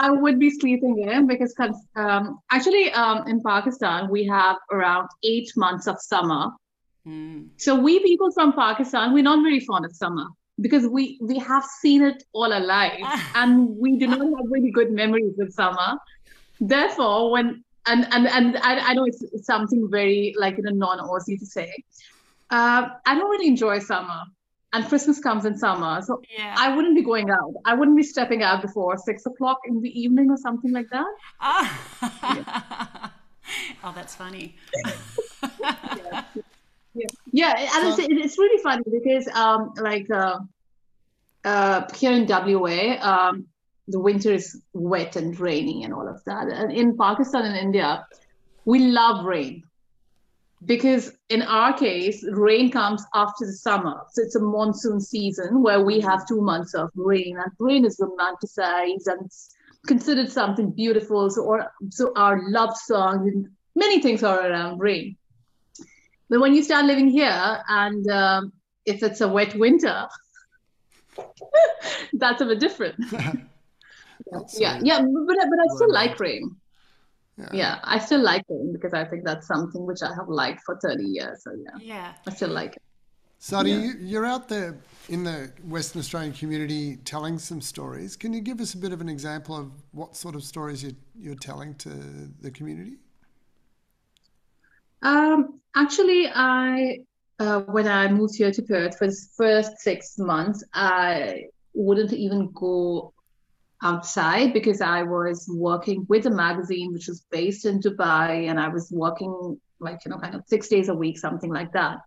I 0.00 0.10
would 0.10 0.38
be 0.38 0.50
sleeping 0.50 0.98
in 1.08 1.26
because 1.26 1.54
um, 1.96 2.38
actually 2.50 2.92
um, 2.92 3.26
in 3.26 3.42
Pakistan 3.42 4.08
we 4.10 4.24
have 4.26 4.56
around 4.70 5.08
eight 5.24 5.50
months 5.56 5.88
of 5.88 6.00
summer. 6.00 6.50
Mm. 7.06 7.48
So 7.56 7.74
we 7.74 8.00
people 8.00 8.30
from 8.30 8.52
Pakistan 8.52 9.12
we're 9.12 9.24
not 9.24 9.42
very 9.42 9.60
fond 9.60 9.84
of 9.84 9.92
summer 9.94 10.26
because 10.60 10.86
we 10.86 11.18
we 11.20 11.38
have 11.38 11.64
seen 11.64 12.02
it 12.02 12.22
all 12.32 12.52
our 12.52 12.60
life 12.60 13.00
and 13.34 13.68
we 13.76 13.96
do 13.96 14.06
not 14.06 14.18
have 14.18 14.46
really 14.50 14.70
good 14.70 14.90
memories 14.90 15.38
of 15.38 15.52
summer. 15.52 15.96
Therefore, 16.60 17.30
when 17.30 17.64
and 17.86 18.06
and 18.12 18.26
and 18.26 18.56
I, 18.58 18.90
I 18.90 18.94
know 18.94 19.04
it's, 19.04 19.24
something 19.46 19.88
very 19.90 20.34
like 20.38 20.56
you 20.56 20.62
know 20.64 20.72
non-Aussie 20.72 21.38
to 21.38 21.46
say. 21.46 21.72
Uh, 22.50 22.88
I 23.06 23.14
don't 23.14 23.30
really 23.30 23.48
enjoy 23.48 23.78
summer, 23.78 24.22
and 24.72 24.86
Christmas 24.88 25.20
comes 25.20 25.44
in 25.44 25.56
summer, 25.56 26.00
so 26.02 26.22
Yeah. 26.36 26.54
I 26.56 26.74
wouldn't 26.74 26.94
be 26.94 27.02
going 27.02 27.30
out. 27.30 27.54
I 27.64 27.74
wouldn't 27.74 27.96
be 27.96 28.02
stepping 28.02 28.42
out 28.42 28.62
before 28.62 28.96
six 28.96 29.26
o'clock 29.26 29.60
in 29.66 29.80
the 29.80 30.00
evening 30.00 30.30
or 30.30 30.36
something 30.36 30.72
like 30.72 30.88
that. 30.90 31.06
Ah. 31.40 33.12
oh, 33.84 33.92
that's 33.94 34.14
funny. 34.14 34.56
Yeah, 35.60 36.24
and 37.56 37.88
it's, 37.88 37.96
So- 37.96 38.06
it's 38.10 38.38
really 38.38 38.62
funny 38.62 38.84
because 38.90 39.28
um, 39.28 39.72
like 39.80 40.10
uh, 40.10 40.38
uh, 41.44 41.92
here 41.94 42.12
in 42.12 42.26
WA, 42.26 42.98
um, 43.00 43.46
the 43.86 43.98
winter 44.00 44.32
is 44.32 44.60
wet 44.72 45.16
and 45.16 45.38
rainy 45.38 45.84
and 45.84 45.94
all 45.94 46.08
of 46.08 46.22
that. 46.24 46.48
And 46.48 46.72
in 46.72 46.96
Pakistan 46.96 47.44
and 47.46 47.56
India, 47.56 48.06
we 48.64 48.80
love 48.80 49.24
rain 49.24 49.62
because 50.64 51.12
in 51.28 51.42
our 51.42 51.72
case, 51.72 52.24
rain 52.30 52.70
comes 52.70 53.04
after 53.14 53.46
the 53.46 53.52
summer. 53.52 54.02
So 54.12 54.22
it's 54.22 54.34
a 54.34 54.40
monsoon 54.40 55.00
season 55.00 55.62
where 55.62 55.84
we 55.84 56.00
have 56.00 56.26
two 56.26 56.40
months 56.40 56.74
of 56.74 56.90
rain, 56.96 57.38
and 57.38 57.52
rain 57.58 57.84
is 57.84 57.98
romanticized 57.98 59.06
and 59.06 59.26
it's 59.26 59.50
considered 59.86 60.30
something 60.30 60.70
beautiful. 60.70 61.30
So, 61.30 61.42
or, 61.42 61.72
so 61.90 62.12
our 62.16 62.50
love 62.50 62.76
songs 62.76 63.26
and 63.32 63.48
many 63.76 64.02
things 64.02 64.22
are 64.22 64.50
around 64.50 64.80
rain. 64.80 65.16
But 66.28 66.40
when 66.40 66.54
you 66.54 66.62
start 66.62 66.84
living 66.86 67.08
here, 67.08 67.62
and 67.68 68.08
um, 68.10 68.52
if 68.84 69.02
it's 69.02 69.20
a 69.20 69.28
wet 69.28 69.54
winter, 69.56 70.06
that's 72.12 72.40
a 72.40 72.46
bit 72.46 72.60
different. 72.60 72.96
That's, 74.30 74.60
Yeah, 74.60 74.78
yeah, 74.82 74.98
but 75.00 75.36
I- 75.40 75.48
but 75.48 75.58
I 75.58 75.66
still 75.76 75.92
like 75.92 76.18
rain. 76.20 76.54
yeah. 77.38 77.48
Yeah, 77.52 77.78
I 77.84 77.98
still 77.98 78.20
like 78.20 78.44
rain 78.48 78.72
because 78.72 78.92
I 78.92 79.04
think 79.04 79.24
that's 79.24 79.46
something 79.46 79.86
which 79.86 80.02
I 80.02 80.12
have 80.14 80.28
liked 80.28 80.60
for 80.66 80.76
30 80.82 81.04
years. 81.04 81.44
So 81.44 81.52
yeah, 81.52 81.78
Yeah. 81.80 82.12
I 82.26 82.30
still 82.34 82.50
like 82.50 82.76
it. 82.76 82.82
Sadi, 83.38 83.70
Yeah. 83.70 83.78
you, 83.78 83.92
you're 84.00 84.26
out 84.26 84.48
there 84.48 84.76
in 85.08 85.22
the 85.24 85.50
Western 85.64 86.00
Australian 86.00 86.32
community 86.34 86.96
telling 87.04 87.38
some 87.38 87.60
stories. 87.62 88.16
Can 88.16 88.32
you 88.34 88.40
give 88.40 88.60
us 88.60 88.74
a 88.74 88.76
bit 88.76 88.92
of 88.92 89.00
an 89.00 89.08
example 89.08 89.56
of 89.56 89.70
what 89.92 90.16
sort 90.16 90.34
of 90.34 90.42
stories 90.42 90.82
you're, 90.82 90.98
you're 91.16 91.36
telling 91.36 91.74
to 91.76 91.88
the 92.42 92.50
community? 92.50 92.96
Um, 95.02 95.60
actually, 95.80 96.28
I 96.34 97.00
uh, 97.38 97.60
when 97.60 97.86
I 97.86 98.08
moved 98.08 98.36
here 98.36 98.50
to 98.50 98.62
Perth 98.62 98.98
for 98.98 99.06
the 99.06 99.26
first 99.36 99.78
six 99.78 100.18
months, 100.18 100.64
I 100.74 101.44
wouldn't 101.72 102.12
even 102.12 102.50
go 102.52 103.12
outside 103.82 104.52
because 104.52 104.80
I 104.80 105.04
was 105.04 105.48
working 105.48 106.04
with 106.08 106.26
a 106.26 106.30
magazine 106.30 106.92
which 106.92 107.06
was 107.06 107.24
based 107.30 107.64
in 107.64 107.80
Dubai, 107.80 108.48
and 108.48 108.58
I 108.58 108.68
was 108.68 108.90
working 108.90 109.60
like 109.80 110.00
you 110.04 110.10
know 110.10 110.18
kind 110.18 110.34
of 110.34 110.42
six 110.46 110.68
days 110.68 110.88
a 110.88 110.94
week, 110.94 111.18
something 111.18 111.52
like 111.52 111.72
that. 111.72 111.98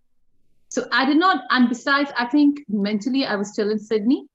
So 0.68 0.86
I 0.90 1.04
did 1.04 1.18
not, 1.18 1.44
and 1.50 1.68
besides, 1.68 2.10
I 2.16 2.26
think 2.26 2.60
mentally 2.68 3.26
I 3.26 3.36
was 3.36 3.52
still 3.52 3.70
in 3.70 3.78
Sydney. 3.78 4.26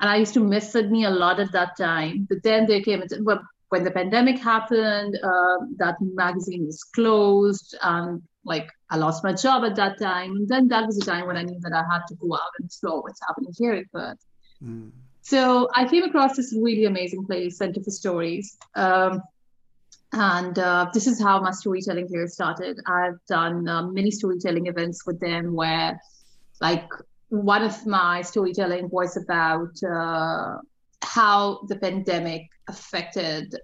And 0.00 0.10
I 0.10 0.16
used 0.16 0.34
to 0.34 0.40
miss 0.40 0.70
Sydney 0.70 1.04
a 1.04 1.10
lot 1.10 1.40
at 1.40 1.52
that 1.52 1.78
time. 1.78 2.26
But 2.28 2.42
then 2.42 2.66
there 2.66 2.82
came 2.82 3.00
a 3.00 3.08
t- 3.08 3.22
well, 3.22 3.40
when 3.74 3.84
the 3.88 3.96
pandemic 4.00 4.38
happened, 4.38 5.12
uh, 5.30 5.58
that 5.82 5.96
magazine 6.00 6.64
was 6.70 6.80
closed, 6.96 7.70
and 7.82 8.22
like 8.52 8.68
I 8.92 8.96
lost 9.04 9.18
my 9.28 9.34
job 9.44 9.58
at 9.68 9.74
that 9.80 9.94
time. 9.98 10.30
And 10.38 10.46
then 10.52 10.64
that 10.72 10.86
was 10.88 10.96
the 11.00 11.06
time 11.12 11.24
when 11.28 11.38
I 11.40 11.44
knew 11.48 11.60
that 11.66 11.74
I 11.80 11.82
had 11.92 12.02
to 12.10 12.14
go 12.22 12.28
out 12.40 12.52
and 12.56 12.62
explore 12.68 12.98
what's 13.02 13.22
happening 13.26 13.52
here 13.62 13.74
in 13.80 13.86
Perth. 13.92 14.22
Mm. 14.62 14.90
So 15.32 15.68
I 15.80 15.82
came 15.92 16.04
across 16.10 16.32
this 16.36 16.50
really 16.66 16.84
amazing 16.92 17.22
place, 17.28 17.52
Centre 17.62 17.82
for 17.86 17.94
Stories. 18.02 18.46
Um, 18.76 19.12
and 20.12 20.56
uh, 20.70 20.82
this 20.94 21.06
is 21.12 21.16
how 21.26 21.36
my 21.48 21.54
storytelling 21.62 22.08
here 22.14 22.28
started. 22.38 22.74
I've 22.98 23.18
done 23.36 23.56
uh, 23.74 23.82
many 23.98 24.12
storytelling 24.20 24.66
events 24.72 24.98
with 25.06 25.18
them 25.26 25.44
where, 25.60 25.90
like, 26.60 26.88
one 27.30 27.64
of 27.70 27.76
my 28.00 28.22
storytelling 28.22 28.86
was 28.98 29.16
about 29.24 29.74
uh, 29.82 30.58
how 31.18 31.38
the 31.70 31.78
pandemic 31.86 32.44
affected 32.68 33.54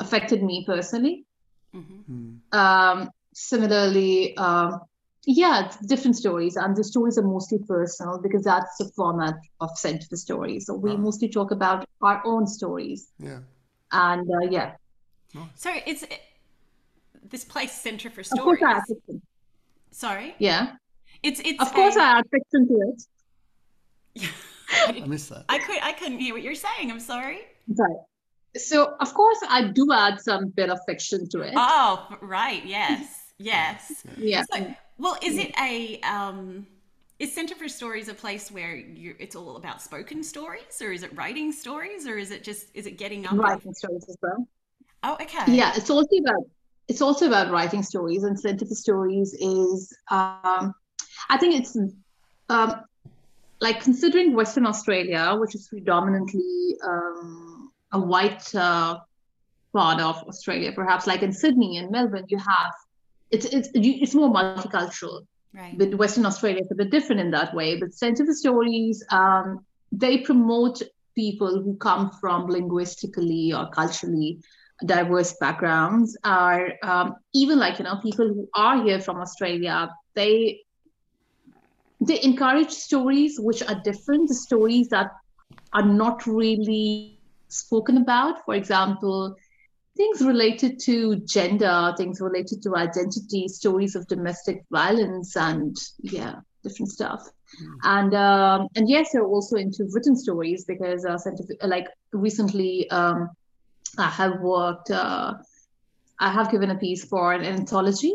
affected 0.00 0.42
me 0.42 0.64
personally. 0.66 1.24
hmm 1.72 2.00
Mm. 2.10 2.40
Um, 2.52 3.10
similarly, 3.34 4.36
um, 4.36 4.80
yeah, 5.26 5.66
it's 5.66 5.76
different 5.86 6.16
stories, 6.16 6.56
and 6.56 6.76
the 6.76 6.84
stories 6.84 7.16
are 7.16 7.22
mostly 7.26 7.58
personal 7.66 8.20
because 8.20 8.44
that's 8.44 8.76
the 8.78 8.90
format 8.94 9.34
of 9.60 9.70
Centre 9.76 10.06
for 10.10 10.16
Stories. 10.16 10.66
So 10.66 10.74
we 10.74 10.96
mostly 10.96 11.28
talk 11.30 11.50
about 11.50 11.86
our 12.02 12.20
own 12.26 12.46
stories, 12.46 13.08
Yeah. 13.18 13.40
and 13.90 14.28
uh, 14.30 14.46
yeah, 14.50 14.74
So 15.54 15.70
it's 15.86 16.04
this 17.30 17.44
place, 17.44 17.72
Center 17.72 18.10
for 18.10 18.20
of 18.20 18.28
course 18.28 18.58
Stories. 18.58 18.62
I 18.62 18.72
add 18.72 18.82
fiction. 18.86 19.22
Sorry, 19.90 20.34
Yeah, 20.38 20.72
it's 21.22 21.40
it's. 21.40 21.62
of 21.62 21.72
course 21.72 21.96
a- 21.96 22.00
I 22.02 22.18
add 22.18 22.24
fiction 22.30 22.68
to 22.68 22.76
it. 22.90 24.28
I 25.02 25.06
missed 25.06 25.30
that. 25.30 25.44
I 25.48 25.58
could 25.58 25.78
I 25.82 25.92
couldn't 25.92 26.18
hear 26.18 26.34
what 26.34 26.42
you're 26.42 26.54
saying. 26.54 26.90
I'm 26.90 27.00
sorry. 27.00 27.40
Right. 27.68 27.96
So 28.56 28.94
of 29.00 29.14
course 29.14 29.38
I 29.48 29.68
do 29.68 29.92
add 29.92 30.20
some 30.20 30.48
bit 30.48 30.70
of 30.70 30.78
fiction 30.86 31.28
to 31.30 31.40
it. 31.40 31.54
Oh, 31.56 32.06
right. 32.20 32.64
Yes. 32.64 33.32
Yes. 33.38 34.04
yeah. 34.18 34.44
So, 34.52 34.74
well, 34.98 35.16
is 35.22 35.38
it 35.38 35.52
a 35.60 36.00
um, 36.00 36.66
is 37.18 37.34
Centre 37.34 37.54
for 37.54 37.68
Stories 37.68 38.08
a 38.08 38.14
place 38.14 38.50
where 38.50 38.76
you 38.76 39.16
it's 39.18 39.36
all 39.36 39.56
about 39.56 39.82
spoken 39.82 40.22
stories, 40.22 40.80
or 40.80 40.92
is 40.92 41.02
it 41.02 41.16
writing 41.16 41.52
stories, 41.52 42.06
or 42.06 42.16
is 42.16 42.30
it 42.30 42.44
just 42.44 42.66
is 42.74 42.86
it 42.86 42.92
getting 42.98 43.24
up? 43.26 43.32
and- 43.32 43.40
writing 43.40 43.74
stories 43.74 44.04
as 44.08 44.16
well. 44.22 44.46
Oh, 45.02 45.16
okay. 45.20 45.54
Yeah, 45.54 45.72
it's 45.76 45.90
also 45.90 46.16
about 46.16 46.44
it's 46.88 47.02
also 47.02 47.26
about 47.26 47.50
writing 47.50 47.82
stories, 47.82 48.24
and 48.24 48.38
Centre 48.38 48.66
for 48.66 48.74
Stories 48.74 49.34
is 49.34 49.96
um, 50.10 50.74
I 51.28 51.38
think 51.38 51.54
it's 51.56 51.76
um, 52.48 52.84
like 53.64 53.80
considering 53.82 54.34
Western 54.34 54.66
Australia, 54.66 55.36
which 55.40 55.54
is 55.54 55.68
predominantly 55.68 56.76
um, 56.86 57.72
a 57.92 58.00
white 58.12 58.54
uh, 58.54 58.98
part 59.72 60.00
of 60.08 60.16
Australia, 60.30 60.70
perhaps 60.80 61.06
like 61.06 61.22
in 61.22 61.32
Sydney 61.32 61.78
and 61.78 61.90
Melbourne, 61.90 62.26
you 62.28 62.38
have 62.38 62.72
it's 63.30 63.46
it's 63.46 63.68
it's 63.74 64.14
more 64.14 64.30
multicultural. 64.38 65.26
Right. 65.60 65.78
But 65.78 65.94
Western 66.02 66.26
Australia 66.26 66.62
is 66.62 66.70
a 66.72 66.74
bit 66.74 66.90
different 66.90 67.20
in 67.24 67.30
that 67.30 67.54
way. 67.54 67.70
But 67.80 67.94
Centre 67.94 68.26
for 68.26 68.34
Stories, 68.34 69.04
um, 69.10 69.64
they 69.92 70.18
promote 70.18 70.82
people 71.14 71.62
who 71.62 71.76
come 71.88 72.10
from 72.20 72.48
linguistically 72.58 73.44
or 73.56 73.70
culturally 73.70 74.30
diverse 74.84 75.32
backgrounds 75.40 76.18
are 76.24 76.72
um, 76.82 77.14
even 77.32 77.58
like 77.58 77.78
you 77.78 77.84
know 77.84 77.96
people 78.02 78.26
who 78.26 78.48
are 78.54 78.82
here 78.82 79.00
from 79.00 79.18
australia 79.18 79.88
they 80.14 80.60
they 82.06 82.22
encourage 82.22 82.70
stories 82.70 83.38
which 83.38 83.62
are 83.62 83.80
different 83.82 84.28
the 84.28 84.34
stories 84.34 84.88
that 84.88 85.10
are 85.72 85.84
not 85.84 86.26
really 86.26 87.20
spoken 87.48 87.98
about. 87.98 88.44
For 88.44 88.54
example 88.54 89.36
things 89.96 90.22
related 90.22 90.80
to 90.80 91.16
gender 91.20 91.94
things 91.96 92.20
related 92.20 92.60
to 92.60 92.74
identity 92.74 93.46
stories 93.46 93.94
of 93.94 94.04
domestic 94.08 94.64
violence 94.72 95.36
and 95.36 95.76
yeah 96.02 96.34
different 96.64 96.90
stuff. 96.90 97.22
Mm. 97.62 97.76
and 97.84 98.14
um, 98.14 98.68
and 98.74 98.90
yes 98.90 99.10
they're 99.12 99.24
also 99.24 99.54
into 99.54 99.86
written 99.92 100.16
stories 100.16 100.64
because 100.64 101.04
uh, 101.04 101.16
scientific 101.16 101.62
like 101.62 101.86
recently 102.12 102.90
um, 102.90 103.30
I 103.98 104.08
have 104.08 104.40
worked, 104.40 104.90
uh, 104.90 105.34
I 106.18 106.32
have 106.32 106.50
given 106.50 106.70
a 106.70 106.76
piece 106.76 107.04
for 107.04 107.32
an 107.32 107.44
anthology, 107.44 108.14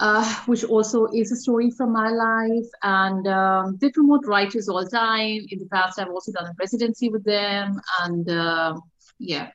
uh, 0.00 0.42
which 0.46 0.64
also 0.64 1.06
is 1.06 1.32
a 1.32 1.36
story 1.36 1.70
from 1.70 1.92
my 1.92 2.10
life. 2.10 2.66
And 2.82 3.26
um, 3.26 3.78
they 3.80 3.90
promote 3.90 4.26
writers 4.26 4.68
all 4.68 4.84
the 4.84 4.90
time. 4.90 5.46
In 5.50 5.58
the 5.58 5.66
past, 5.66 5.98
I've 5.98 6.08
also 6.08 6.32
done 6.32 6.46
a 6.46 6.54
residency 6.58 7.08
with 7.08 7.24
them. 7.24 7.80
And 8.00 8.28
uh, 8.28 8.78
yeah, 9.18 9.50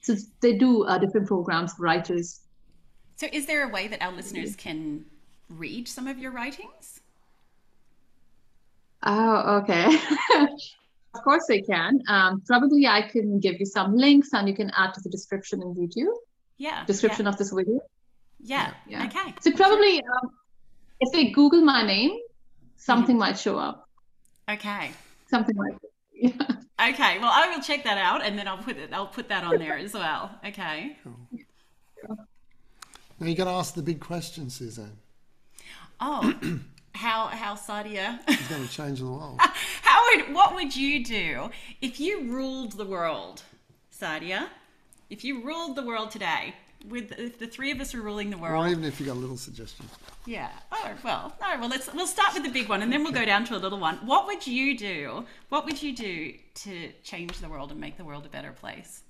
so 0.00 0.14
they 0.40 0.54
do 0.54 0.84
uh, 0.84 0.98
different 0.98 1.26
programs 1.26 1.74
for 1.74 1.82
writers. 1.82 2.40
So, 3.16 3.26
is 3.32 3.46
there 3.46 3.68
a 3.68 3.72
way 3.72 3.88
that 3.88 4.02
our 4.02 4.12
listeners 4.12 4.54
can 4.56 5.06
read 5.48 5.88
some 5.88 6.06
of 6.06 6.18
your 6.18 6.32
writings? 6.32 7.00
Oh, 9.02 9.60
okay. 9.62 9.98
Of 11.16 11.22
course 11.22 11.46
they 11.48 11.62
can. 11.62 12.02
Um, 12.08 12.42
probably 12.46 12.86
I 12.86 13.00
can 13.00 13.40
give 13.40 13.58
you 13.58 13.64
some 13.64 13.96
links 13.96 14.34
and 14.34 14.46
you 14.46 14.54
can 14.54 14.70
add 14.76 14.92
to 14.94 15.00
the 15.00 15.08
description 15.08 15.62
in 15.62 15.74
YouTube. 15.74 16.14
Yeah. 16.58 16.84
Description 16.84 17.24
yeah. 17.24 17.30
of 17.30 17.38
this 17.38 17.52
video. 17.52 17.80
Yeah. 18.40 18.72
yeah. 18.86 19.06
Okay. 19.06 19.34
So 19.40 19.52
probably 19.52 20.00
um, 20.00 20.30
if 21.00 21.12
they 21.12 21.30
Google 21.30 21.62
my 21.62 21.84
name, 21.84 22.18
something 22.76 23.14
mm-hmm. 23.14 23.20
might 23.20 23.38
show 23.38 23.58
up. 23.58 23.88
Okay. 24.48 24.90
Something 25.28 25.56
like 25.56 25.72
that. 25.72 25.80
Yeah. 26.18 26.30
Okay. 26.92 27.18
Well, 27.18 27.30
I 27.30 27.54
will 27.54 27.62
check 27.62 27.84
that 27.84 27.98
out 27.98 28.24
and 28.24 28.38
then 28.38 28.48
I'll 28.48 28.56
put 28.56 28.78
it. 28.78 28.90
I'll 28.90 29.06
put 29.06 29.28
that 29.28 29.44
on 29.44 29.58
there 29.58 29.76
as 29.76 29.92
well. 29.92 30.30
Okay. 30.46 30.96
Cool. 31.04 32.18
Now 33.20 33.26
you 33.26 33.34
got 33.34 33.44
to 33.44 33.50
ask 33.50 33.74
the 33.74 33.82
big 33.82 34.00
question, 34.00 34.48
Suzanne. 34.48 34.96
Oh. 36.00 36.32
how 36.96 37.26
how 37.26 37.54
Saadia 37.54 38.18
is 38.28 38.48
going 38.48 38.66
to 38.66 38.72
change 38.72 39.00
the 39.00 39.06
world. 39.06 39.38
how 39.82 40.00
would 40.08 40.34
what 40.34 40.54
would 40.54 40.74
you 40.74 41.04
do 41.04 41.50
if 41.80 42.00
you 42.00 42.32
ruled 42.32 42.72
the 42.72 42.86
world, 42.86 43.42
Saadia? 43.92 44.48
If 45.08 45.22
you 45.22 45.44
ruled 45.44 45.76
the 45.76 45.84
world 45.84 46.10
today, 46.10 46.54
with 46.88 47.12
if 47.18 47.38
the 47.38 47.46
three 47.46 47.70
of 47.70 47.80
us 47.80 47.94
were 47.94 48.00
ruling 48.00 48.30
the 48.30 48.38
world, 48.38 48.64
or 48.64 48.68
even 48.68 48.84
if 48.84 49.00
you 49.00 49.06
got 49.06 49.16
a 49.16 49.18
little 49.18 49.36
suggestion. 49.36 49.86
Yeah. 50.26 50.50
Oh 50.72 50.90
well. 51.04 51.34
No. 51.40 51.60
Well, 51.60 51.68
let's 51.68 51.92
we'll 51.92 52.06
start 52.06 52.34
with 52.34 52.44
the 52.44 52.50
big 52.50 52.68
one, 52.68 52.82
and 52.82 52.92
then 52.92 53.02
we'll 53.02 53.12
go 53.12 53.24
down 53.24 53.44
to 53.46 53.56
a 53.56 53.58
little 53.58 53.78
one. 53.78 53.96
What 54.06 54.26
would 54.26 54.46
you 54.46 54.76
do? 54.76 55.24
What 55.48 55.64
would 55.64 55.82
you 55.82 55.94
do 55.94 56.34
to 56.54 56.92
change 57.02 57.38
the 57.38 57.48
world 57.48 57.70
and 57.70 57.80
make 57.80 57.96
the 57.96 58.04
world 58.04 58.26
a 58.26 58.28
better 58.28 58.52
place? 58.52 59.02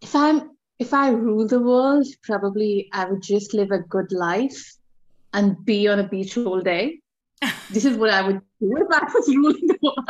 If 0.00 0.14
I'm 0.14 0.50
if 0.78 0.94
I 0.94 1.10
rule 1.10 1.46
the 1.46 1.60
world, 1.60 2.06
probably 2.22 2.88
I 2.92 3.04
would 3.06 3.22
just 3.22 3.54
live 3.54 3.70
a 3.70 3.78
good 3.78 4.12
life 4.12 4.76
and 5.32 5.64
be 5.64 5.88
on 5.88 5.98
a 5.98 6.08
beach 6.08 6.36
all 6.36 6.60
day. 6.60 7.00
this 7.70 7.84
is 7.84 7.96
what 7.96 8.10
I 8.10 8.22
would 8.26 8.40
do 8.60 8.76
if 8.76 8.86
I 8.90 9.04
was 9.12 9.28
ruling 9.28 9.66
the 9.66 9.78
world. 9.82 10.08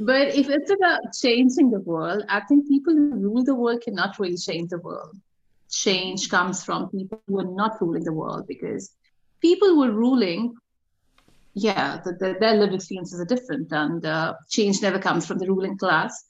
But 0.00 0.34
if 0.34 0.48
it's 0.48 0.70
about 0.70 1.00
changing 1.20 1.70
the 1.70 1.80
world, 1.80 2.24
I 2.28 2.40
think 2.40 2.68
people 2.68 2.94
who 2.94 3.14
rule 3.14 3.44
the 3.44 3.54
world 3.54 3.82
cannot 3.82 4.18
really 4.18 4.36
change 4.36 4.70
the 4.70 4.78
world. 4.78 5.16
Change 5.70 6.28
comes 6.28 6.62
from 6.62 6.90
people 6.90 7.22
who 7.26 7.40
are 7.40 7.54
not 7.54 7.80
ruling 7.80 8.04
the 8.04 8.12
world 8.12 8.46
because 8.46 8.92
people 9.40 9.68
who 9.68 9.84
are 9.84 9.90
ruling, 9.90 10.54
yeah, 11.54 12.00
the, 12.04 12.12
the, 12.12 12.36
their 12.38 12.54
lived 12.54 12.74
experiences 12.74 13.20
are 13.20 13.24
different, 13.24 13.72
and 13.72 14.04
uh, 14.04 14.34
change 14.48 14.82
never 14.82 14.98
comes 14.98 15.26
from 15.26 15.38
the 15.38 15.46
ruling 15.46 15.78
class. 15.78 16.24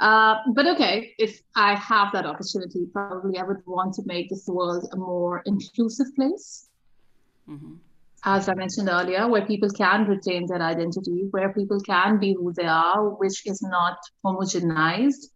Uh, 0.00 0.36
but 0.54 0.66
okay, 0.66 1.14
if 1.18 1.40
I 1.54 1.74
have 1.76 2.12
that 2.12 2.26
opportunity, 2.26 2.86
probably 2.92 3.38
I 3.38 3.44
would 3.44 3.64
want 3.66 3.94
to 3.94 4.02
make 4.04 4.30
this 4.30 4.46
world 4.48 4.88
a 4.92 4.96
more 4.96 5.42
inclusive 5.46 6.08
place 6.16 6.68
Mm-hmm. 7.48 7.74
As 8.24 8.48
I 8.48 8.54
mentioned 8.54 8.88
earlier, 8.88 9.28
where 9.28 9.44
people 9.44 9.68
can 9.70 10.06
retain 10.06 10.46
their 10.46 10.62
identity, 10.62 11.26
where 11.32 11.52
people 11.52 11.80
can 11.80 12.18
be 12.18 12.34
who 12.34 12.52
they 12.52 12.66
are, 12.66 13.08
which 13.08 13.46
is 13.46 13.60
not 13.62 13.96
homogenized. 14.24 15.26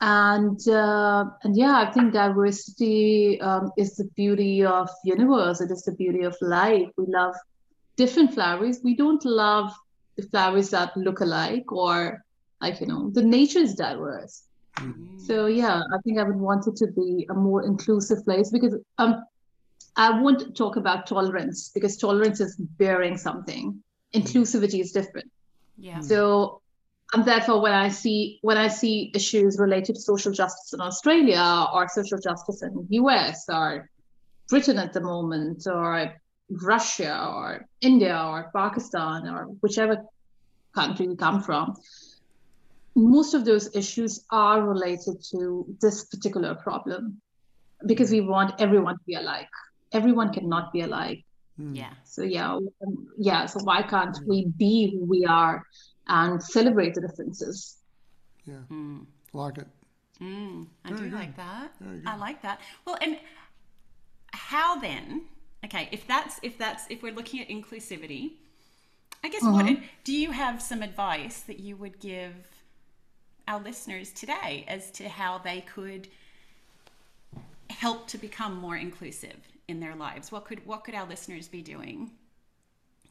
And 0.00 0.60
uh, 0.68 1.24
and 1.42 1.56
yeah, 1.56 1.76
I 1.78 1.92
think 1.92 2.12
diversity 2.12 3.40
um, 3.40 3.70
is 3.76 3.96
the 3.96 4.08
beauty 4.16 4.64
of 4.64 4.88
universe. 5.04 5.60
It 5.60 5.70
is 5.70 5.82
the 5.82 5.92
beauty 5.92 6.22
of 6.22 6.36
life. 6.40 6.88
We 6.96 7.06
love 7.06 7.34
different 7.96 8.34
flowers. 8.34 8.80
We 8.82 8.94
don't 8.96 9.24
love 9.24 9.72
the 10.16 10.22
flowers 10.24 10.70
that 10.70 10.96
look 10.96 11.20
alike 11.20 11.70
or 11.72 12.24
like 12.60 12.80
you 12.80 12.86
know 12.86 13.10
the 13.10 13.22
nature 13.22 13.58
is 13.60 13.74
diverse. 13.74 14.44
Mm-hmm. 14.78 15.18
So 15.18 15.46
yeah, 15.46 15.80
I 15.94 15.98
think 16.04 16.18
I 16.18 16.24
would 16.24 16.40
want 16.40 16.66
it 16.66 16.76
to 16.76 16.86
be 16.88 17.26
a 17.30 17.34
more 17.34 17.64
inclusive 17.64 18.24
place 18.24 18.50
because 18.50 18.76
um 18.98 19.22
I 19.96 20.20
won't 20.20 20.56
talk 20.56 20.76
about 20.76 21.06
tolerance 21.06 21.70
because 21.74 21.96
tolerance 21.96 22.40
is 22.40 22.56
bearing 22.56 23.18
something. 23.18 23.82
Mm. 24.14 24.22
Inclusivity 24.22 24.80
is 24.80 24.92
different. 24.92 25.30
Yeah. 25.76 26.00
So 26.00 26.62
and 27.12 27.24
therefore 27.24 27.60
when 27.60 27.72
I 27.72 27.88
see 27.88 28.38
when 28.42 28.56
I 28.56 28.68
see 28.68 29.10
issues 29.14 29.58
related 29.58 29.96
to 29.96 30.00
social 30.00 30.32
justice 30.32 30.72
in 30.72 30.80
Australia 30.80 31.66
or 31.72 31.88
social 31.88 32.18
justice 32.18 32.62
in 32.62 32.74
the 32.74 32.96
US 32.96 33.44
or 33.48 33.90
Britain 34.48 34.78
at 34.78 34.92
the 34.92 35.00
moment 35.00 35.66
or 35.66 36.14
Russia 36.50 37.30
or 37.34 37.66
India 37.80 38.16
or 38.16 38.50
Pakistan 38.54 39.28
or 39.28 39.44
whichever 39.60 40.04
country 40.74 41.06
we 41.06 41.16
come 41.16 41.42
from, 41.42 41.74
most 42.94 43.34
of 43.34 43.44
those 43.44 43.74
issues 43.74 44.24
are 44.30 44.62
related 44.62 45.22
to 45.30 45.66
this 45.80 46.04
particular 46.04 46.54
problem 46.54 47.20
because 47.86 48.10
we 48.10 48.20
want 48.20 48.60
everyone 48.60 48.94
to 48.94 49.04
be 49.06 49.14
alike 49.14 49.48
everyone 49.92 50.32
cannot 50.32 50.72
be 50.72 50.82
alike. 50.82 51.24
Hmm. 51.56 51.74
Yeah. 51.74 51.92
So 52.04 52.22
yeah, 52.22 52.54
um, 52.54 53.08
yeah. 53.18 53.46
So 53.46 53.60
why 53.62 53.82
can't 53.82 54.18
we 54.26 54.46
be 54.56 54.90
who 54.90 55.04
we 55.04 55.24
are 55.26 55.62
and 56.08 56.42
celebrate 56.42 56.94
the 56.94 57.02
differences? 57.02 57.78
Yeah, 58.44 58.62
mm. 58.70 59.06
like 59.32 59.58
it. 59.58 59.68
Mm, 60.20 60.66
I 60.84 60.88
Very 60.90 61.00
do 61.00 61.10
good. 61.10 61.18
like 61.18 61.36
that. 61.36 61.72
I 62.06 62.16
like 62.16 62.42
that. 62.42 62.60
Well, 62.84 62.96
and 63.00 63.18
how 64.32 64.78
then? 64.78 65.22
Okay, 65.64 65.88
if 65.92 66.06
that's 66.06 66.40
if 66.42 66.58
that's 66.58 66.84
if 66.90 67.02
we're 67.02 67.14
looking 67.14 67.40
at 67.40 67.48
inclusivity, 67.48 68.32
I 69.22 69.28
guess 69.28 69.42
what 69.42 69.66
mm-hmm. 69.66 69.84
do 70.04 70.12
you 70.12 70.32
have 70.32 70.60
some 70.60 70.82
advice 70.82 71.40
that 71.42 71.60
you 71.60 71.76
would 71.76 72.00
give 72.00 72.34
our 73.46 73.60
listeners 73.60 74.10
today 74.10 74.64
as 74.68 74.90
to 74.92 75.08
how 75.08 75.38
they 75.38 75.60
could 75.60 76.08
help 77.70 78.06
to 78.08 78.18
become 78.18 78.56
more 78.56 78.76
inclusive 78.76 79.51
in 79.72 79.80
their 79.80 79.96
lives? 79.96 80.30
What 80.30 80.44
could 80.44 80.64
what 80.64 80.84
could 80.84 80.94
our 80.94 81.08
listeners 81.08 81.48
be 81.48 81.62
doing 81.74 82.12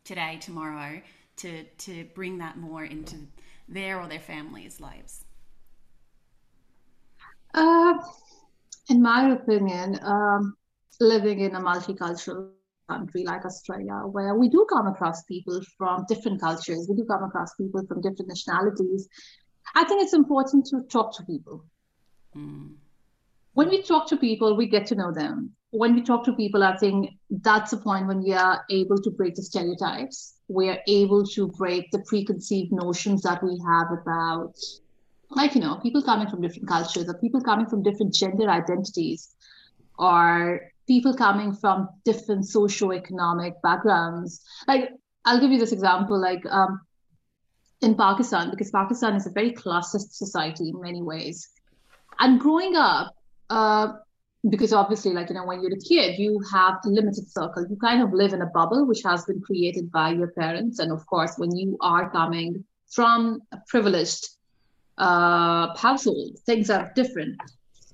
today, 0.06 0.38
tomorrow, 0.40 1.02
to 1.42 1.52
to 1.86 1.94
bring 2.16 2.38
that 2.38 2.56
more 2.58 2.86
into 2.86 3.16
their 3.68 4.00
or 4.00 4.08
their 4.08 4.26
families' 4.34 4.80
lives? 4.80 5.26
Uh, 7.54 7.96
in 8.90 9.02
my 9.02 9.22
opinion, 9.38 10.00
um, 10.04 10.56
living 11.02 11.40
in 11.40 11.56
a 11.56 11.60
multicultural 11.60 12.52
country 12.88 13.24
like 13.32 13.44
Australia, 13.52 13.98
where 14.16 14.34
we 14.36 14.48
do 14.56 14.66
come 14.74 14.88
across 14.88 15.24
people 15.24 15.60
from 15.78 16.06
different 16.08 16.40
cultures, 16.40 16.88
we 16.90 16.96
do 16.96 17.06
come 17.06 17.24
across 17.24 17.54
people 17.56 17.82
from 17.88 18.02
different 18.02 18.30
nationalities. 18.30 19.10
I 19.76 19.84
think 19.84 20.04
it's 20.04 20.14
important 20.14 20.66
to 20.68 20.82
talk 20.96 21.16
to 21.18 21.24
people. 21.24 21.58
Mm. 22.36 22.76
When 23.54 23.70
we 23.70 23.82
talk 23.82 24.08
to 24.08 24.18
people, 24.18 24.56
we 24.56 24.68
get 24.76 24.86
to 24.88 24.96
know 24.96 25.12
them 25.12 25.56
when 25.72 25.96
we 25.96 26.02
talk 26.04 26.26
to 26.26 26.34
people, 26.34 26.64
I 26.64 26.78
think 26.78 27.12
that's 27.30 27.72
the 27.72 27.78
point 27.78 28.08
when 28.08 28.22
we 28.22 28.34
are 28.34 28.64
able 28.70 28.98
to 29.02 29.10
break 29.10 29.36
the 29.36 29.42
stereotypes. 29.42 30.36
We 30.48 30.70
are 30.70 30.80
able 30.88 31.26
to 31.28 31.48
break 31.48 31.92
the 31.92 32.00
preconceived 32.00 32.74
notions 32.74 33.22
that 33.24 33.42
we 33.42 33.60
have 33.66 33.88
about, 33.92 34.56
like, 35.30 35.56
you 35.56 35.62
know, 35.62 35.78
people 35.78 36.04
coming 36.04 36.28
from 36.30 36.42
different 36.42 36.68
cultures 36.68 37.08
or 37.08 37.14
people 37.16 37.42
coming 37.42 37.66
from 37.68 37.84
different 37.84 38.14
gender 38.14 38.50
identities 38.50 39.34
or 39.98 40.72
people 40.88 41.14
coming 41.14 41.54
from 41.54 41.88
different 42.04 42.46
socio-economic 42.48 43.62
backgrounds. 43.62 44.42
Like, 44.68 44.90
I'll 45.24 45.40
give 45.40 45.52
you 45.52 45.60
this 45.60 45.72
example, 45.72 46.20
like, 46.20 46.46
um, 46.50 46.82
in 47.80 47.96
Pakistan, 47.96 48.52
because 48.52 48.72
Pakistan 48.72 49.16
is 49.16 49.26
a 49.26 49.32
very 49.32 49.54
classist 49.54 50.12
society 50.12 50.70
in 50.70 50.82
many 50.82 51.02
ways. 51.02 51.50
And 52.20 52.42
growing 52.42 52.76
up, 52.76 53.16
uh, 53.50 53.94
because 54.50 54.74
obviously, 54.74 55.14
like, 55.14 55.30
you 55.30 55.36
know, 55.36 55.46
when 55.46 55.62
you're 55.62 55.74
a 55.74 55.80
kid, 55.80 56.18
you 56.18 56.42
have 56.52 56.80
a 56.84 56.90
limited 56.90 57.30
circle. 57.30 57.66
You 57.70 57.78
kind 57.78 58.02
of 58.02 58.12
live 58.12 58.34
in 58.34 58.42
a 58.42 58.48
bubble 58.48 58.88
which 58.88 59.04
has 59.04 59.26
been 59.26 59.42
created 59.42 59.92
by 59.92 60.12
your 60.12 60.30
parents. 60.32 60.80
And 60.80 60.92
of 60.92 61.06
course, 61.06 61.36
when 61.38 61.56
you 61.56 61.78
are 61.82 62.10
coming 62.10 62.64
from 62.90 63.42
a 63.52 63.58
privileged 63.68 64.28
uh, 64.98 65.76
household, 65.78 66.40
things 66.46 66.70
are 66.70 66.92
different. 66.96 67.40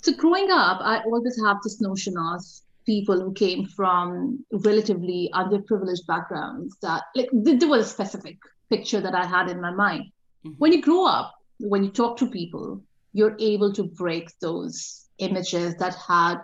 So 0.01 0.13
growing 0.13 0.49
up, 0.49 0.79
I 0.81 1.01
always 1.05 1.39
have 1.43 1.57
this 1.63 1.81
notion 1.81 2.15
of 2.17 2.41
people 2.85 3.19
who 3.19 3.33
came 3.33 3.65
from 3.65 4.45
relatively 4.51 5.29
underprivileged 5.33 6.05
backgrounds 6.07 6.77
that 6.81 7.03
like 7.15 7.29
there 7.33 7.67
was 7.67 7.85
a 7.85 7.89
specific 7.89 8.37
picture 8.69 9.01
that 9.01 9.13
I 9.13 9.25
had 9.25 9.49
in 9.49 9.59
my 9.59 9.71
mind. 9.71 10.05
Mm-hmm. 10.45 10.51
When 10.57 10.71
you 10.71 10.81
grow 10.81 11.05
up, 11.05 11.33
when 11.59 11.83
you 11.83 11.89
talk 11.89 12.17
to 12.17 12.27
people, 12.27 12.81
you're 13.11 13.35
able 13.39 13.73
to 13.73 13.83
break 13.83 14.29
those 14.39 15.06
images 15.19 15.75
that 15.75 15.95
had 15.95 16.37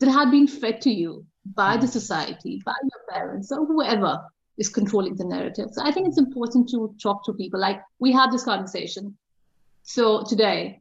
that 0.00 0.10
had 0.10 0.30
been 0.30 0.46
fed 0.46 0.80
to 0.82 0.90
you 0.90 1.24
by 1.54 1.76
the 1.76 1.86
society, 1.86 2.62
by 2.64 2.74
your 2.82 3.02
parents, 3.10 3.52
or 3.52 3.66
whoever 3.66 4.24
is 4.58 4.68
controlling 4.68 5.16
the 5.16 5.24
narrative. 5.24 5.68
So 5.72 5.82
I 5.84 5.92
think 5.92 6.08
it's 6.08 6.18
important 6.18 6.68
to 6.70 6.94
talk 7.02 7.24
to 7.26 7.32
people. 7.32 7.60
Like 7.60 7.80
we 7.98 8.12
had 8.12 8.30
this 8.30 8.44
conversation. 8.44 9.16
So 9.82 10.24
today, 10.24 10.80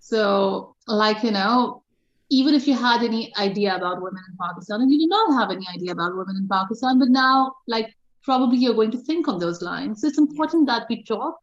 so 0.00 0.74
like 0.86 1.22
you 1.22 1.30
know, 1.30 1.82
even 2.30 2.54
if 2.54 2.66
you 2.66 2.74
had 2.74 3.02
any 3.02 3.32
idea 3.36 3.76
about 3.76 4.02
women 4.02 4.22
in 4.30 4.36
Pakistan, 4.40 4.80
and 4.80 4.92
you 4.92 4.98
did 4.98 5.10
not 5.10 5.38
have 5.38 5.50
any 5.50 5.66
idea 5.74 5.92
about 5.92 6.16
women 6.16 6.36
in 6.36 6.48
Pakistan, 6.48 6.98
but 6.98 7.08
now 7.08 7.52
like 7.66 7.94
probably 8.22 8.58
you're 8.58 8.74
going 8.74 8.90
to 8.90 8.98
think 8.98 9.28
on 9.28 9.38
those 9.38 9.62
lines. 9.62 10.00
So 10.00 10.08
it's 10.08 10.18
important 10.18 10.66
that 10.66 10.86
we 10.88 11.02
talk. 11.02 11.38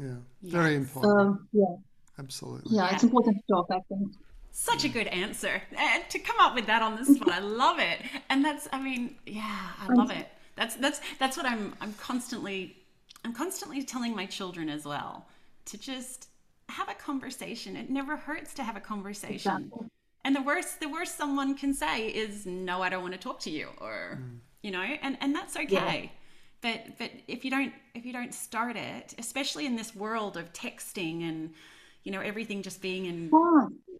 Yeah, 0.00 0.16
very 0.42 0.76
important. 0.76 1.20
Um, 1.20 1.48
yeah, 1.52 1.74
absolutely. 2.18 2.76
Yeah, 2.76 2.92
it's 2.92 3.02
important 3.02 3.36
to 3.36 3.42
talk. 3.52 3.66
I 3.70 3.80
think. 3.88 4.12
Such 4.50 4.84
a 4.84 4.88
good 4.88 5.06
answer. 5.06 5.62
And 5.76 6.02
to 6.10 6.18
come 6.18 6.36
up 6.40 6.54
with 6.54 6.66
that 6.66 6.82
on 6.82 6.96
the 6.96 7.04
spot, 7.04 7.28
I 7.28 7.38
love 7.38 7.78
it. 7.78 8.00
And 8.28 8.44
that's, 8.44 8.66
I 8.72 8.80
mean, 8.80 9.14
yeah, 9.24 9.70
I 9.78 9.92
love 9.92 10.10
it. 10.10 10.26
That's 10.56 10.74
that's 10.76 11.00
that's 11.20 11.36
what 11.36 11.46
I'm 11.46 11.74
I'm 11.80 11.94
constantly 11.94 12.76
I'm 13.24 13.32
constantly 13.32 13.84
telling 13.84 14.16
my 14.16 14.26
children 14.26 14.68
as 14.68 14.84
well 14.84 15.26
to 15.66 15.78
just 15.78 16.28
have 16.68 16.88
a 16.88 16.94
conversation. 16.94 17.76
It 17.76 17.90
never 17.90 18.16
hurts 18.16 18.54
to 18.54 18.64
have 18.64 18.76
a 18.76 18.80
conversation. 18.80 19.64
Exactly. 19.66 19.86
And 20.24 20.34
the 20.34 20.42
worst 20.42 20.80
the 20.80 20.88
worst 20.88 21.16
someone 21.16 21.54
can 21.54 21.72
say 21.72 22.08
is 22.08 22.44
no, 22.44 22.82
I 22.82 22.88
don't 22.88 23.02
want 23.02 23.14
to 23.14 23.20
talk 23.20 23.38
to 23.40 23.50
you 23.50 23.68
or 23.80 24.18
mm. 24.20 24.38
you 24.62 24.72
know, 24.72 24.82
and 24.82 25.16
and 25.20 25.34
that's 25.34 25.56
okay. 25.56 25.70
Yeah. 25.70 26.08
But 26.60 26.98
but 26.98 27.10
if 27.28 27.44
you 27.44 27.50
don't 27.52 27.72
if 27.94 28.04
you 28.04 28.12
don't 28.12 28.34
start 28.34 28.76
it, 28.76 29.14
especially 29.18 29.66
in 29.66 29.76
this 29.76 29.94
world 29.94 30.36
of 30.36 30.52
texting 30.52 31.28
and 31.28 31.50
you 32.04 32.12
know 32.12 32.20
everything 32.20 32.62
just 32.62 32.80
being 32.80 33.06
in 33.06 33.30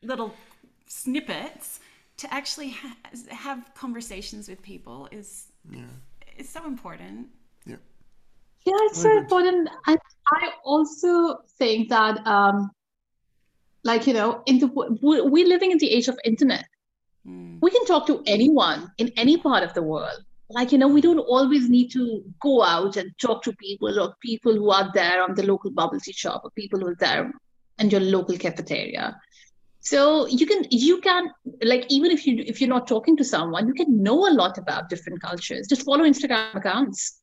little 0.03 0.34
snippets 0.86 1.80
to 2.18 2.32
actually 2.34 2.70
ha- 2.70 2.96
have 3.30 3.70
conversations 3.74 4.49
with 4.49 4.61
people 4.62 5.09
is 5.11 5.46
yeah. 5.70 5.82
is 6.36 6.49
so 6.49 6.66
important. 6.66 7.28
Yeah. 7.64 7.76
Yeah, 8.66 8.74
it's 8.86 9.01
so 9.01 9.16
important. 9.16 9.68
And 9.86 9.99
I 10.32 10.51
also 10.64 11.38
think 11.59 11.88
that, 11.88 12.26
um, 12.26 12.70
like 13.84 14.07
you 14.07 14.14
know, 14.14 14.42
in 14.46 14.59
the 14.59 14.66
we're 15.01 15.46
living 15.46 15.70
in 15.70 15.78
the 15.78 15.90
age 15.90 16.09
of 16.09 16.18
internet. 16.24 16.66
Mm. 17.26 17.59
We 17.61 17.70
can 17.70 17.84
talk 17.86 18.07
to 18.09 18.22
anyone 18.26 18.90
in 18.99 19.12
any 19.16 19.36
part 19.36 19.62
of 19.62 19.74
the 19.74 19.82
world. 19.82 20.24
Like 20.51 20.72
you 20.72 20.78
know, 20.78 20.88
we 20.88 21.01
don't 21.01 21.18
always 21.18 21.68
need 21.68 21.90
to 21.92 22.24
go 22.40 22.62
out 22.62 22.96
and 22.96 23.12
talk 23.20 23.42
to 23.44 23.53
people 23.53 24.01
or 24.01 24.14
people 24.20 24.55
who 24.55 24.70
are 24.70 24.90
there 24.92 25.22
on 25.22 25.34
the 25.34 25.44
local 25.44 25.70
bubble 25.70 26.01
tea 26.01 26.12
shop 26.12 26.40
or 26.44 26.51
people 26.51 26.80
who 26.80 26.88
are 26.88 26.96
there 26.99 27.32
in 27.79 27.91
your 27.91 28.01
local 28.01 28.37
cafeteria. 28.37 29.20
So 29.81 30.26
you 30.26 30.47
can 30.47 30.64
you 30.70 31.01
can 31.01 31.31
like 31.62 31.87
even 31.89 32.11
if 32.11 32.26
you 32.26 32.43
if 32.47 32.61
you're 32.61 32.68
not 32.68 32.87
talking 32.87 33.16
to 33.16 33.24
someone 33.24 33.68
you 33.68 33.74
can 33.74 34.03
know 34.03 34.29
a 34.29 34.33
lot 34.33 34.59
about 34.59 34.89
different 34.89 35.22
cultures. 35.22 35.66
Just 35.68 35.85
follow 35.85 36.05
instagram 36.05 36.55
accounts 36.55 37.20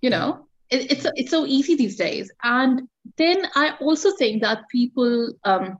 you 0.00 0.10
know? 0.10 0.46
It, 0.70 0.92
it's 0.92 1.06
it's 1.14 1.30
so 1.30 1.46
easy 1.46 1.74
these 1.74 1.96
days. 1.96 2.30
And 2.42 2.82
then 3.16 3.46
i 3.54 3.74
also 3.80 4.10
think 4.16 4.42
that 4.42 4.68
people 4.70 5.32
um, 5.44 5.78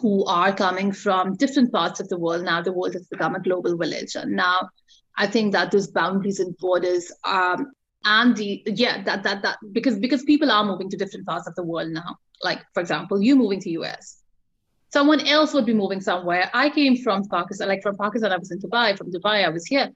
who 0.00 0.24
are 0.26 0.54
coming 0.54 0.92
from 0.92 1.36
different 1.36 1.72
parts 1.72 1.98
of 2.00 2.08
the 2.08 2.18
world 2.18 2.44
now 2.44 2.62
the 2.62 2.72
world 2.72 2.94
has 2.94 3.06
become 3.08 3.34
a 3.34 3.40
global 3.40 3.76
village. 3.76 4.14
And 4.14 4.36
now 4.36 4.68
i 5.18 5.26
think 5.26 5.52
that 5.52 5.70
those 5.70 5.88
boundaries 5.88 6.40
and 6.40 6.56
borders 6.58 7.12
um, 7.24 7.72
and 8.04 8.36
the 8.36 8.62
yeah 8.66 9.02
that 9.02 9.22
that 9.24 9.42
that 9.42 9.58
because 9.72 9.98
because 9.98 10.22
people 10.24 10.50
are 10.50 10.64
moving 10.64 10.90
to 10.90 10.96
different 10.96 11.26
parts 11.26 11.46
of 11.46 11.54
the 11.56 11.62
world 11.62 11.90
now 11.90 12.16
like 12.42 12.60
for 12.74 12.80
example 12.80 13.22
you 13.22 13.36
moving 13.36 13.60
to 13.60 13.70
us 13.84 14.22
someone 14.92 15.26
else 15.26 15.54
would 15.54 15.66
be 15.66 15.74
moving 15.74 16.00
somewhere. 16.00 16.50
I 16.52 16.68
came 16.68 16.96
from 16.96 17.24
Pakistan, 17.28 17.68
like 17.68 17.82
from 17.82 17.96
Pakistan, 17.96 18.30
I 18.32 18.36
was 18.36 18.50
in 18.50 18.60
Dubai. 18.60 18.96
From 18.96 19.10
Dubai, 19.10 19.44
I 19.44 19.48
was 19.48 19.64
here. 19.66 19.90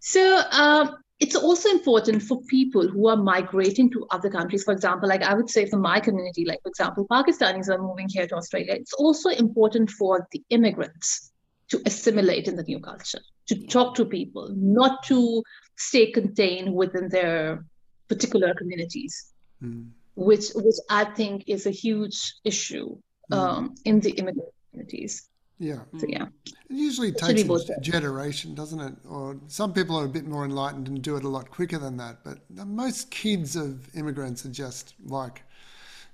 So 0.00 0.42
um, 0.50 0.96
it's 1.20 1.36
also 1.36 1.70
important 1.70 2.22
for 2.22 2.42
people 2.42 2.86
who 2.88 3.08
are 3.08 3.16
migrating 3.16 3.90
to 3.92 4.06
other 4.10 4.28
countries. 4.28 4.64
For 4.64 4.72
example, 4.72 5.08
like 5.08 5.22
I 5.22 5.34
would 5.34 5.48
say 5.48 5.66
for 5.66 5.78
my 5.78 6.00
community, 6.00 6.44
like 6.44 6.60
for 6.62 6.68
example, 6.68 7.06
Pakistanis 7.10 7.68
are 7.68 7.80
moving 7.80 8.08
here 8.08 8.26
to 8.26 8.34
Australia. 8.34 8.74
It's 8.74 8.92
also 8.94 9.30
important 9.30 9.90
for 9.90 10.26
the 10.32 10.42
immigrants 10.50 11.32
to 11.68 11.80
assimilate 11.86 12.48
in 12.48 12.56
the 12.56 12.62
new 12.62 12.80
culture, 12.80 13.20
to 13.48 13.66
talk 13.66 13.94
to 13.96 14.04
people, 14.04 14.48
not 14.54 15.02
to 15.04 15.42
stay 15.76 16.10
contained 16.10 16.72
within 16.72 17.08
their 17.08 17.64
particular 18.08 18.54
communities, 18.54 19.32
mm. 19.62 19.88
Which 20.16 20.46
which 20.54 20.76
I 20.90 21.04
think 21.04 21.44
is 21.46 21.66
a 21.66 21.70
huge 21.70 22.34
issue 22.44 22.96
Mm. 23.32 23.36
um, 23.36 23.74
in 23.84 24.00
the 24.00 24.10
immigrant 24.10 24.48
communities. 24.70 25.28
Yeah. 25.58 25.80
So, 25.98 26.06
yeah. 26.08 26.26
It 26.46 26.54
usually 26.68 27.08
it 27.08 27.18
takes 27.18 27.42
a 27.42 27.80
generation, 27.80 28.54
doesn't 28.54 28.80
it? 28.80 28.94
Or 29.08 29.38
some 29.48 29.72
people 29.72 29.98
are 29.98 30.04
a 30.04 30.08
bit 30.08 30.26
more 30.26 30.44
enlightened 30.44 30.86
and 30.86 31.02
do 31.02 31.16
it 31.16 31.24
a 31.24 31.28
lot 31.28 31.50
quicker 31.50 31.78
than 31.78 31.96
that. 31.96 32.22
But 32.22 32.38
most 32.50 33.10
kids 33.10 33.56
of 33.56 33.88
immigrants 33.96 34.44
are 34.44 34.50
just 34.50 34.94
like 35.04 35.42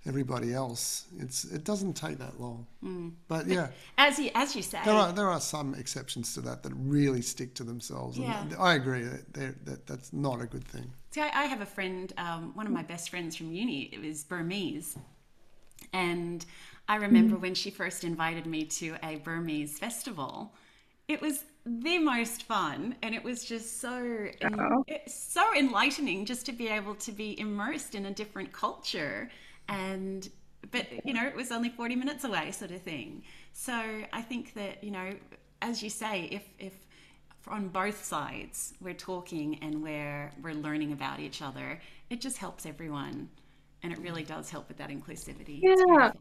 everybody 0.06 0.52
else. 0.52 1.06
It's 1.18 1.44
it 1.44 1.64
doesn't 1.64 1.94
take 1.94 2.18
that 2.18 2.40
long. 2.40 2.66
Mm. 2.84 3.12
But 3.28 3.46
yeah, 3.46 3.68
as 3.98 4.18
you 4.18 4.30
as 4.34 4.56
you 4.56 4.62
say, 4.62 4.80
there 4.84 4.94
are 4.94 5.12
there 5.12 5.28
are 5.28 5.40
some 5.40 5.74
exceptions 5.74 6.34
to 6.34 6.40
that 6.42 6.62
that 6.62 6.72
really 6.74 7.22
stick 7.22 7.54
to 7.54 7.64
themselves. 7.64 8.18
Yeah. 8.18 8.42
And 8.42 8.54
I 8.58 8.74
agree 8.74 9.02
that, 9.02 9.64
that 9.66 9.86
that's 9.86 10.12
not 10.12 10.40
a 10.40 10.46
good 10.46 10.64
thing. 10.64 10.90
See, 11.10 11.20
I, 11.20 11.42
I 11.42 11.44
have 11.44 11.60
a 11.60 11.66
friend, 11.66 12.12
um, 12.16 12.52
one 12.54 12.66
of 12.66 12.72
my 12.72 12.82
best 12.82 13.10
friends 13.10 13.36
from 13.36 13.52
uni. 13.52 13.90
It 13.92 14.00
was 14.00 14.24
Burmese, 14.24 14.96
and 15.92 16.44
I 16.88 16.96
remember 16.96 17.36
mm 17.36 17.40
when 17.40 17.54
she 17.54 17.70
first 17.70 18.04
invited 18.04 18.46
me 18.46 18.64
to 18.64 18.96
a 19.02 19.16
Burmese 19.16 19.78
festival. 19.78 20.54
It 21.08 21.20
was 21.20 21.44
the 21.64 21.98
most 21.98 22.42
fun 22.42 22.96
and 23.02 23.14
it 23.14 23.22
was 23.22 23.44
just 23.44 23.80
so 23.80 24.26
en- 24.40 24.84
so 25.06 25.54
enlightening 25.56 26.24
just 26.24 26.44
to 26.46 26.52
be 26.52 26.68
able 26.68 26.94
to 26.96 27.12
be 27.12 27.38
immersed 27.38 27.94
in 27.94 28.06
a 28.06 28.10
different 28.10 28.52
culture 28.52 29.30
and 29.68 30.28
but 30.70 30.86
you 31.04 31.12
know 31.12 31.26
it 31.26 31.34
was 31.34 31.52
only 31.52 31.68
40 31.68 31.96
minutes 31.96 32.24
away 32.24 32.50
sort 32.50 32.70
of 32.70 32.82
thing. 32.82 33.22
So 33.52 33.74
i 34.12 34.22
think 34.22 34.54
that 34.54 34.82
you 34.82 34.90
know 34.90 35.10
as 35.60 35.82
you 35.82 35.90
say 35.90 36.28
if 36.30 36.44
if 36.58 36.72
on 37.48 37.68
both 37.68 38.04
sides 38.04 38.72
we're 38.80 38.94
talking 38.94 39.58
and 39.62 39.82
we're 39.82 40.30
we're 40.42 40.54
learning 40.54 40.92
about 40.92 41.18
each 41.18 41.42
other 41.42 41.80
it 42.12 42.20
just 42.20 42.36
helps 42.36 42.66
everyone. 42.66 43.28
And 43.82 43.92
it 43.92 43.98
really 43.98 44.22
does 44.22 44.48
help 44.48 44.68
with 44.68 44.76
that 44.76 44.90
inclusivity. 44.90 45.58
Yeah. 45.60 46.12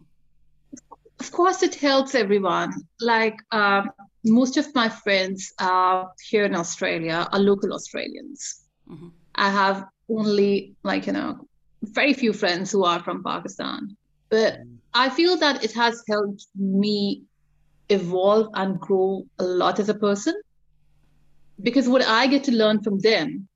of 1.20 1.32
course 1.32 1.62
it 1.62 1.76
helps 1.76 2.16
everyone. 2.16 2.74
Like 3.00 3.38
um, 3.52 3.92
most 4.24 4.58
of 4.58 4.74
my 4.74 4.90
friends 4.90 5.54
uh, 5.60 6.06
here 6.30 6.46
in 6.46 6.56
australia 6.56 7.28
are 7.32 7.40
local 7.40 7.74
australians. 7.74 8.62
Mm-hmm. 8.90 9.10
i 9.36 9.50
have 9.50 9.86
only 10.10 10.76
like 10.84 11.08
you 11.08 11.14
know 11.14 11.48
very 11.82 12.14
few 12.14 12.34
friends 12.34 12.72
who 12.72 12.84
are 12.84 13.02
from 13.04 13.24
pakistan 13.24 13.96
but 14.30 14.60
i 14.94 15.10
feel 15.10 15.38
that 15.38 15.64
it 15.64 15.72
has 15.74 16.04
helped 16.08 16.46
me 16.56 17.24
evolve 17.90 18.48
and 18.54 18.80
grow 18.80 19.24
a 19.40 19.44
lot 19.44 19.80
as 19.80 19.90
a 19.90 19.94
person 19.94 20.34
because 21.62 21.90
what 21.90 22.06
i 22.06 22.28
get 22.28 22.44
to 22.44 22.52
learn 22.52 22.82
from 22.82 23.00
them 23.00 23.48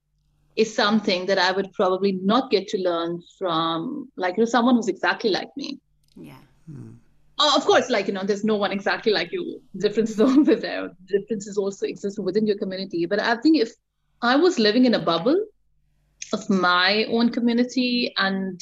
is 0.55 0.75
something 0.75 1.25
that 1.25 1.37
i 1.37 1.51
would 1.51 1.71
probably 1.73 2.13
not 2.13 2.49
get 2.49 2.67
to 2.67 2.77
learn 2.77 3.21
from 3.37 4.09
like 4.17 4.37
you 4.37 4.41
know 4.43 4.49
someone 4.49 4.75
who's 4.75 4.87
exactly 4.87 5.29
like 5.29 5.49
me 5.55 5.79
yeah 6.15 6.41
hmm 6.67 6.93
uh, 7.37 7.51
of 7.55 7.65
course, 7.65 7.89
like, 7.89 8.07
you 8.07 8.13
know, 8.13 8.23
there's 8.23 8.45
no 8.45 8.55
one 8.55 8.71
exactly 8.71 9.11
like 9.11 9.31
you. 9.31 9.61
Differences 9.77 10.19
over 10.21 10.55
there. 10.55 10.91
Differences 11.05 11.57
also 11.57 11.85
exist 11.85 12.17
within 12.17 12.47
your 12.47 12.57
community. 12.57 13.05
But 13.05 13.19
I 13.19 13.35
think 13.35 13.57
if 13.57 13.71
I 14.21 14.37
was 14.37 14.57
living 14.57 14.85
in 14.85 14.93
a 14.93 14.99
bubble 14.99 15.45
of 16.35 16.49
my 16.49 17.05
own 17.15 17.27
community 17.37 18.13
and 18.17 18.61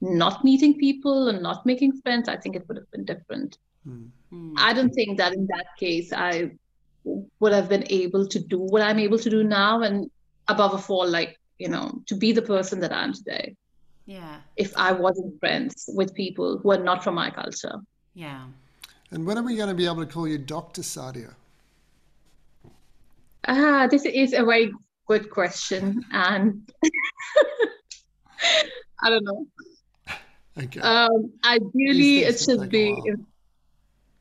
not 0.00 0.44
meeting 0.48 0.72
people 0.86 1.28
and 1.28 1.42
not 1.42 1.66
making 1.70 1.92
friends, 2.02 2.28
I 2.28 2.36
think 2.36 2.56
it 2.56 2.64
would 2.66 2.78
have 2.80 2.90
been 2.94 3.04
different. 3.04 3.58
Mm. 3.86 4.10
I 4.68 4.72
don't 4.72 4.94
think 4.98 5.18
that 5.18 5.32
in 5.32 5.46
that 5.54 5.68
case 5.78 6.12
I 6.12 6.32
would 7.40 7.52
have 7.58 7.68
been 7.68 7.86
able 8.02 8.24
to 8.34 8.38
do 8.38 8.58
what 8.58 8.82
I'm 8.82 8.98
able 8.98 9.18
to 9.26 9.30
do 9.30 9.42
now. 9.42 9.82
And 9.82 10.10
above 10.54 10.90
all, 10.90 11.08
like, 11.08 11.38
you 11.58 11.68
know, 11.68 12.02
to 12.06 12.14
be 12.14 12.32
the 12.32 12.46
person 12.54 12.80
that 12.80 12.92
I 12.92 13.02
am 13.02 13.12
today. 13.12 13.56
Yeah. 14.06 14.36
If 14.56 14.72
I 14.76 14.92
wasn't 14.92 15.38
friends 15.40 15.90
with 15.98 16.14
people 16.14 16.58
who 16.58 16.70
are 16.70 16.84
not 16.90 17.04
from 17.04 17.14
my 17.14 17.30
culture. 17.30 17.76
Yeah. 18.14 18.44
And 19.10 19.26
when 19.26 19.38
are 19.38 19.42
we 19.42 19.56
going 19.56 19.68
to 19.68 19.74
be 19.74 19.86
able 19.86 20.04
to 20.06 20.12
call 20.12 20.28
you 20.28 20.38
Dr. 20.38 20.82
Saadia? 20.82 21.34
Ah, 23.46 23.86
this 23.90 24.04
is 24.04 24.32
a 24.32 24.44
very 24.44 24.72
good 25.08 25.30
question, 25.30 26.04
and 26.12 26.68
I 29.02 29.10
don't 29.10 29.24
know. 29.24 29.46
Okay. 30.58 30.80
Um, 30.80 31.32
ideally, 31.44 32.18
it 32.24 32.38
should 32.40 32.68
be. 32.68 32.94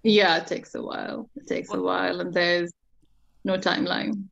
Yeah, 0.03 0.37
it 0.37 0.47
takes 0.47 0.75
a 0.75 0.81
while. 0.81 1.29
It 1.35 1.47
takes 1.47 1.73
a 1.73 1.81
while, 1.81 2.21
and 2.21 2.33
there's 2.33 2.71
no 3.43 3.57
timeline. 3.57 4.25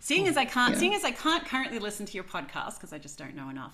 Seeing 0.00 0.26
as 0.26 0.36
I 0.36 0.44
can't, 0.44 0.74
Yeah. 0.74 0.80
seeing 0.80 0.94
as 0.94 1.04
I 1.04 1.12
can't 1.12 1.44
currently 1.46 1.78
listen 1.78 2.06
to 2.06 2.14
your 2.14 2.24
podcast 2.24 2.74
because 2.74 2.92
I 2.92 2.98
just 2.98 3.16
don't 3.18 3.36
know 3.36 3.48
enough. 3.50 3.72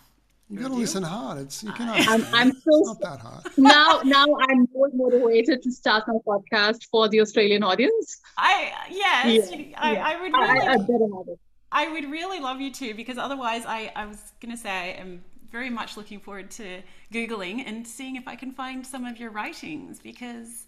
you 0.50 0.58
got 0.60 0.68
to 0.68 0.74
listen 0.74 1.02
hard. 1.02 1.38
It's 1.38 1.62
you 1.62 1.72
can. 1.72 1.88
I'm, 1.88 1.96
understand. 1.96 2.34
I'm 2.34 2.48
It's 2.50 2.64
so 2.64 2.80
not 2.84 3.00
that 3.00 3.18
hard. 3.20 3.44
now 3.56 4.00
now 4.04 4.26
I'm 4.48 4.68
more 4.74 4.90
motivated 4.92 5.62
to 5.62 5.70
start 5.72 6.04
my 6.06 6.18
podcast 6.26 6.80
for 6.90 7.08
the 7.08 7.20
Australian 7.22 7.62
audience. 7.62 8.20
I 8.36 8.54
yes, 8.90 9.50
Yeah, 9.50 9.66
I, 9.78 9.92
yeah. 9.94 10.06
I 10.08 10.20
would 10.20 10.32
really, 10.34 10.60
I, 10.68 10.72
I 10.74 10.76
better 10.76 11.08
have 11.16 11.28
it. 11.34 11.40
I 11.70 11.90
would 11.92 12.10
really 12.10 12.40
love 12.40 12.60
you 12.60 12.72
to 12.72 12.94
because 12.94 13.18
otherwise, 13.18 13.64
I, 13.66 13.92
I 13.94 14.06
was 14.06 14.32
going 14.40 14.54
to 14.54 14.60
say 14.60 14.70
I 14.70 14.86
am 15.00 15.22
very 15.50 15.70
much 15.70 15.96
looking 15.96 16.20
forward 16.20 16.50
to 16.52 16.82
Googling 17.12 17.64
and 17.66 17.86
seeing 17.86 18.16
if 18.16 18.28
I 18.28 18.36
can 18.36 18.52
find 18.52 18.86
some 18.86 19.04
of 19.04 19.18
your 19.18 19.30
writings 19.30 19.98
because 19.98 20.66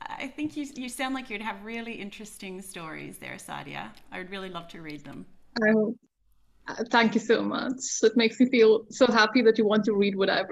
I 0.00 0.26
think 0.26 0.56
you, 0.56 0.66
you 0.74 0.88
sound 0.88 1.14
like 1.14 1.30
you'd 1.30 1.42
have 1.42 1.62
really 1.64 1.92
interesting 1.92 2.60
stories 2.62 3.18
there, 3.18 3.34
Saadia. 3.34 3.90
I 4.10 4.18
would 4.18 4.30
really 4.30 4.48
love 4.48 4.68
to 4.68 4.80
read 4.80 5.04
them. 5.04 5.26
Um, 5.60 5.98
thank 6.90 7.14
you 7.14 7.20
so 7.20 7.42
much. 7.42 7.80
It 8.02 8.16
makes 8.16 8.40
me 8.40 8.48
feel 8.48 8.86
so 8.90 9.06
happy 9.06 9.42
that 9.42 9.58
you 9.58 9.66
want 9.66 9.84
to 9.84 9.94
read 9.94 10.16
what 10.16 10.30
I've 10.30 10.48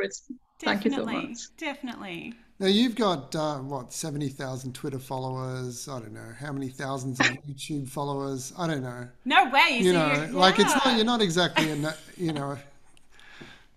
written. 0.63 0.81
Thank 0.81 0.85
you 0.85 0.91
so 0.93 1.05
Definitely, 1.07 1.29
much. 1.29 1.57
definitely. 1.57 2.35
Now 2.59 2.67
you've 2.67 2.95
got 2.95 3.35
uh, 3.35 3.59
what 3.59 3.93
seventy 3.93 4.29
thousand 4.29 4.75
Twitter 4.75 4.99
followers. 4.99 5.89
I 5.89 5.99
don't 5.99 6.13
know 6.13 6.33
how 6.39 6.53
many 6.53 6.69
thousands 6.69 7.19
of 7.21 7.27
YouTube 7.49 7.89
followers. 7.89 8.53
I 8.59 8.67
don't 8.67 8.83
know. 8.83 9.09
No 9.25 9.49
way. 9.49 9.79
You 9.81 9.93
so 9.93 9.99
know, 10.09 10.15
you're- 10.15 10.27
like 10.33 10.59
it's 10.59 10.75
not. 10.85 10.97
You're 10.97 11.05
not 11.07 11.23
exactly 11.23 11.71
a. 11.71 11.95
You 12.19 12.35
know, 12.35 12.59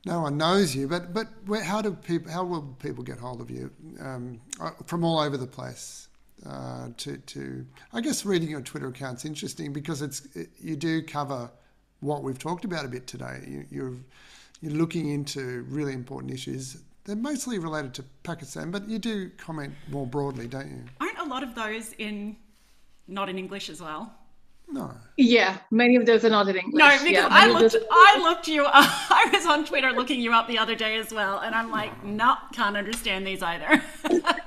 no 0.05 0.19
one 0.19 0.37
knows 0.37 0.75
you. 0.75 0.87
But 0.89 1.13
but 1.13 1.27
where, 1.45 1.63
how 1.63 1.81
do 1.81 1.93
people? 1.93 2.29
How 2.31 2.43
will 2.43 2.61
people 2.79 3.03
get 3.03 3.19
hold 3.19 3.39
of 3.39 3.49
you 3.49 3.71
um, 4.01 4.41
uh, 4.59 4.71
from 4.85 5.03
all 5.05 5.19
over 5.19 5.37
the 5.37 5.47
place? 5.47 6.09
Uh, 6.45 6.89
to 6.97 7.15
to 7.19 7.65
I 7.93 8.01
guess 8.01 8.25
reading 8.25 8.49
your 8.49 8.59
Twitter 8.59 8.89
account's 8.89 9.23
interesting 9.23 9.71
because 9.71 10.01
it's 10.01 10.25
it, 10.35 10.49
you 10.59 10.75
do 10.75 11.01
cover 11.01 11.49
what 12.01 12.21
we've 12.21 12.37
talked 12.37 12.65
about 12.65 12.83
a 12.83 12.89
bit 12.89 13.07
today. 13.07 13.45
You, 13.47 13.65
you're 13.71 13.93
you're 14.63 14.71
looking 14.71 15.09
into 15.09 15.65
really 15.67 15.91
important 15.93 16.31
issues. 16.33 16.77
They're 17.03 17.17
mostly 17.17 17.59
related 17.59 17.93
to 17.95 18.03
Pakistan, 18.23 18.71
but 18.71 18.87
you 18.87 18.97
do 18.97 19.29
comment 19.37 19.73
more 19.89 20.07
broadly, 20.07 20.47
don't 20.47 20.69
you? 20.69 20.83
Aren't 21.01 21.19
a 21.19 21.25
lot 21.25 21.43
of 21.43 21.53
those 21.53 21.91
in 21.97 22.37
not 23.09 23.27
in 23.27 23.37
English 23.37 23.69
as 23.69 23.81
well? 23.81 24.13
No. 24.69 24.93
Yeah, 25.17 25.57
many 25.69 25.97
of 25.97 26.05
those 26.05 26.23
are 26.23 26.29
not 26.29 26.47
in 26.47 26.55
English. 26.55 26.79
No, 26.79 26.87
because 26.89 27.09
yeah, 27.11 27.27
I 27.29 27.47
looked, 27.47 27.73
those- 27.73 27.83
I 27.91 28.19
looked 28.23 28.47
you. 28.47 28.63
Up, 28.63 28.73
I 29.11 29.29
was 29.33 29.45
on 29.45 29.65
Twitter 29.65 29.91
looking 29.91 30.21
you 30.21 30.31
up 30.31 30.47
the 30.47 30.57
other 30.57 30.75
day 30.75 30.95
as 30.97 31.11
well, 31.13 31.39
and 31.39 31.53
I'm 31.53 31.69
like, 31.69 32.05
no, 32.05 32.35
can't 32.53 32.77
understand 32.77 33.27
these 33.27 33.43
either, 33.43 33.83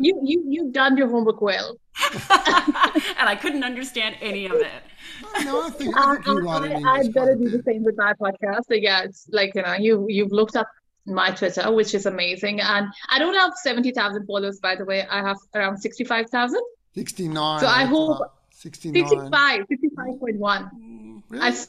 you 0.00 0.20
you 0.22 0.44
you've 0.48 0.72
done 0.72 0.96
your 0.96 1.08
homework 1.08 1.40
well. 1.40 1.76
and 2.12 3.28
I 3.28 3.36
couldn't 3.40 3.64
understand 3.64 4.16
any 4.20 4.46
of 4.46 4.54
it. 4.54 4.82
Oh, 5.24 5.42
no, 5.44 5.66
I 5.66 5.70
think, 5.70 5.96
I 5.96 6.00
uh, 6.00 6.14
think 6.14 6.26
you 6.26 6.32
uh, 6.32 6.40
write 6.60 6.70
in 6.70 6.86
I, 6.86 6.90
I 6.90 7.08
better 7.08 7.34
do 7.36 7.48
the 7.50 7.62
same 7.62 7.84
with 7.84 7.96
my 7.96 8.14
podcast. 8.14 8.62
So 8.68 8.74
yeah, 8.74 9.02
it's 9.02 9.28
like 9.30 9.54
you 9.54 9.62
know, 9.62 9.74
you 9.74 10.06
you've 10.08 10.32
looked 10.32 10.56
up 10.56 10.68
my 11.06 11.30
Twitter, 11.30 11.70
which 11.72 11.94
is 11.94 12.06
amazing, 12.06 12.60
and 12.60 12.88
I 13.08 13.18
don't 13.18 13.34
have 13.34 13.52
seventy 13.56 13.90
thousand 13.92 14.26
followers, 14.26 14.60
by 14.60 14.76
the 14.76 14.84
way. 14.84 15.06
I 15.06 15.20
have 15.20 15.36
around 15.54 15.78
sixty-five 15.78 16.30
thousand. 16.30 16.62
69. 16.94 17.60
So 17.60 17.66
I 17.66 17.84
hope- 17.84 18.20
up. 18.20 18.36
69. 18.52 19.08
65, 19.08 19.60
65.1. 19.60 20.38
Mm, 20.38 21.22
really? 21.30 21.42
I 21.46 21.50
saw 21.52 21.68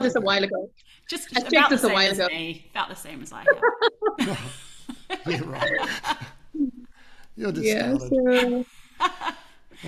this 0.00 0.16
a 0.16 0.20
while 0.20 0.42
ago. 0.42 0.68
Just 1.08 1.28
I 1.36 1.40
checked 1.40 1.52
about 1.52 1.70
the 1.70 1.76
this 1.76 1.84
a 1.84 1.86
same 1.86 1.94
while 1.94 2.10
as 2.10 2.18
ago. 2.18 2.26
me, 2.28 2.66
about 2.72 2.88
the 2.88 2.96
same 2.96 3.22
as 3.22 3.32
I 3.32 3.44
have. 4.18 4.40
yeah, 5.26 5.40
right. 5.44 6.16
You're 7.36 7.52
just 7.52 7.66
Yeah. 7.66 7.96
So, 7.98 8.64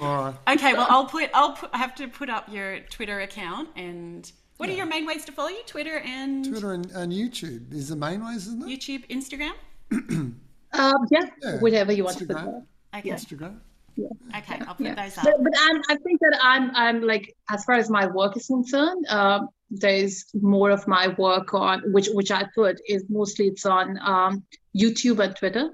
All 0.02 0.24
right. 0.24 0.34
Okay, 0.56 0.74
well, 0.74 0.86
I'll 0.90 1.06
put, 1.06 1.30
I'll 1.32 1.52
put, 1.52 1.70
I 1.72 1.78
have 1.78 1.94
to 1.96 2.08
put 2.08 2.28
up 2.28 2.48
your 2.52 2.80
Twitter 2.80 3.20
account, 3.20 3.70
and 3.76 4.30
what 4.58 4.68
are 4.68 4.72
your 4.72 4.84
main 4.86 5.06
ways 5.06 5.24
to 5.26 5.32
follow 5.32 5.48
you? 5.48 5.62
Twitter 5.66 5.98
and 6.04 6.44
Twitter 6.44 6.72
and, 6.72 6.90
and 6.92 7.12
YouTube 7.12 7.72
is 7.72 7.88
the 7.88 7.96
main 7.96 8.24
ways, 8.24 8.46
isn't 8.46 8.68
it? 8.68 8.78
YouTube, 8.80 9.06
Instagram. 9.08 9.52
um, 10.72 11.06
yeah, 11.10 11.26
Yeah, 11.42 11.58
whatever 11.60 11.92
you 11.92 12.04
want 12.04 12.18
to 12.18 12.26
put 12.26 12.36
Instagram. 12.36 12.44
there. 12.92 13.00
Okay, 13.00 13.10
Instagram. 13.10 13.58
Yeah. 13.96 14.08
okay, 14.38 14.58
I'll 14.66 14.74
put 14.74 14.86
Yeah. 14.86 14.94
those 14.94 15.16
up. 15.16 15.24
But, 15.24 15.42
but 15.42 15.52
I'm, 15.58 15.80
I 15.88 15.96
think 15.96 16.20
that 16.20 16.38
I'm, 16.42 16.70
I'm 16.74 17.00
like, 17.02 17.34
as 17.48 17.64
far 17.64 17.76
as 17.76 17.88
my 17.88 18.06
work 18.06 18.36
is 18.36 18.46
concerned, 18.48 19.06
um, 19.08 19.48
there's 19.70 20.26
more 20.34 20.70
of 20.70 20.86
my 20.86 21.08
work 21.16 21.54
on 21.54 21.82
which, 21.92 22.08
which 22.12 22.30
I 22.30 22.44
put 22.54 22.78
is 22.86 23.04
mostly 23.08 23.46
it's 23.46 23.64
on 23.64 23.98
um, 24.02 24.44
YouTube 24.76 25.20
and 25.24 25.34
Twitter. 25.34 25.70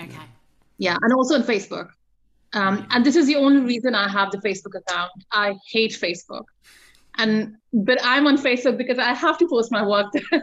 Okay. 0.00 0.12
Yeah, 0.78 0.96
and 1.00 1.12
also 1.12 1.34
on 1.34 1.42
Facebook. 1.42 1.90
Um, 2.54 2.86
and 2.90 3.04
this 3.04 3.16
is 3.16 3.26
the 3.26 3.36
only 3.36 3.60
reason 3.60 3.94
I 3.94 4.08
have 4.08 4.30
the 4.30 4.38
Facebook 4.38 4.74
account. 4.74 5.12
I 5.32 5.56
hate 5.70 5.92
Facebook, 5.92 6.44
and 7.16 7.56
but 7.72 7.98
I'm 8.02 8.26
on 8.26 8.38
Facebook 8.38 8.78
because 8.78 8.98
I 8.98 9.12
have 9.12 9.38
to 9.38 9.48
post 9.48 9.70
my 9.70 9.84
work 9.86 10.06
there. 10.12 10.42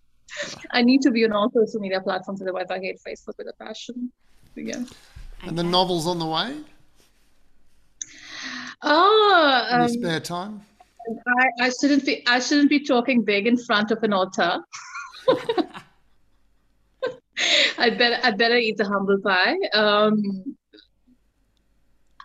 I 0.70 0.82
need 0.82 1.02
to 1.02 1.10
be 1.10 1.24
on 1.24 1.32
all 1.32 1.50
social 1.50 1.80
media 1.80 2.00
platforms, 2.00 2.40
otherwise 2.40 2.66
I 2.70 2.78
hate 2.78 3.00
Facebook 3.06 3.36
with 3.38 3.48
a 3.48 3.64
passion. 3.64 4.10
So, 4.54 4.60
yeah. 4.60 4.84
And 5.42 5.58
the 5.58 5.62
novel's 5.62 6.06
on 6.06 6.18
the 6.18 6.26
way 6.26 6.56
Oh, 8.82 9.68
in 9.72 9.80
um, 9.80 9.88
spare 9.88 10.20
time. 10.20 10.60
I, 11.26 11.66
I 11.66 11.70
shouldn't 11.80 12.04
be. 12.04 12.26
I 12.26 12.40
shouldn't 12.40 12.68
be 12.68 12.80
talking 12.80 13.22
big 13.22 13.46
in 13.46 13.56
front 13.56 13.90
of 13.90 14.02
an 14.02 14.12
altar. 14.12 14.58
I 17.78 17.90
better. 17.90 18.18
I 18.22 18.30
better 18.32 18.56
eat 18.56 18.76
the 18.76 18.84
humble 18.86 19.18
pie. 19.20 19.56
Um, 19.74 20.56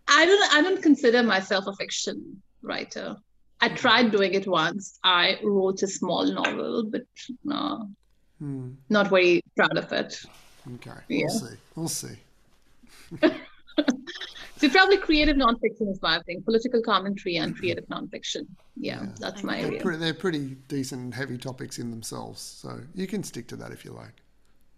I 0.07 0.25
don't. 0.25 0.53
I 0.55 0.61
don't 0.61 0.81
consider 0.81 1.23
myself 1.23 1.65
a 1.67 1.73
fiction 1.73 2.41
writer. 2.61 3.15
I 3.59 3.69
tried 3.69 4.11
doing 4.11 4.33
it 4.33 4.47
once. 4.47 4.97
I 5.03 5.37
wrote 5.43 5.83
a 5.83 5.87
small 5.87 6.25
novel, 6.31 6.85
but 6.89 7.03
no, 7.43 7.89
Hmm. 8.39 8.71
not 8.89 9.09
very 9.09 9.41
proud 9.55 9.77
of 9.77 9.91
it. 9.91 10.19
Okay. 10.75 10.91
Yeah. 11.07 11.25
We'll 11.27 11.39
see. 11.39 11.55
We'll 11.75 13.27
see. 13.27 13.31
So 14.57 14.69
probably 14.69 14.97
creative 14.97 15.37
nonfiction 15.37 15.89
is 15.91 15.99
my 16.03 16.19
thing. 16.27 16.43
Political 16.43 16.83
commentary 16.83 17.37
and 17.37 17.57
creative 17.57 17.83
nonfiction. 17.87 18.45
Yeah, 18.75 19.07
that's 19.19 19.41
my 19.43 19.55
They're 19.57 19.65
area. 19.69 19.81
pretty, 19.81 19.97
they're 19.97 20.13
pretty 20.13 20.55
decent 20.67 21.01
and 21.01 21.13
heavy 21.15 21.39
topics 21.39 21.79
in 21.79 21.89
themselves. 21.89 22.41
So 22.41 22.79
you 22.93 23.07
can 23.07 23.23
stick 23.23 23.47
to 23.47 23.55
that 23.55 23.71
if 23.71 23.83
you 23.83 23.89
like. 23.91 24.20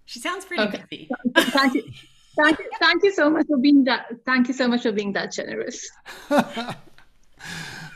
She 0.05 0.19
sounds 0.19 0.45
pretty 0.45 0.63
Okay. 0.63 0.83
busy. 0.89 1.09
Thank 1.35 1.75
you. 1.75 1.83
Thank 2.35 2.59
you. 2.59 2.65
Thank 2.79 3.03
you 3.03 3.11
so 3.13 3.29
much 3.29 3.45
for 3.47 3.57
being 3.57 3.83
that. 3.85 4.07
Thank 4.25 4.47
you 4.47 4.53
so 4.53 4.67
much 4.67 4.81
for 4.83 4.91
being 4.91 5.13
that 5.13 5.31
generous. 5.31 5.87
All 6.31 6.39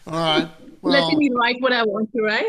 right. 0.06 0.50
Well, 0.82 0.94
Letting 0.94 1.18
me 1.18 1.32
write 1.34 1.58
what 1.60 1.74
I 1.74 1.84
want 1.84 2.12
to 2.14 2.22
write. 2.22 2.46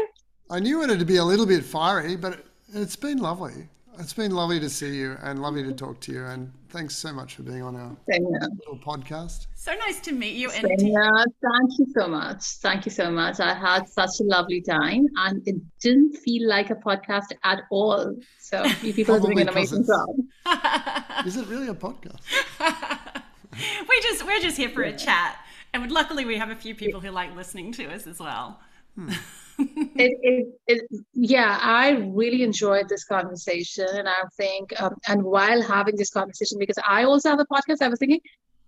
I 0.50 0.60
knew 0.60 0.82
it 0.82 0.96
to 0.98 1.04
be 1.04 1.16
a 1.16 1.24
little 1.24 1.46
bit 1.46 1.64
fiery, 1.64 2.16
but 2.16 2.34
it, 2.34 2.46
it's 2.74 2.96
been 2.96 3.18
lovely. 3.18 3.68
It's 3.98 4.12
been 4.12 4.32
lovely 4.32 4.60
to 4.60 4.70
see 4.70 4.94
you 4.96 5.16
and 5.22 5.42
lovely 5.42 5.62
to 5.64 5.72
talk 5.72 6.00
to 6.00 6.12
you. 6.12 6.24
And 6.24 6.52
thanks 6.70 6.96
so 6.96 7.12
much 7.12 7.34
for 7.34 7.42
being 7.42 7.62
on 7.62 7.76
our 7.76 7.96
Same 8.10 8.24
little 8.24 8.78
podcast. 8.78 9.46
So 9.54 9.74
nice 9.74 10.00
to 10.00 10.12
meet 10.12 10.34
you, 10.34 10.50
and 10.50 10.62
Same. 10.80 10.94
Thank 10.94 11.78
you 11.78 11.86
so 11.94 12.08
much. 12.08 12.42
Thank 12.42 12.86
you 12.86 12.92
so 12.92 13.10
much. 13.10 13.40
I 13.40 13.54
had 13.54 13.88
such 13.88 14.20
a 14.20 14.24
lovely 14.24 14.60
time, 14.60 15.06
and 15.16 15.46
it 15.46 15.56
didn't 15.80 16.16
feel 16.16 16.48
like 16.48 16.70
a 16.70 16.74
podcast 16.74 17.32
at 17.44 17.62
all. 17.70 18.16
So 18.38 18.64
you 18.82 18.92
people 18.92 19.16
are 19.16 19.20
doing 19.20 19.40
an 19.40 19.48
amazing 19.48 19.84
job. 19.84 21.26
Is 21.26 21.36
it 21.36 21.46
really 21.48 21.68
a 21.68 21.74
podcast? 21.74 22.20
we 23.88 24.00
just 24.02 24.26
we're 24.26 24.40
just 24.40 24.56
here 24.56 24.70
for 24.70 24.82
a 24.82 24.96
chat, 24.96 25.36
and 25.72 25.90
luckily 25.90 26.24
we 26.24 26.36
have 26.36 26.50
a 26.50 26.56
few 26.56 26.74
people 26.74 27.00
who 27.00 27.10
like 27.10 27.34
listening 27.34 27.72
to 27.72 27.86
us 27.86 28.06
as 28.06 28.18
well. 28.18 28.60
Hmm. 28.94 29.10
it, 29.58 30.18
it, 30.22 30.46
it, 30.66 30.82
yeah, 31.14 31.58
I 31.60 31.90
really 31.90 32.42
enjoyed 32.42 32.88
this 32.88 33.04
conversation, 33.04 33.86
and 33.92 34.08
I 34.08 34.22
think, 34.36 34.80
um, 34.80 34.94
and 35.08 35.22
while 35.22 35.62
having 35.62 35.96
this 35.96 36.10
conversation, 36.10 36.58
because 36.58 36.78
I 36.86 37.04
also 37.04 37.30
have 37.30 37.40
a 37.40 37.46
podcast, 37.46 37.82
I 37.82 37.88
was 37.88 37.98
thinking, 37.98 38.20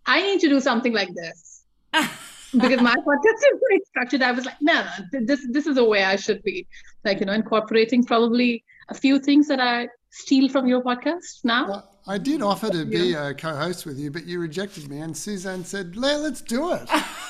I 0.07 0.21
need 0.23 0.41
to 0.41 0.49
do 0.49 0.61
something 0.61 0.93
like 0.93 1.11
this 1.15 1.65
because 1.93 2.81
my 2.81 2.95
podcast 2.95 3.37
is 3.37 3.61
very 3.69 3.81
structured. 3.87 4.23
I 4.23 4.33
was 4.33 4.45
like, 4.45 4.57
no, 4.61 4.83
no, 5.13 5.21
this 5.25 5.47
this 5.51 5.67
is 5.67 5.77
the 5.77 5.85
way 5.85 6.05
I 6.05 6.17
should 6.17 6.43
be, 6.43 6.67
like 7.05 7.21
you 7.21 7.27
know, 7.27 7.33
incorporating 7.35 8.05
probably 8.05 8.65
a 8.89 8.95
few 8.95 9.21
things 9.21 9.47
that 9.49 9.61
I 9.61 9.89
steal 10.11 10.49
from 10.49 10.67
your 10.67 10.83
podcast 10.83 11.45
now. 11.45 11.69
Well, 11.69 11.91
I 12.09 12.19
did 12.19 12.43
offer 12.43 12.71
to 12.71 12.85
be 12.85 13.15
a 13.15 13.35
co-host 13.35 13.87
with 13.87 13.99
you, 13.99 14.11
but 14.11 14.27
you 14.27 14.41
rejected 14.41 14.89
me. 14.89 14.99
And 14.99 15.17
Suzanne 15.17 15.65
said, 15.65 15.97
"Let's 15.97 16.41
do 16.41 16.73
it." 16.73 16.89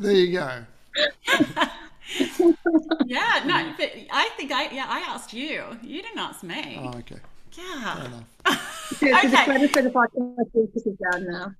there 0.00 0.12
you 0.12 0.32
go. 0.32 0.64
yeah, 3.06 3.42
no, 3.46 3.72
but 3.78 3.92
I 4.10 4.28
think 4.36 4.52
I 4.52 4.70
yeah 4.72 4.86
I 4.88 5.00
asked 5.00 5.32
you. 5.32 5.62
You 5.82 6.02
didn't 6.02 6.18
ask 6.18 6.42
me. 6.42 6.78
Oh, 6.82 6.88
okay. 6.98 7.16
Yeah. 7.56 8.10
So 8.44 9.06
the 9.06 9.16
Okay. 9.18 9.44
credit 9.44 9.70
for 9.72 9.82
the 9.82 9.90
podcast 9.90 10.76
is 10.76 10.96
down 11.12 11.26
now. 11.26 11.54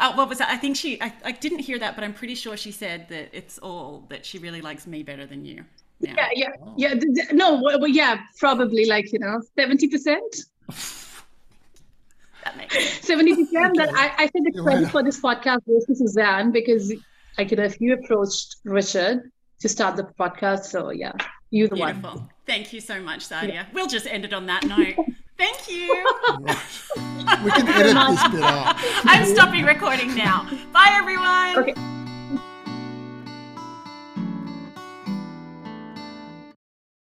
Oh, 0.00 0.16
what 0.16 0.28
was 0.28 0.38
that? 0.38 0.48
I 0.50 0.56
think 0.56 0.76
she. 0.76 1.00
I, 1.00 1.12
I 1.24 1.32
didn't 1.32 1.60
hear 1.60 1.78
that, 1.78 1.94
but 1.94 2.02
I'm 2.04 2.14
pretty 2.14 2.34
sure 2.34 2.56
she 2.56 2.72
said 2.72 3.08
that 3.10 3.28
it's 3.32 3.58
all 3.58 4.04
that 4.08 4.26
she 4.26 4.38
really 4.38 4.60
likes 4.60 4.86
me 4.86 5.02
better 5.04 5.26
than 5.26 5.44
you. 5.44 5.64
now. 6.00 6.14
Yeah, 6.16 6.28
yeah, 6.34 6.48
yeah. 6.76 6.88
th- 6.94 7.14
th- 7.14 7.32
No, 7.32 7.60
well, 7.62 7.78
well, 7.78 7.88
yeah, 7.88 8.20
probably 8.38 8.86
like 8.86 9.12
you 9.12 9.20
know, 9.20 9.40
seventy 9.56 9.86
percent, 9.88 10.36
That 12.44 12.56
makes 12.56 12.74
sense. 12.78 13.06
seventy 13.06 13.34
percent. 13.34 13.76
That 13.76 13.90
I, 13.94 14.24
I 14.24 14.26
think 14.28 14.52
the 14.52 14.62
credit 14.62 14.84
right. 14.84 14.90
for 14.90 15.02
this 15.02 15.20
podcast 15.20 15.66
goes 15.66 15.84
to 15.86 15.94
Suzanne 15.94 16.52
because, 16.52 16.92
like, 17.38 17.50
you 17.50 17.56
know, 17.56 17.64
if 17.64 17.80
you 17.80 17.94
approached 17.94 18.56
Richard 18.64 19.30
to 19.60 19.68
start 19.68 19.96
the 19.96 20.04
podcast, 20.04 20.64
so 20.64 20.90
yeah, 20.90 21.12
you're 21.50 21.68
the 21.68 21.76
one. 21.76 22.28
Thank 22.46 22.72
you 22.72 22.80
so 22.80 23.00
much, 23.00 23.28
Saadia. 23.28 23.72
We'll 23.72 23.86
just 23.86 24.06
end 24.06 24.24
it 24.24 24.32
on 24.32 24.46
that 24.46 24.64
note. 24.66 24.96
Thank 25.38 25.70
you. 25.70 26.04
We 27.44 27.50
can 27.52 27.68
edit 27.68 27.94
this 27.94 28.28
bit 28.28 28.42
out. 28.42 28.74
I'm 29.04 29.24
stopping 29.24 29.64
recording 29.64 30.14
now. 30.16 30.50
Bye, 30.72 30.90
everyone. 30.90 31.70
Okay. 31.70 32.01